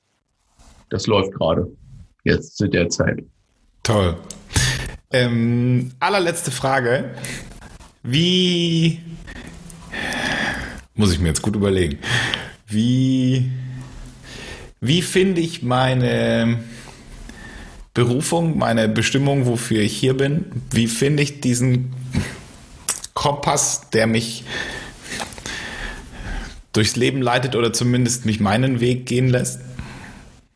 Das 0.91 1.07
läuft 1.07 1.33
gerade 1.35 1.71
jetzt 2.25 2.57
zu 2.57 2.69
der 2.69 2.89
Zeit. 2.89 3.23
Toll. 3.83 4.17
Ähm, 5.13 5.93
allerletzte 6.01 6.51
Frage. 6.51 7.15
Wie 8.03 9.01
Muss 10.95 11.13
ich 11.13 11.21
mir 11.21 11.29
jetzt 11.29 11.43
gut 11.43 11.55
überlegen. 11.55 11.99
Wie, 12.67 13.51
wie 14.81 15.03
finde 15.03 15.41
ich 15.41 15.63
meine 15.63 16.59
Berufung, 17.95 18.59
meine 18.59 18.89
Bestimmung, 18.89 19.47
wofür 19.47 19.81
ich 19.81 19.97
hier 19.97 20.17
bin? 20.17 20.47
Wie 20.71 20.87
finde 20.87 21.23
ich 21.23 21.41
diesen 21.41 21.95
Kompass, 23.15 23.91
der 23.91 24.07
mich 24.07 24.45
durchs 26.73 26.97
Leben 26.97 27.23
leitet 27.23 27.55
oder 27.57 27.73
zumindest 27.73 28.27
mich 28.27 28.41
meinen 28.41 28.81
Weg 28.81 29.07
gehen 29.07 29.29
lässt? 29.29 29.61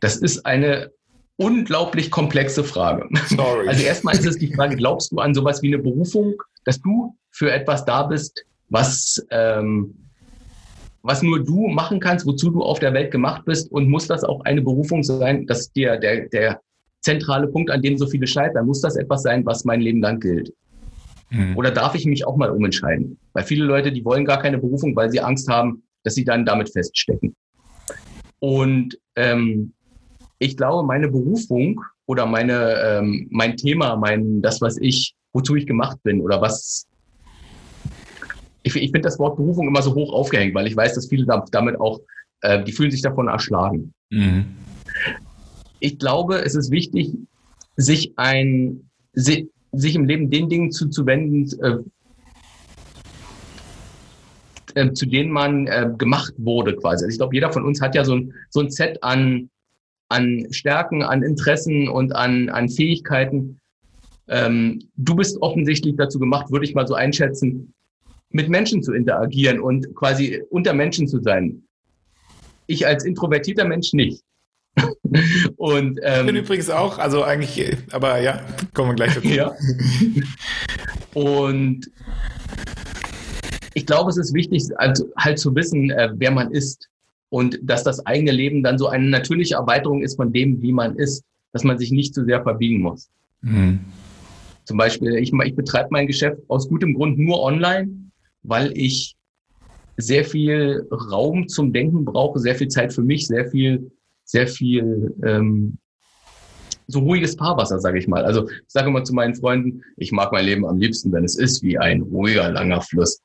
Das 0.01 0.17
ist 0.17 0.45
eine 0.47 0.91
unglaublich 1.37 2.11
komplexe 2.11 2.65
Frage. 2.65 3.09
Sorry. 3.29 3.69
Also 3.69 3.85
erstmal 3.85 4.15
ist 4.15 4.27
es 4.27 4.39
die 4.39 4.53
Frage, 4.53 4.77
glaubst 4.77 5.13
du 5.13 5.19
an 5.19 5.35
sowas 5.35 5.63
wie 5.63 5.69
eine 5.69 5.83
Berufung, 5.83 6.35
dass 6.65 6.81
du 6.81 7.15
für 7.31 7.53
etwas 7.53 7.85
da 7.85 8.05
bist, 8.05 8.45
was, 8.69 9.25
ähm, 9.31 9.95
was 11.03 11.23
nur 11.23 11.45
du 11.45 11.69
machen 11.69 12.01
kannst, 12.01 12.27
wozu 12.27 12.51
du 12.51 12.63
auf 12.63 12.79
der 12.79 12.95
Welt 12.95 13.11
gemacht 13.11 13.45
bist 13.45 13.71
und 13.71 13.89
muss 13.89 14.07
das 14.07 14.25
auch 14.25 14.41
eine 14.45 14.63
Berufung 14.63 15.03
sein, 15.03 15.47
dass 15.47 15.71
dir 15.73 15.99
der, 15.99 16.29
der 16.29 16.61
zentrale 17.03 17.47
Punkt, 17.47 17.71
an 17.71 17.83
dem 17.83 17.97
so 17.99 18.07
viele 18.07 18.27
scheitern, 18.27 18.67
muss 18.67 18.81
das 18.81 18.97
etwas 18.97 19.23
sein, 19.23 19.45
was 19.45 19.65
mein 19.65 19.81
Leben 19.81 20.01
lang 20.01 20.19
gilt? 20.19 20.53
Mhm. 21.31 21.57
Oder 21.57 21.71
darf 21.71 21.95
ich 21.95 22.07
mich 22.07 22.27
auch 22.27 22.37
mal 22.37 22.51
umentscheiden? 22.51 23.19
Weil 23.33 23.45
viele 23.45 23.65
Leute, 23.65 23.93
die 23.93 24.05
wollen 24.05 24.25
gar 24.25 24.41
keine 24.41 24.59
Berufung, 24.59 24.97
weil 24.97 25.11
sie 25.11 25.21
Angst 25.21 25.49
haben, 25.49 25.83
dass 26.07 26.15
sie 26.15 26.25
dann 26.25 26.47
damit 26.47 26.71
feststecken. 26.71 27.35
Und 28.39 28.97
ähm, 29.17 29.73
ich 30.39 30.57
glaube, 30.57 30.87
meine 30.87 31.09
Berufung 31.09 31.83
oder 32.07 32.27
meine, 32.27 32.77
ähm, 32.81 33.27
mein 33.33 33.57
Thema, 33.57 33.97
mein, 33.97 34.41
das, 34.41 34.61
was 34.61 34.79
ich, 34.79 35.17
wozu 35.33 35.57
ich 35.57 35.67
gemacht 35.67 35.99
bin 36.05 36.21
oder 36.21 36.41
was, 36.41 36.87
ich, 38.63 38.77
ich 38.77 38.93
finde 38.93 39.01
das 39.01 39.19
Wort 39.19 39.37
Berufung 39.37 39.67
immer 39.67 39.83
so 39.83 39.97
hoch 39.97 40.13
aufgehängt, 40.13 40.55
weil 40.55 40.69
ich 40.69 40.77
weiß, 40.77 40.95
dass 40.95 41.09
viele 41.09 41.27
damit 41.51 41.81
auch, 41.81 42.01
äh, 42.43 42.63
die 42.63 42.71
fühlen 42.73 42.93
sich 42.93 43.03
davon 43.03 43.27
erschlagen. 43.27 43.93
Mhm. 44.11 44.45
Ich 45.81 45.99
glaube, 45.99 46.37
es 46.37 46.55
ist 46.55 46.71
wichtig, 46.71 47.15
sich 47.77 48.13
ein, 48.17 48.89
sich 49.13 49.49
im 49.97 50.05
Leben 50.05 50.31
den 50.31 50.49
Dingen 50.49 50.71
zuzuwenden, 50.71 51.51
äh, 54.77 54.93
zu 54.93 55.07
denen 55.07 55.31
man 55.31 55.67
äh, 55.67 55.89
gemacht 55.97 56.35
wurde 56.37 56.77
quasi. 56.77 57.05
Also 57.05 57.09
ich 57.09 57.17
glaube, 57.17 57.35
jeder 57.35 57.51
von 57.51 57.65
uns 57.65 57.81
hat 57.81 57.95
ja 57.95 58.05
so 58.05 58.15
ein, 58.15 58.35
so 58.51 58.61
ein 58.61 58.71
Set 58.71 59.03
an, 59.03 59.49
an 60.09 60.47
Stärken, 60.51 61.03
an 61.03 61.23
Interessen 61.23 61.89
und 61.89 62.15
an, 62.15 62.51
an 62.51 62.69
Fähigkeiten. 62.69 63.59
Ähm, 64.29 64.83
du 64.97 65.17
bist 65.17 65.41
offensichtlich 65.41 65.97
dazu 65.97 66.19
gemacht, 66.19 66.51
würde 66.51 66.67
ich 66.67 66.75
mal 66.75 66.87
so 66.87 66.95
einschätzen, 66.95 67.73
mit 68.31 68.51
Menschen 68.51 68.83
zu 68.83 68.93
interagieren 68.93 69.61
und 69.61 69.95
quasi 69.95 70.43
unter 70.51 70.75
Menschen 70.75 71.09
zu 71.09 71.23
sein. 71.23 71.63
Ich 72.67 72.87
als 72.87 73.05
introvertierter 73.05 73.65
Mensch 73.65 73.95
nicht. 73.95 74.23
und, 75.57 75.99
ähm, 76.03 76.21
ich 76.21 76.27
bin 76.27 76.37
übrigens 76.37 76.69
auch, 76.69 76.99
also 76.99 77.25
eigentlich, 77.25 77.75
aber 77.93 78.21
ja, 78.21 78.45
kommen 78.75 78.91
wir 78.91 78.95
gleich 78.95 79.15
dazu. 79.15 79.29
Ja. 79.29 79.55
Und 81.15 81.91
ich 83.77 83.85
glaube, 83.85 84.09
es 84.09 84.17
ist 84.17 84.33
wichtig, 84.33 84.65
also 84.77 85.07
halt 85.19 85.39
zu 85.39 85.55
wissen, 85.55 85.91
äh, 85.91 86.09
wer 86.15 86.31
man 86.31 86.51
ist 86.51 86.89
und 87.29 87.59
dass 87.63 87.85
das 87.85 88.05
eigene 88.07 88.33
Leben 88.33 88.63
dann 88.63 88.79
so 88.79 88.89
eine 88.89 89.07
natürliche 89.07 89.57
Erweiterung 89.57 90.03
ist 90.03 90.17
von 90.17 90.33
dem, 90.33 90.63
wie 90.63 90.73
man 90.73 90.97
ist, 90.97 91.23
dass 91.53 91.63
man 91.63 91.79
sich 91.79 91.91
nicht 91.91 92.15
zu 92.15 92.25
sehr 92.25 92.43
verbiegen 92.43 92.81
muss. 92.81 93.11
Mhm. 93.43 93.81
Zum 94.65 94.79
Beispiel, 94.79 95.17
ich, 95.17 95.31
ich 95.31 95.55
betreibe 95.55 95.89
mein 95.91 96.07
Geschäft 96.07 96.41
aus 96.49 96.71
gutem 96.71 96.95
Grund 96.95 97.19
nur 97.19 97.43
online, 97.43 97.91
weil 98.43 98.73
ich 98.75 99.15
sehr 99.99 100.25
viel 100.25 100.89
Raum 100.91 101.47
zum 101.47 101.75
Denken 101.75 102.07
brauche, 102.07 102.39
sehr 102.39 102.55
viel 102.55 102.69
Zeit 102.69 102.95
für 102.95 103.03
mich, 103.03 103.27
sehr 103.27 103.45
viel, 103.51 103.91
sehr 104.25 104.47
viel 104.49 105.15
ähm, 105.23 105.77
so 106.87 107.01
ruhiges 107.01 107.35
Fahrwasser, 107.35 107.79
sage 107.79 107.99
ich 107.99 108.09
mal. 108.09 108.25
Also 108.25 108.49
ich 108.49 108.63
sage 108.69 108.89
immer 108.89 109.05
zu 109.05 109.13
meinen 109.13 109.35
Freunden, 109.35 109.83
ich 109.99 110.13
mag 110.13 110.33
mein 110.33 110.47
Leben 110.47 110.65
am 110.65 110.79
liebsten, 110.79 111.13
wenn 111.13 111.25
es 111.25 111.37
ist 111.37 111.63
wie 111.63 111.77
ein 111.77 112.01
ruhiger, 112.01 112.51
langer 112.51 112.81
Fluss. 112.81 113.21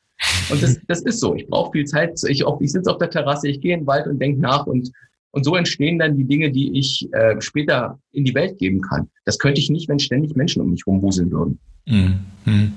Und 0.49 0.61
das, 0.61 0.79
das 0.87 1.01
ist 1.01 1.19
so. 1.19 1.35
Ich 1.35 1.47
brauche 1.47 1.71
viel 1.71 1.85
Zeit. 1.85 2.19
Ich, 2.27 2.43
ich 2.59 2.71
sitze 2.71 2.91
auf 2.91 2.97
der 2.97 3.09
Terrasse, 3.09 3.47
ich 3.47 3.61
gehe 3.61 3.73
in 3.73 3.81
den 3.81 3.87
Wald 3.87 4.07
und 4.07 4.19
denke 4.19 4.39
nach 4.39 4.67
und 4.67 4.91
und 5.31 5.45
so 5.45 5.55
entstehen 5.55 5.97
dann 5.97 6.17
die 6.17 6.25
Dinge, 6.25 6.51
die 6.51 6.77
ich 6.77 7.07
äh, 7.13 7.39
später 7.39 7.99
in 8.11 8.25
die 8.25 8.35
Welt 8.35 8.57
geben 8.57 8.81
kann. 8.81 9.09
Das 9.25 9.39
könnte 9.39 9.61
ich 9.61 9.69
nicht, 9.69 9.87
wenn 9.87 9.99
ständig 9.99 10.35
Menschen 10.35 10.61
um 10.61 10.71
mich 10.71 10.85
rumwuseln 10.85 11.31
würden. 11.31 11.59
Mhm. 11.85 12.73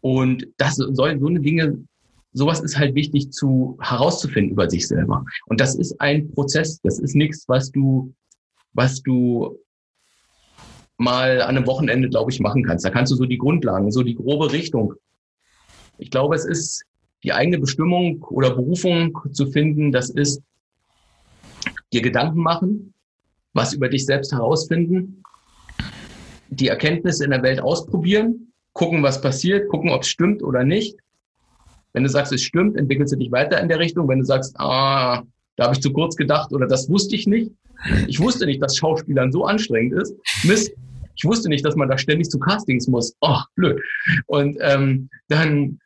Und 0.00 0.46
das 0.58 0.76
soll 0.76 1.18
so 1.18 1.26
eine 1.26 1.40
Dinge, 1.40 1.78
sowas 2.32 2.60
ist 2.60 2.78
halt 2.78 2.94
wichtig 2.94 3.32
zu 3.32 3.78
herauszufinden 3.80 4.52
über 4.52 4.68
sich 4.68 4.86
selber. 4.86 5.24
Und 5.46 5.60
das 5.60 5.74
ist 5.74 5.98
ein 6.00 6.30
Prozess. 6.30 6.78
Das 6.82 6.98
ist 6.98 7.16
nichts, 7.16 7.48
was 7.48 7.72
du, 7.72 8.12
was 8.74 9.02
du 9.02 9.58
mal 10.98 11.40
an 11.40 11.56
einem 11.56 11.66
Wochenende, 11.66 12.10
glaube 12.10 12.30
ich, 12.30 12.38
machen 12.38 12.64
kannst. 12.64 12.84
Da 12.84 12.90
kannst 12.90 13.12
du 13.12 13.16
so 13.16 13.24
die 13.24 13.38
Grundlagen, 13.38 13.90
so 13.90 14.02
die 14.02 14.14
grobe 14.14 14.52
Richtung 14.52 14.94
ich 15.98 16.10
glaube, 16.10 16.34
es 16.34 16.44
ist 16.44 16.84
die 17.24 17.32
eigene 17.32 17.58
Bestimmung 17.58 18.22
oder 18.22 18.54
Berufung 18.54 19.18
zu 19.32 19.46
finden, 19.46 19.92
das 19.92 20.10
ist 20.10 20.42
dir 21.92 22.02
Gedanken 22.02 22.40
machen, 22.40 22.94
was 23.52 23.72
über 23.72 23.88
dich 23.88 24.06
selbst 24.06 24.32
herausfinden, 24.32 25.22
die 26.50 26.68
Erkenntnisse 26.68 27.24
in 27.24 27.30
der 27.30 27.42
Welt 27.42 27.60
ausprobieren, 27.60 28.52
gucken, 28.72 29.02
was 29.02 29.20
passiert, 29.20 29.68
gucken, 29.68 29.90
ob 29.90 30.02
es 30.02 30.08
stimmt 30.08 30.42
oder 30.42 30.64
nicht. 30.64 30.96
Wenn 31.92 32.04
du 32.04 32.08
sagst, 32.08 32.32
es 32.32 32.42
stimmt, 32.42 32.76
entwickelst 32.76 33.12
du 33.12 33.18
dich 33.18 33.32
weiter 33.32 33.60
in 33.60 33.68
der 33.68 33.78
Richtung. 33.78 34.08
Wenn 34.08 34.20
du 34.20 34.24
sagst, 34.24 34.54
ah, 34.58 35.22
da 35.56 35.64
habe 35.64 35.74
ich 35.74 35.80
zu 35.80 35.92
kurz 35.92 36.14
gedacht 36.14 36.52
oder 36.52 36.66
das 36.66 36.88
wusste 36.88 37.16
ich 37.16 37.26
nicht. 37.26 37.50
Ich 38.06 38.20
wusste 38.20 38.46
nicht, 38.46 38.62
dass 38.62 38.76
Schauspielern 38.76 39.32
so 39.32 39.44
anstrengend 39.44 39.94
ist. 40.00 40.14
Mist, 40.44 40.72
ich 41.16 41.24
wusste 41.24 41.48
nicht, 41.48 41.64
dass 41.64 41.74
man 41.74 41.88
da 41.88 41.98
ständig 41.98 42.30
zu 42.30 42.38
Castings 42.38 42.86
muss. 42.86 43.14
Oh, 43.20 43.40
blöd. 43.56 43.80
Und 44.26 44.56
ähm, 44.60 45.08
dann 45.28 45.80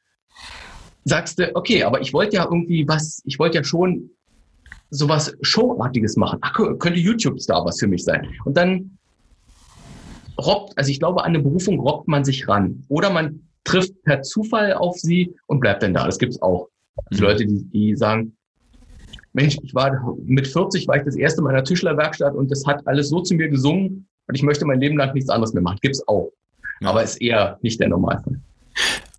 sagst 1.05 1.39
du, 1.39 1.55
okay, 1.55 1.83
aber 1.83 2.01
ich 2.01 2.12
wollte 2.12 2.37
ja 2.37 2.45
irgendwie 2.45 2.87
was, 2.87 3.22
ich 3.24 3.39
wollte 3.39 3.59
ja 3.59 3.64
schon 3.64 4.11
sowas 4.91 5.35
Showartiges 5.43 6.16
machen. 6.16 6.39
Ach, 6.43 6.53
könnte 6.53 6.99
YouTube-Star 6.99 7.64
was 7.64 7.80
für 7.80 7.87
mich 7.87 8.05
sein. 8.05 8.28
Und 8.45 8.57
dann 8.57 8.99
robbt, 10.39 10.76
also 10.76 10.91
ich 10.91 10.99
glaube, 10.99 11.20
an 11.20 11.30
eine 11.30 11.41
Berufung 11.41 11.80
robbt 11.80 12.09
man 12.09 12.24
sich 12.24 12.47
ran. 12.47 12.85
Oder 12.89 13.11
man 13.11 13.41
trifft 13.64 14.03
per 14.05 14.22
Zufall 14.22 14.74
auf 14.74 14.99
sie 14.99 15.35
und 15.47 15.61
bleibt 15.61 15.83
dann 15.83 15.95
da. 15.95 16.05
Das 16.05 16.18
gibt's 16.18 16.41
auch. 16.43 16.68
Also 17.07 17.22
mhm. 17.22 17.28
Leute, 17.28 17.47
die, 17.47 17.64
die 17.64 17.97
sagen, 17.97 18.37
Mensch, 19.33 19.57
ich 19.62 19.74
war 19.74 20.14
mit 20.24 20.47
40 20.47 20.87
war 20.89 20.97
ich 20.97 21.05
das 21.05 21.16
erste 21.16 21.41
Mal 21.41 21.51
in 21.51 21.57
der 21.57 21.64
Tischlerwerkstatt 21.64 22.35
und 22.35 22.51
das 22.51 22.66
hat 22.66 22.87
alles 22.87 23.09
so 23.09 23.20
zu 23.20 23.35
mir 23.35 23.49
gesungen 23.49 24.07
und 24.26 24.35
ich 24.35 24.43
möchte 24.43 24.66
mein 24.66 24.80
Leben 24.80 24.99
lang 24.99 25.14
nichts 25.14 25.30
anderes 25.30 25.55
mehr 25.55 25.62
machen. 25.62 25.78
Gibt's 25.80 26.07
auch. 26.07 26.30
Aber 26.83 27.03
ist 27.03 27.20
eher 27.22 27.59
nicht 27.62 27.80
der 27.80 27.89
Normalfall. 27.89 28.41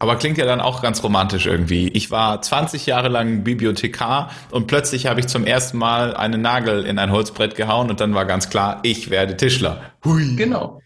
Aber 0.03 0.17
klingt 0.17 0.37
ja 0.37 0.45
dann 0.45 0.59
auch 0.59 0.81
ganz 0.81 1.01
romantisch 1.01 1.45
irgendwie. 1.45 1.87
Ich 1.87 2.11
war 2.11 2.41
20 2.41 2.87
Jahre 2.87 3.07
lang 3.07 3.45
Bibliothekar 3.45 4.31
und 4.51 4.67
plötzlich 4.67 5.05
habe 5.05 5.21
ich 5.21 5.27
zum 5.27 5.45
ersten 5.45 5.77
Mal 5.77 6.13
einen 6.13 6.41
Nagel 6.41 6.85
in 6.85 6.99
ein 6.99 7.09
Holzbrett 7.09 7.55
gehauen 7.55 7.89
und 7.89 8.01
dann 8.01 8.13
war 8.13 8.25
ganz 8.25 8.49
klar, 8.49 8.81
ich 8.83 9.09
werde 9.09 9.37
Tischler. 9.37 9.93
Hui. 10.03 10.35
Genau. 10.35 10.81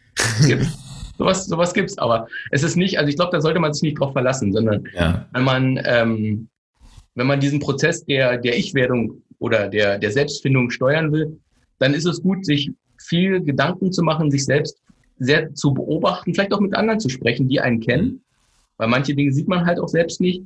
Sowas, 1.17 1.47
sowas 1.47 1.73
gibt's. 1.73 1.97
Aber 1.97 2.27
es 2.51 2.61
ist 2.61 2.75
nicht, 2.75 2.99
also 2.99 3.09
ich 3.09 3.15
glaube, 3.15 3.31
da 3.31 3.41
sollte 3.41 3.59
man 3.59 3.73
sich 3.73 3.81
nicht 3.81 3.99
drauf 3.99 4.13
verlassen, 4.13 4.53
sondern 4.53 4.83
ja. 4.93 5.25
wenn 5.33 5.43
man, 5.43 5.81
ähm, 5.83 6.47
wenn 7.15 7.25
man 7.25 7.39
diesen 7.39 7.59
Prozess 7.59 8.05
der, 8.05 8.37
der 8.37 8.55
Ich-Werdung 8.55 9.23
oder 9.39 9.67
der, 9.67 9.97
der 9.97 10.11
Selbstfindung 10.11 10.69
steuern 10.69 11.11
will, 11.11 11.39
dann 11.79 11.95
ist 11.95 12.05
es 12.05 12.21
gut, 12.21 12.45
sich 12.45 12.69
viel 12.99 13.41
Gedanken 13.41 13.91
zu 13.91 14.03
machen, 14.03 14.29
sich 14.29 14.45
selbst 14.45 14.77
sehr 15.17 15.55
zu 15.55 15.73
beobachten, 15.73 16.35
vielleicht 16.35 16.53
auch 16.53 16.59
mit 16.59 16.75
anderen 16.75 16.99
zu 16.99 17.09
sprechen, 17.09 17.47
die 17.47 17.59
einen 17.59 17.79
kennen 17.79 18.21
weil 18.77 18.87
manche 18.87 19.15
Dinge 19.15 19.31
sieht 19.31 19.47
man 19.47 19.65
halt 19.65 19.79
auch 19.79 19.87
selbst 19.87 20.21
nicht. 20.21 20.43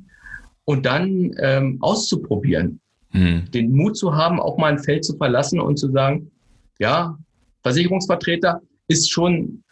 Und 0.64 0.86
dann 0.86 1.34
ähm, 1.38 1.78
auszuprobieren. 1.80 2.80
Mhm. 3.12 3.50
Den 3.50 3.72
Mut 3.72 3.96
zu 3.96 4.14
haben, 4.14 4.40
auch 4.40 4.58
mal 4.58 4.72
ein 4.72 4.78
Feld 4.78 5.04
zu 5.04 5.16
verlassen 5.16 5.60
und 5.60 5.76
zu 5.76 5.90
sagen, 5.90 6.30
ja, 6.78 7.18
Versicherungsvertreter 7.62 8.60
ist 8.88 9.10
schon 9.10 9.62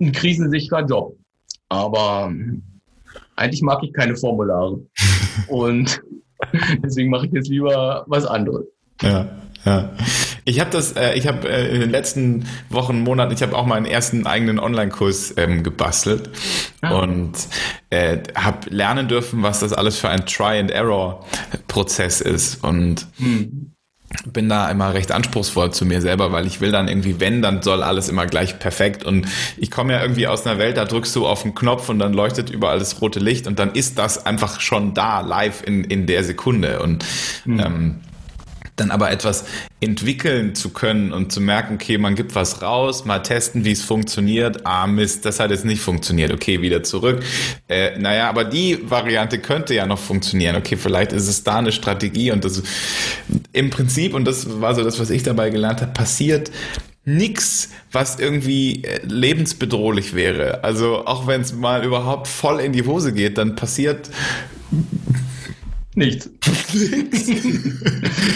ein 0.00 0.12
krisensicherer 0.12 0.84
Job. 0.84 1.16
Aber 1.68 2.32
eigentlich 3.36 3.62
mag 3.62 3.82
ich 3.82 3.92
keine 3.92 4.16
Formulare. 4.16 4.80
und 5.48 6.02
deswegen 6.82 7.10
mache 7.10 7.26
ich 7.26 7.32
jetzt 7.32 7.48
lieber 7.48 8.04
was 8.06 8.26
anderes. 8.26 8.66
Ja, 9.02 9.28
ja. 9.64 9.90
Ich 10.44 10.60
habe 10.60 10.70
das, 10.70 10.92
äh, 10.92 11.14
ich 11.14 11.26
habe 11.26 11.48
äh, 11.48 11.74
in 11.74 11.80
den 11.80 11.90
letzten 11.90 12.46
Wochen, 12.68 13.00
Monaten, 13.00 13.32
ich 13.32 13.42
habe 13.42 13.56
auch 13.56 13.66
meinen 13.66 13.86
ersten 13.86 14.26
eigenen 14.26 14.58
Online-Kurs 14.58 15.34
ähm, 15.38 15.62
gebastelt 15.62 16.30
ah. 16.82 16.98
und 16.98 17.32
äh, 17.90 18.18
habe 18.34 18.68
lernen 18.68 19.08
dürfen, 19.08 19.42
was 19.42 19.60
das 19.60 19.72
alles 19.72 19.98
für 19.98 20.10
ein 20.10 20.26
Try-and-Error-Prozess 20.26 22.20
ist. 22.20 22.62
Und 22.62 23.06
hm. 23.16 23.72
bin 24.26 24.50
da 24.50 24.70
immer 24.70 24.92
recht 24.92 25.12
anspruchsvoll 25.12 25.72
zu 25.72 25.86
mir 25.86 26.02
selber, 26.02 26.30
weil 26.30 26.46
ich 26.46 26.60
will 26.60 26.72
dann 26.72 26.88
irgendwie, 26.88 27.20
wenn, 27.20 27.40
dann 27.40 27.62
soll 27.62 27.82
alles 27.82 28.10
immer 28.10 28.26
gleich 28.26 28.58
perfekt. 28.58 29.02
Und 29.02 29.26
ich 29.56 29.70
komme 29.70 29.94
ja 29.94 30.02
irgendwie 30.02 30.26
aus 30.26 30.46
einer 30.46 30.58
Welt, 30.58 30.76
da 30.76 30.84
drückst 30.84 31.16
du 31.16 31.26
auf 31.26 31.42
den 31.42 31.54
Knopf 31.54 31.88
und 31.88 31.98
dann 31.98 32.12
leuchtet 32.12 32.50
überall 32.50 32.78
das 32.78 33.00
rote 33.00 33.18
Licht 33.18 33.46
und 33.46 33.58
dann 33.58 33.72
ist 33.72 33.98
das 33.98 34.26
einfach 34.26 34.60
schon 34.60 34.92
da, 34.92 35.20
live 35.20 35.62
in, 35.66 35.84
in 35.84 36.06
der 36.06 36.22
Sekunde. 36.22 36.82
Und 36.82 37.02
mhm. 37.46 37.60
ähm, 37.60 38.00
dann 38.76 38.90
aber 38.90 39.10
etwas 39.10 39.44
entwickeln 39.80 40.54
zu 40.54 40.70
können 40.70 41.12
und 41.12 41.30
zu 41.30 41.40
merken, 41.40 41.74
okay, 41.74 41.98
man 41.98 42.14
gibt 42.14 42.34
was 42.34 42.62
raus, 42.62 43.04
mal 43.04 43.20
testen, 43.20 43.64
wie 43.64 43.72
es 43.72 43.82
funktioniert. 43.82 44.66
Ah, 44.66 44.86
Mist, 44.86 45.24
das 45.24 45.38
hat 45.38 45.50
jetzt 45.50 45.64
nicht 45.64 45.80
funktioniert. 45.80 46.32
Okay, 46.32 46.60
wieder 46.60 46.82
zurück. 46.82 47.22
Äh, 47.68 47.98
naja, 47.98 48.28
aber 48.28 48.44
die 48.44 48.78
Variante 48.82 49.38
könnte 49.38 49.74
ja 49.74 49.86
noch 49.86 49.98
funktionieren. 49.98 50.56
Okay, 50.56 50.76
vielleicht 50.76 51.12
ist 51.12 51.28
es 51.28 51.44
da 51.44 51.58
eine 51.58 51.72
Strategie 51.72 52.32
und 52.32 52.44
das 52.44 52.62
im 53.52 53.70
Prinzip, 53.70 54.14
und 54.14 54.24
das 54.24 54.60
war 54.60 54.74
so 54.74 54.82
das, 54.82 54.98
was 54.98 55.10
ich 55.10 55.22
dabei 55.22 55.50
gelernt 55.50 55.80
habe, 55.80 55.92
passiert 55.92 56.50
nix, 57.04 57.68
was 57.92 58.18
irgendwie 58.18 58.82
äh, 58.82 59.00
lebensbedrohlich 59.04 60.14
wäre. 60.14 60.64
Also 60.64 61.06
auch 61.06 61.26
wenn 61.26 61.42
es 61.42 61.52
mal 61.52 61.84
überhaupt 61.84 62.26
voll 62.26 62.60
in 62.60 62.72
die 62.72 62.84
Hose 62.84 63.12
geht, 63.12 63.38
dann 63.38 63.54
passiert 63.54 64.10
Nichts. 65.94 66.28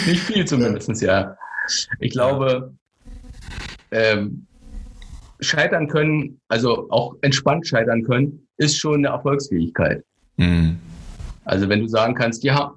Nicht 0.06 0.20
viel 0.20 0.44
zumindest, 0.44 1.02
ja. 1.02 1.36
Ich 1.98 2.12
glaube, 2.12 2.72
ähm, 3.90 4.46
scheitern 5.40 5.88
können, 5.88 6.40
also 6.48 6.90
auch 6.90 7.16
entspannt 7.22 7.66
scheitern 7.66 8.04
können, 8.04 8.46
ist 8.56 8.78
schon 8.78 9.04
eine 9.04 9.08
Erfolgsfähigkeit. 9.08 10.04
Mhm. 10.36 10.78
Also 11.44 11.68
wenn 11.68 11.80
du 11.80 11.88
sagen 11.88 12.14
kannst, 12.14 12.44
ja, 12.44 12.74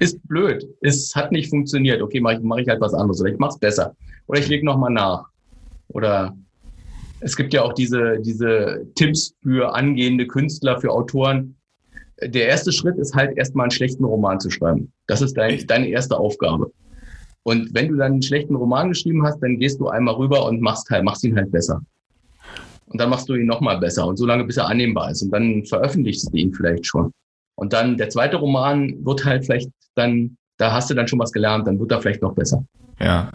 ist 0.00 0.18
blöd, 0.26 0.66
es 0.80 1.14
hat 1.14 1.32
nicht 1.32 1.50
funktioniert, 1.50 2.02
okay, 2.02 2.20
mache 2.20 2.34
ich, 2.34 2.40
mach 2.40 2.58
ich 2.58 2.68
halt 2.68 2.80
was 2.80 2.94
anderes 2.94 3.20
oder 3.20 3.30
ich 3.30 3.38
mache 3.38 3.52
es 3.52 3.58
besser 3.58 3.94
oder 4.26 4.40
ich 4.40 4.48
lege 4.48 4.64
nochmal 4.64 4.92
nach. 4.92 5.28
Oder 5.88 6.36
es 7.20 7.36
gibt 7.36 7.52
ja 7.52 7.62
auch 7.62 7.72
diese, 7.72 8.20
diese 8.20 8.86
Tipps 8.94 9.34
für 9.42 9.74
angehende 9.74 10.26
Künstler, 10.26 10.80
für 10.80 10.90
Autoren, 10.90 11.56
der 12.22 12.48
erste 12.48 12.72
Schritt 12.72 12.96
ist 12.96 13.14
halt 13.14 13.36
erstmal 13.36 13.64
einen 13.64 13.70
schlechten 13.70 14.04
Roman 14.04 14.40
zu 14.40 14.50
schreiben. 14.50 14.92
Das 15.06 15.20
ist 15.20 15.36
dein, 15.36 15.66
deine 15.66 15.88
erste 15.88 16.16
Aufgabe. 16.16 16.72
Und 17.42 17.74
wenn 17.74 17.88
du 17.88 17.96
dann 17.96 18.12
einen 18.12 18.22
schlechten 18.22 18.54
Roman 18.54 18.88
geschrieben 18.88 19.24
hast, 19.26 19.40
dann 19.40 19.58
gehst 19.58 19.78
du 19.78 19.88
einmal 19.88 20.14
rüber 20.14 20.46
und 20.46 20.60
machst 20.60 20.88
halt, 20.90 21.04
machst 21.04 21.24
ihn 21.24 21.36
halt 21.36 21.52
besser. 21.52 21.82
Und 22.86 23.00
dann 23.00 23.10
machst 23.10 23.28
du 23.28 23.34
ihn 23.34 23.46
nochmal 23.46 23.78
besser 23.78 24.06
und 24.06 24.16
so 24.16 24.24
lange, 24.24 24.44
bis 24.44 24.56
er 24.56 24.68
annehmbar 24.68 25.10
ist. 25.10 25.22
Und 25.22 25.30
dann 25.30 25.64
veröffentlichst 25.64 26.32
du 26.32 26.36
ihn 26.36 26.54
vielleicht 26.54 26.86
schon. 26.86 27.12
Und 27.56 27.72
dann 27.72 27.96
der 27.96 28.08
zweite 28.08 28.36
Roman 28.36 29.04
wird 29.04 29.24
halt 29.24 29.44
vielleicht 29.44 29.70
dann, 29.94 30.36
da 30.58 30.72
hast 30.72 30.90
du 30.90 30.94
dann 30.94 31.06
schon 31.06 31.18
was 31.18 31.32
gelernt, 31.32 31.66
dann 31.66 31.78
wird 31.78 31.92
er 31.92 32.00
vielleicht 32.00 32.22
noch 32.22 32.34
besser. 32.34 32.64
Ja. 33.00 33.30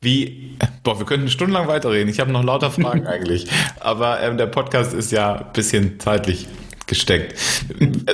Wie, 0.00 0.56
boah, 0.82 0.98
wir 0.98 1.06
könnten 1.06 1.28
stundenlang 1.28 1.68
weiterreden. 1.68 2.08
Ich 2.08 2.20
habe 2.20 2.32
noch 2.32 2.44
lauter 2.44 2.70
Fragen 2.70 3.06
eigentlich. 3.06 3.50
Aber 3.80 4.20
ähm, 4.22 4.38
der 4.38 4.46
Podcast 4.46 4.94
ist 4.94 5.12
ja 5.12 5.34
ein 5.36 5.52
bisschen 5.52 6.00
zeitlich 6.00 6.48
gesteckt. 6.86 7.34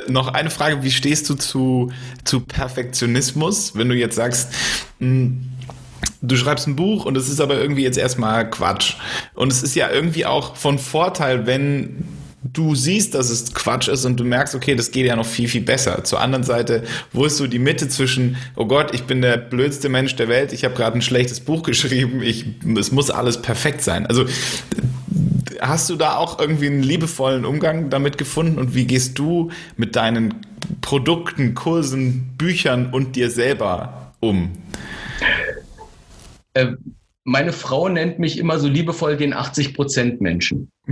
Noch 0.07 0.29
eine 0.29 0.49
Frage, 0.49 0.83
wie 0.83 0.91
stehst 0.91 1.29
du 1.29 1.35
zu, 1.35 1.91
zu 2.23 2.41
Perfektionismus, 2.41 3.75
wenn 3.75 3.89
du 3.89 3.95
jetzt 3.95 4.15
sagst, 4.15 4.53
hm, 4.99 5.49
du 6.21 6.35
schreibst 6.35 6.67
ein 6.67 6.75
Buch 6.75 7.05
und 7.05 7.17
es 7.17 7.29
ist 7.29 7.41
aber 7.41 7.59
irgendwie 7.59 7.83
jetzt 7.83 7.97
erstmal 7.97 8.49
Quatsch. 8.49 8.95
Und 9.35 9.51
es 9.51 9.61
ist 9.61 9.75
ja 9.75 9.89
irgendwie 9.89 10.25
auch 10.25 10.55
von 10.55 10.79
Vorteil, 10.79 11.45
wenn 11.45 12.05
du 12.43 12.75
siehst, 12.75 13.15
dass 13.15 13.29
es 13.29 13.53
Quatsch 13.53 13.87
ist 13.87 14.05
und 14.05 14.19
du 14.19 14.23
merkst, 14.23 14.53
okay, 14.53 14.75
das 14.75 14.91
geht 14.91 15.05
ja 15.05 15.15
noch 15.15 15.25
viel, 15.25 15.47
viel 15.47 15.61
besser. 15.61 16.03
Zur 16.03 16.19
anderen 16.19 16.43
Seite, 16.43 16.83
wo 17.13 17.25
ist 17.25 17.37
so 17.37 17.47
die 17.47 17.59
Mitte 17.59 17.87
zwischen, 17.87 18.35
oh 18.55 18.65
Gott, 18.65 18.93
ich 18.93 19.03
bin 19.03 19.21
der 19.21 19.37
blödste 19.37 19.87
Mensch 19.89 20.15
der 20.15 20.27
Welt, 20.27 20.51
ich 20.51 20.65
habe 20.65 20.75
gerade 20.75 20.97
ein 20.97 21.01
schlechtes 21.01 21.39
Buch 21.39 21.63
geschrieben, 21.63 22.21
ich, 22.21 22.45
es 22.77 22.91
muss 22.91 23.09
alles 23.09 23.41
perfekt 23.41 23.81
sein. 23.81 24.05
Also 24.07 24.25
hast 25.63 25.89
du 25.89 25.95
da 25.95 26.17
auch 26.17 26.39
irgendwie 26.39 26.67
einen 26.67 26.83
liebevollen 26.83 27.45
Umgang 27.45 27.89
damit 27.89 28.17
gefunden 28.17 28.59
und 28.59 28.75
wie 28.75 28.85
gehst 28.85 29.17
du 29.17 29.49
mit 29.77 29.95
deinen 29.95 30.45
Produkten, 30.81 31.55
Kursen, 31.55 32.33
Büchern 32.37 32.93
und 32.93 33.15
dir 33.15 33.29
selber 33.29 34.13
um? 34.19 34.51
Äh, 36.53 36.73
meine 37.23 37.53
Frau 37.53 37.87
nennt 37.87 38.19
mich 38.19 38.37
immer 38.37 38.59
so 38.59 38.67
liebevoll 38.67 39.15
den 39.15 39.33
80% 39.33 40.21
Menschen. 40.21 40.69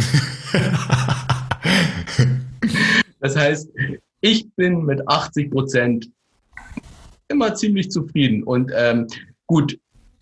das 3.20 3.36
heißt, 3.36 3.70
ich 4.22 4.48
bin 4.56 4.86
mit 4.86 5.02
80% 5.08 6.10
immer 7.28 7.54
ziemlich 7.56 7.92
zufrieden. 7.92 8.44
Und 8.44 8.72
ähm, 8.74 9.08
gut, 9.48 9.78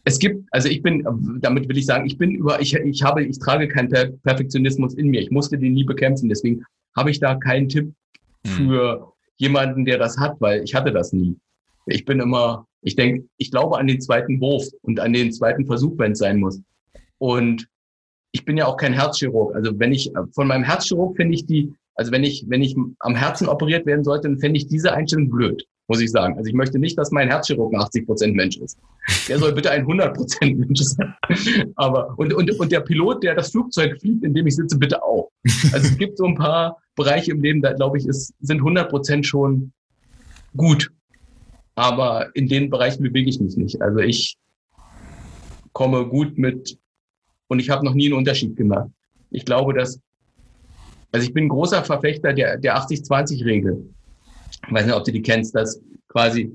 es 0.10 0.18
gibt, 0.18 0.47
also 0.51 0.68
ich 0.68 0.82
bin, 0.82 1.05
damit 1.39 1.70
will 1.70 1.78
ich 1.78 1.86
sagen, 1.86 2.05
ich 2.07 2.18
bin 2.18 2.32
über, 2.32 2.60
ich, 2.60 2.74
ich 2.74 3.03
habe, 3.03 3.24
ich 3.24 3.38
trage 3.38 3.68
keinen 3.68 3.89
per 3.89 4.07
Perfektionismus 4.24 4.95
in 4.95 5.07
mir. 5.10 5.22
Ich 5.22 5.30
musste 5.30 5.57
den 5.57 5.74
nie 5.74 5.84
bekämpfen. 5.84 6.30
Deswegen 6.30 6.64
habe 6.97 7.12
ich 7.12 7.20
da 7.20 7.36
keinen 7.36 7.70
Tipp 7.70 7.93
hm. 8.45 8.53
für 8.55 8.99
mhm. 8.99 9.05
jemanden, 9.38 9.86
der 9.86 9.99
das 9.99 10.18
hat, 10.18 10.36
weil 10.41 10.64
ich 10.64 10.74
hatte 10.74 10.91
das 10.91 11.14
nie. 11.14 11.38
Ich 11.86 12.05
bin 12.05 12.20
immer, 12.20 12.66
ich 12.82 12.95
denke, 12.95 13.28
ich 13.38 13.51
glaube 13.51 13.78
an 13.78 13.86
den 13.86 14.01
zweiten 14.01 14.41
Wurf 14.41 14.68
und 14.82 14.99
an 14.99 15.14
den 15.14 15.32
zweiten 15.32 15.66
Versuch, 15.66 15.93
wenn 15.97 16.14
es 16.14 16.20
sein 16.20 16.39
muss. 16.39 16.60
Und 17.20 17.68
ich 18.32 18.45
bin 18.45 18.57
ja 18.57 18.66
auch 18.66 18.78
kein 18.78 18.93
Herzchirurg. 18.93 19.55
Also 19.55 19.78
wenn 19.80 19.91
ich 19.91 20.12
von 20.34 20.47
meinem 20.47 20.64
Herzchirurg 20.64 21.16
finde 21.18 21.36
ich 21.36 21.45
die, 21.45 21.74
also 21.93 22.12
wenn 22.12 22.24
ich, 22.24 22.45
wenn 22.47 22.64
ich 22.64 22.76
am 22.99 23.16
Herzen 23.16 23.47
operiert 23.47 23.86
werden 23.86 24.03
sollte, 24.03 24.28
dann 24.28 24.39
fände 24.39 24.57
ich 24.57 24.68
diese 24.68 24.91
Einstellung 24.91 25.30
blöd 25.30 25.66
muss 25.90 26.00
ich 26.00 26.12
sagen. 26.12 26.38
Also 26.38 26.48
ich 26.48 26.54
möchte 26.54 26.80
nicht, 26.80 26.98
dass 26.98 27.12
mein 27.12 27.28
Herzchirurg 27.28 27.74
ein 27.74 27.82
80 27.82 28.06
Prozent 28.06 28.36
Mensch 28.36 28.58
ist. 28.58 28.78
Der 29.28 29.40
soll 29.40 29.54
bitte 29.54 29.72
ein 29.72 29.82
100 29.82 30.16
Prozent 30.16 30.60
Mensch 30.60 30.82
sein. 30.82 31.16
Aber, 31.76 32.14
und, 32.18 32.34
und, 32.34 32.52
und 32.60 32.72
der 32.72 32.82
Pilot, 32.82 33.24
der 33.24 33.36
das 33.36 33.52
Flugzeug 33.52 34.00
fliegt, 34.00 34.24
in 34.24 34.34
dem 34.34 34.48
ich 34.48 34.56
sitze, 34.56 34.78
bitte 34.78 35.04
auch. 35.04 35.32
Also 35.74 35.88
es 35.88 35.98
gibt 35.98 36.18
so 36.18 36.26
ein 36.26 36.36
paar 36.36 36.78
Bereiche 36.96 37.32
im 37.32 37.42
Leben, 37.42 37.62
da 37.62 37.74
glaube 37.74 37.98
ich, 37.98 38.06
ist, 38.06 38.34
sind 38.40 38.58
100 38.58 38.90
Prozent 38.90 39.26
schon 39.26 39.74
gut. 40.56 40.92
Aber 41.76 42.30
in 42.36 42.48
den 42.48 42.70
Bereichen 42.70 43.04
bewege 43.04 43.30
ich 43.30 43.40
mich 43.40 43.58
nicht. 43.58 43.82
Also 43.82 44.00
ich 44.00 44.38
komme 45.74 46.06
gut 46.08 46.38
mit 46.38 46.78
und 47.48 47.60
ich 47.60 47.70
habe 47.70 47.84
noch 47.84 47.94
nie 47.94 48.08
einen 48.08 48.18
Unterschied 48.18 48.56
gemacht. 48.56 48.90
Ich 49.32 49.46
glaube, 49.46 49.74
dass, 49.74 50.00
also 51.12 51.26
ich 51.26 51.34
bin 51.34 51.46
ein 51.46 51.50
großer 51.50 51.84
Verfechter 51.84 52.34
der, 52.34 52.58
der 52.58 52.78
80-20-Regel 52.78 53.90
ich 54.68 54.74
weiß 54.74 54.86
nicht, 54.86 54.95
ob 54.95 55.03
du 55.03 55.12
die 55.12 55.22
kennst, 55.22 55.55
dass 55.55 55.82
quasi 56.07 56.51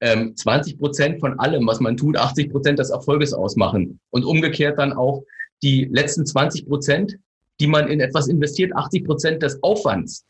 ähm, 0.00 0.36
20 0.36 0.78
Prozent 0.78 1.20
von 1.20 1.38
allem, 1.38 1.66
was 1.66 1.80
man 1.80 1.96
tut, 1.96 2.16
80 2.16 2.50
Prozent 2.50 2.78
des 2.78 2.90
Erfolges 2.90 3.32
ausmachen. 3.32 3.98
Und 4.10 4.24
umgekehrt 4.24 4.78
dann 4.78 4.92
auch 4.92 5.22
die 5.62 5.88
letzten 5.90 6.24
20 6.24 6.66
Prozent, 6.66 7.18
die 7.60 7.66
man 7.66 7.88
in 7.88 8.00
etwas 8.00 8.28
investiert, 8.28 8.74
80 8.74 9.04
Prozent 9.04 9.42
des 9.42 9.62
Aufwands 9.62 10.24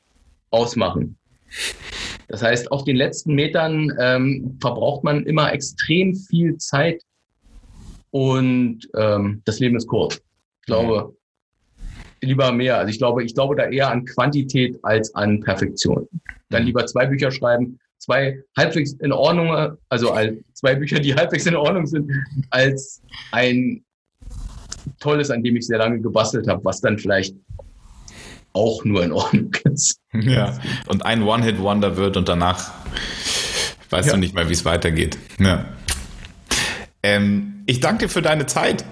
ausmachen. 0.50 1.18
Das 2.28 2.42
heißt, 2.42 2.72
auf 2.72 2.84
den 2.84 2.96
letzten 2.96 3.34
Metern 3.34 3.92
ähm, 3.98 4.58
verbraucht 4.60 5.04
man 5.04 5.24
immer 5.24 5.52
extrem 5.52 6.14
viel 6.14 6.56
Zeit 6.58 7.02
und 8.10 8.88
ähm, 8.94 9.42
das 9.44 9.60
Leben 9.60 9.76
ist 9.76 9.86
kurz. 9.86 10.16
Ich 10.16 10.66
glaube, 10.66 11.14
lieber 12.22 12.52
mehr. 12.52 12.78
Also 12.78 12.90
ich 12.90 12.98
glaube, 12.98 13.24
ich 13.24 13.34
glaube 13.34 13.56
da 13.56 13.64
eher 13.66 13.90
an 13.90 14.04
Quantität 14.04 14.78
als 14.82 15.14
an 15.14 15.40
Perfektion. 15.40 16.08
Dann 16.50 16.64
lieber 16.64 16.86
zwei 16.86 17.06
Bücher 17.06 17.30
schreiben, 17.30 17.78
zwei 17.98 18.38
halbwegs 18.56 18.92
in 18.94 19.12
Ordnung, 19.12 19.76
also 19.88 20.14
zwei 20.54 20.74
Bücher, 20.74 21.00
die 21.00 21.14
halbwegs 21.16 21.46
in 21.46 21.56
Ordnung 21.56 21.86
sind, 21.86 22.10
als 22.50 23.02
ein 23.32 23.84
tolles, 25.00 25.30
an 25.30 25.42
dem 25.42 25.56
ich 25.56 25.66
sehr 25.66 25.78
lange 25.78 26.00
gebastelt 26.00 26.48
habe, 26.48 26.64
was 26.64 26.80
dann 26.80 26.98
vielleicht 26.98 27.36
auch 28.52 28.84
nur 28.84 29.04
in 29.04 29.12
Ordnung 29.12 29.54
ist. 29.72 30.00
Ja, 30.14 30.58
und 30.86 31.04
ein 31.04 31.22
One-Hit-Wonder 31.22 31.98
wird 31.98 32.16
und 32.16 32.28
danach 32.30 32.72
weißt 33.90 34.08
ja. 34.08 34.14
du 34.14 34.18
nicht 34.18 34.34
mehr, 34.34 34.48
wie 34.48 34.54
es 34.54 34.64
weitergeht. 34.64 35.18
Ja. 35.38 35.66
Ähm, 37.02 37.62
ich 37.66 37.80
danke 37.80 38.08
für 38.08 38.22
deine 38.22 38.46
Zeit. 38.46 38.84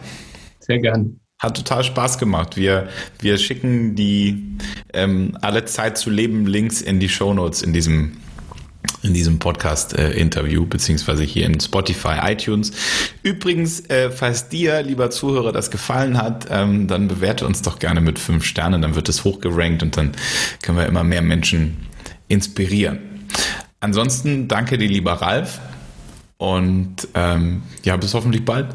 Sehr 0.60 0.78
gern. 0.78 1.20
Hat 1.38 1.56
total 1.56 1.84
Spaß 1.84 2.18
gemacht. 2.18 2.56
Wir, 2.56 2.88
wir 3.20 3.36
schicken 3.38 3.94
die 3.94 4.56
ähm, 4.92 5.36
alle 5.42 5.64
Zeit 5.66 5.98
zu 5.98 6.10
leben 6.10 6.46
Links 6.46 6.80
in 6.80 6.98
die 6.98 7.08
Show 7.08 7.34
Notes 7.34 7.62
in 7.62 7.72
diesem 7.72 8.16
in 9.02 9.14
diesem 9.14 9.38
Podcast-Interview, 9.38 10.62
äh, 10.62 10.66
beziehungsweise 10.66 11.22
hier 11.22 11.46
in 11.46 11.60
Spotify, 11.60 12.18
iTunes. 12.22 12.72
Übrigens, 13.22 13.88
äh, 13.88 14.10
falls 14.10 14.48
dir, 14.48 14.82
lieber 14.82 15.10
Zuhörer, 15.10 15.52
das 15.52 15.70
gefallen 15.70 16.20
hat, 16.20 16.46
ähm, 16.50 16.88
dann 16.88 17.06
bewerte 17.06 17.46
uns 17.46 17.62
doch 17.62 17.78
gerne 17.78 18.00
mit 18.00 18.18
fünf 18.18 18.44
Sternen, 18.44 18.82
dann 18.82 18.94
wird 18.94 19.08
es 19.08 19.22
hochgerankt 19.22 19.82
und 19.82 19.96
dann 19.96 20.12
können 20.62 20.78
wir 20.78 20.86
immer 20.86 21.04
mehr 21.04 21.22
Menschen 21.22 21.76
inspirieren. 22.26 22.98
Ansonsten 23.78 24.48
danke 24.48 24.78
dir, 24.78 24.88
lieber 24.88 25.12
Ralf, 25.12 25.60
und 26.38 27.08
ähm, 27.14 27.62
ja, 27.84 27.96
bis 27.96 28.14
hoffentlich 28.14 28.44
bald. 28.44 28.74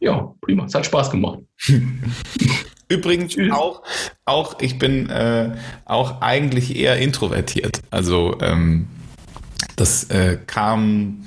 Ja, 0.00 0.34
prima. 0.40 0.64
Es 0.64 0.74
hat 0.74 0.86
Spaß 0.86 1.10
gemacht. 1.10 1.40
Übrigens 2.88 3.36
auch, 3.50 3.82
auch 4.24 4.60
ich 4.60 4.78
bin 4.78 5.10
äh, 5.10 5.56
auch 5.84 6.20
eigentlich 6.20 6.76
eher 6.76 6.98
introvertiert. 6.98 7.80
Also 7.90 8.38
ähm, 8.40 8.86
das 9.74 10.04
äh, 10.04 10.38
kam 10.46 11.24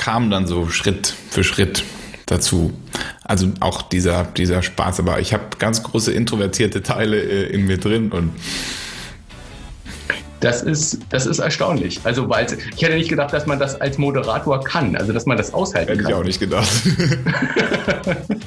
kam 0.00 0.30
dann 0.30 0.46
so 0.46 0.70
Schritt 0.70 1.14
für 1.28 1.44
Schritt 1.44 1.84
dazu. 2.24 2.72
Also 3.22 3.52
auch 3.60 3.82
dieser, 3.82 4.24
dieser 4.24 4.62
Spaß. 4.62 4.98
Aber 5.00 5.20
ich 5.20 5.34
habe 5.34 5.44
ganz 5.58 5.82
große 5.82 6.10
introvertierte 6.10 6.82
Teile 6.82 7.20
äh, 7.20 7.52
in 7.52 7.66
mir 7.66 7.76
drin 7.76 8.10
und 8.10 8.30
das 10.40 10.62
ist, 10.62 10.98
das 11.10 11.26
ist 11.26 11.38
erstaunlich. 11.38 12.00
Also, 12.04 12.28
weil 12.28 12.46
ich 12.74 12.82
hätte 12.82 12.96
nicht 12.96 13.10
gedacht, 13.10 13.32
dass 13.32 13.46
man 13.46 13.58
das 13.58 13.80
als 13.80 13.98
Moderator 13.98 14.62
kann, 14.64 14.96
also 14.96 15.12
dass 15.12 15.26
man 15.26 15.36
das 15.36 15.52
aushalten 15.52 15.90
hätte 15.90 16.02
kann. 16.02 16.12
Hätte 16.12 16.12
ich 16.12 16.20
auch 16.20 16.24
nicht 16.24 16.40
gedacht. 16.40 16.68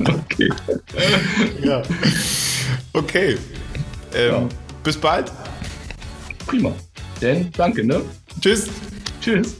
okay. 0.26 0.50
ja. 1.64 1.84
Okay. 2.94 3.38
Ähm, 4.16 4.32
ja. 4.32 4.50
Bis 4.84 4.98
bald. 4.98 5.32
Prima. 6.46 6.74
Denn 7.22 7.50
danke, 7.56 7.86
ne? 7.86 8.02
Tschüss. 8.42 8.68
Tschüss. 9.22 9.56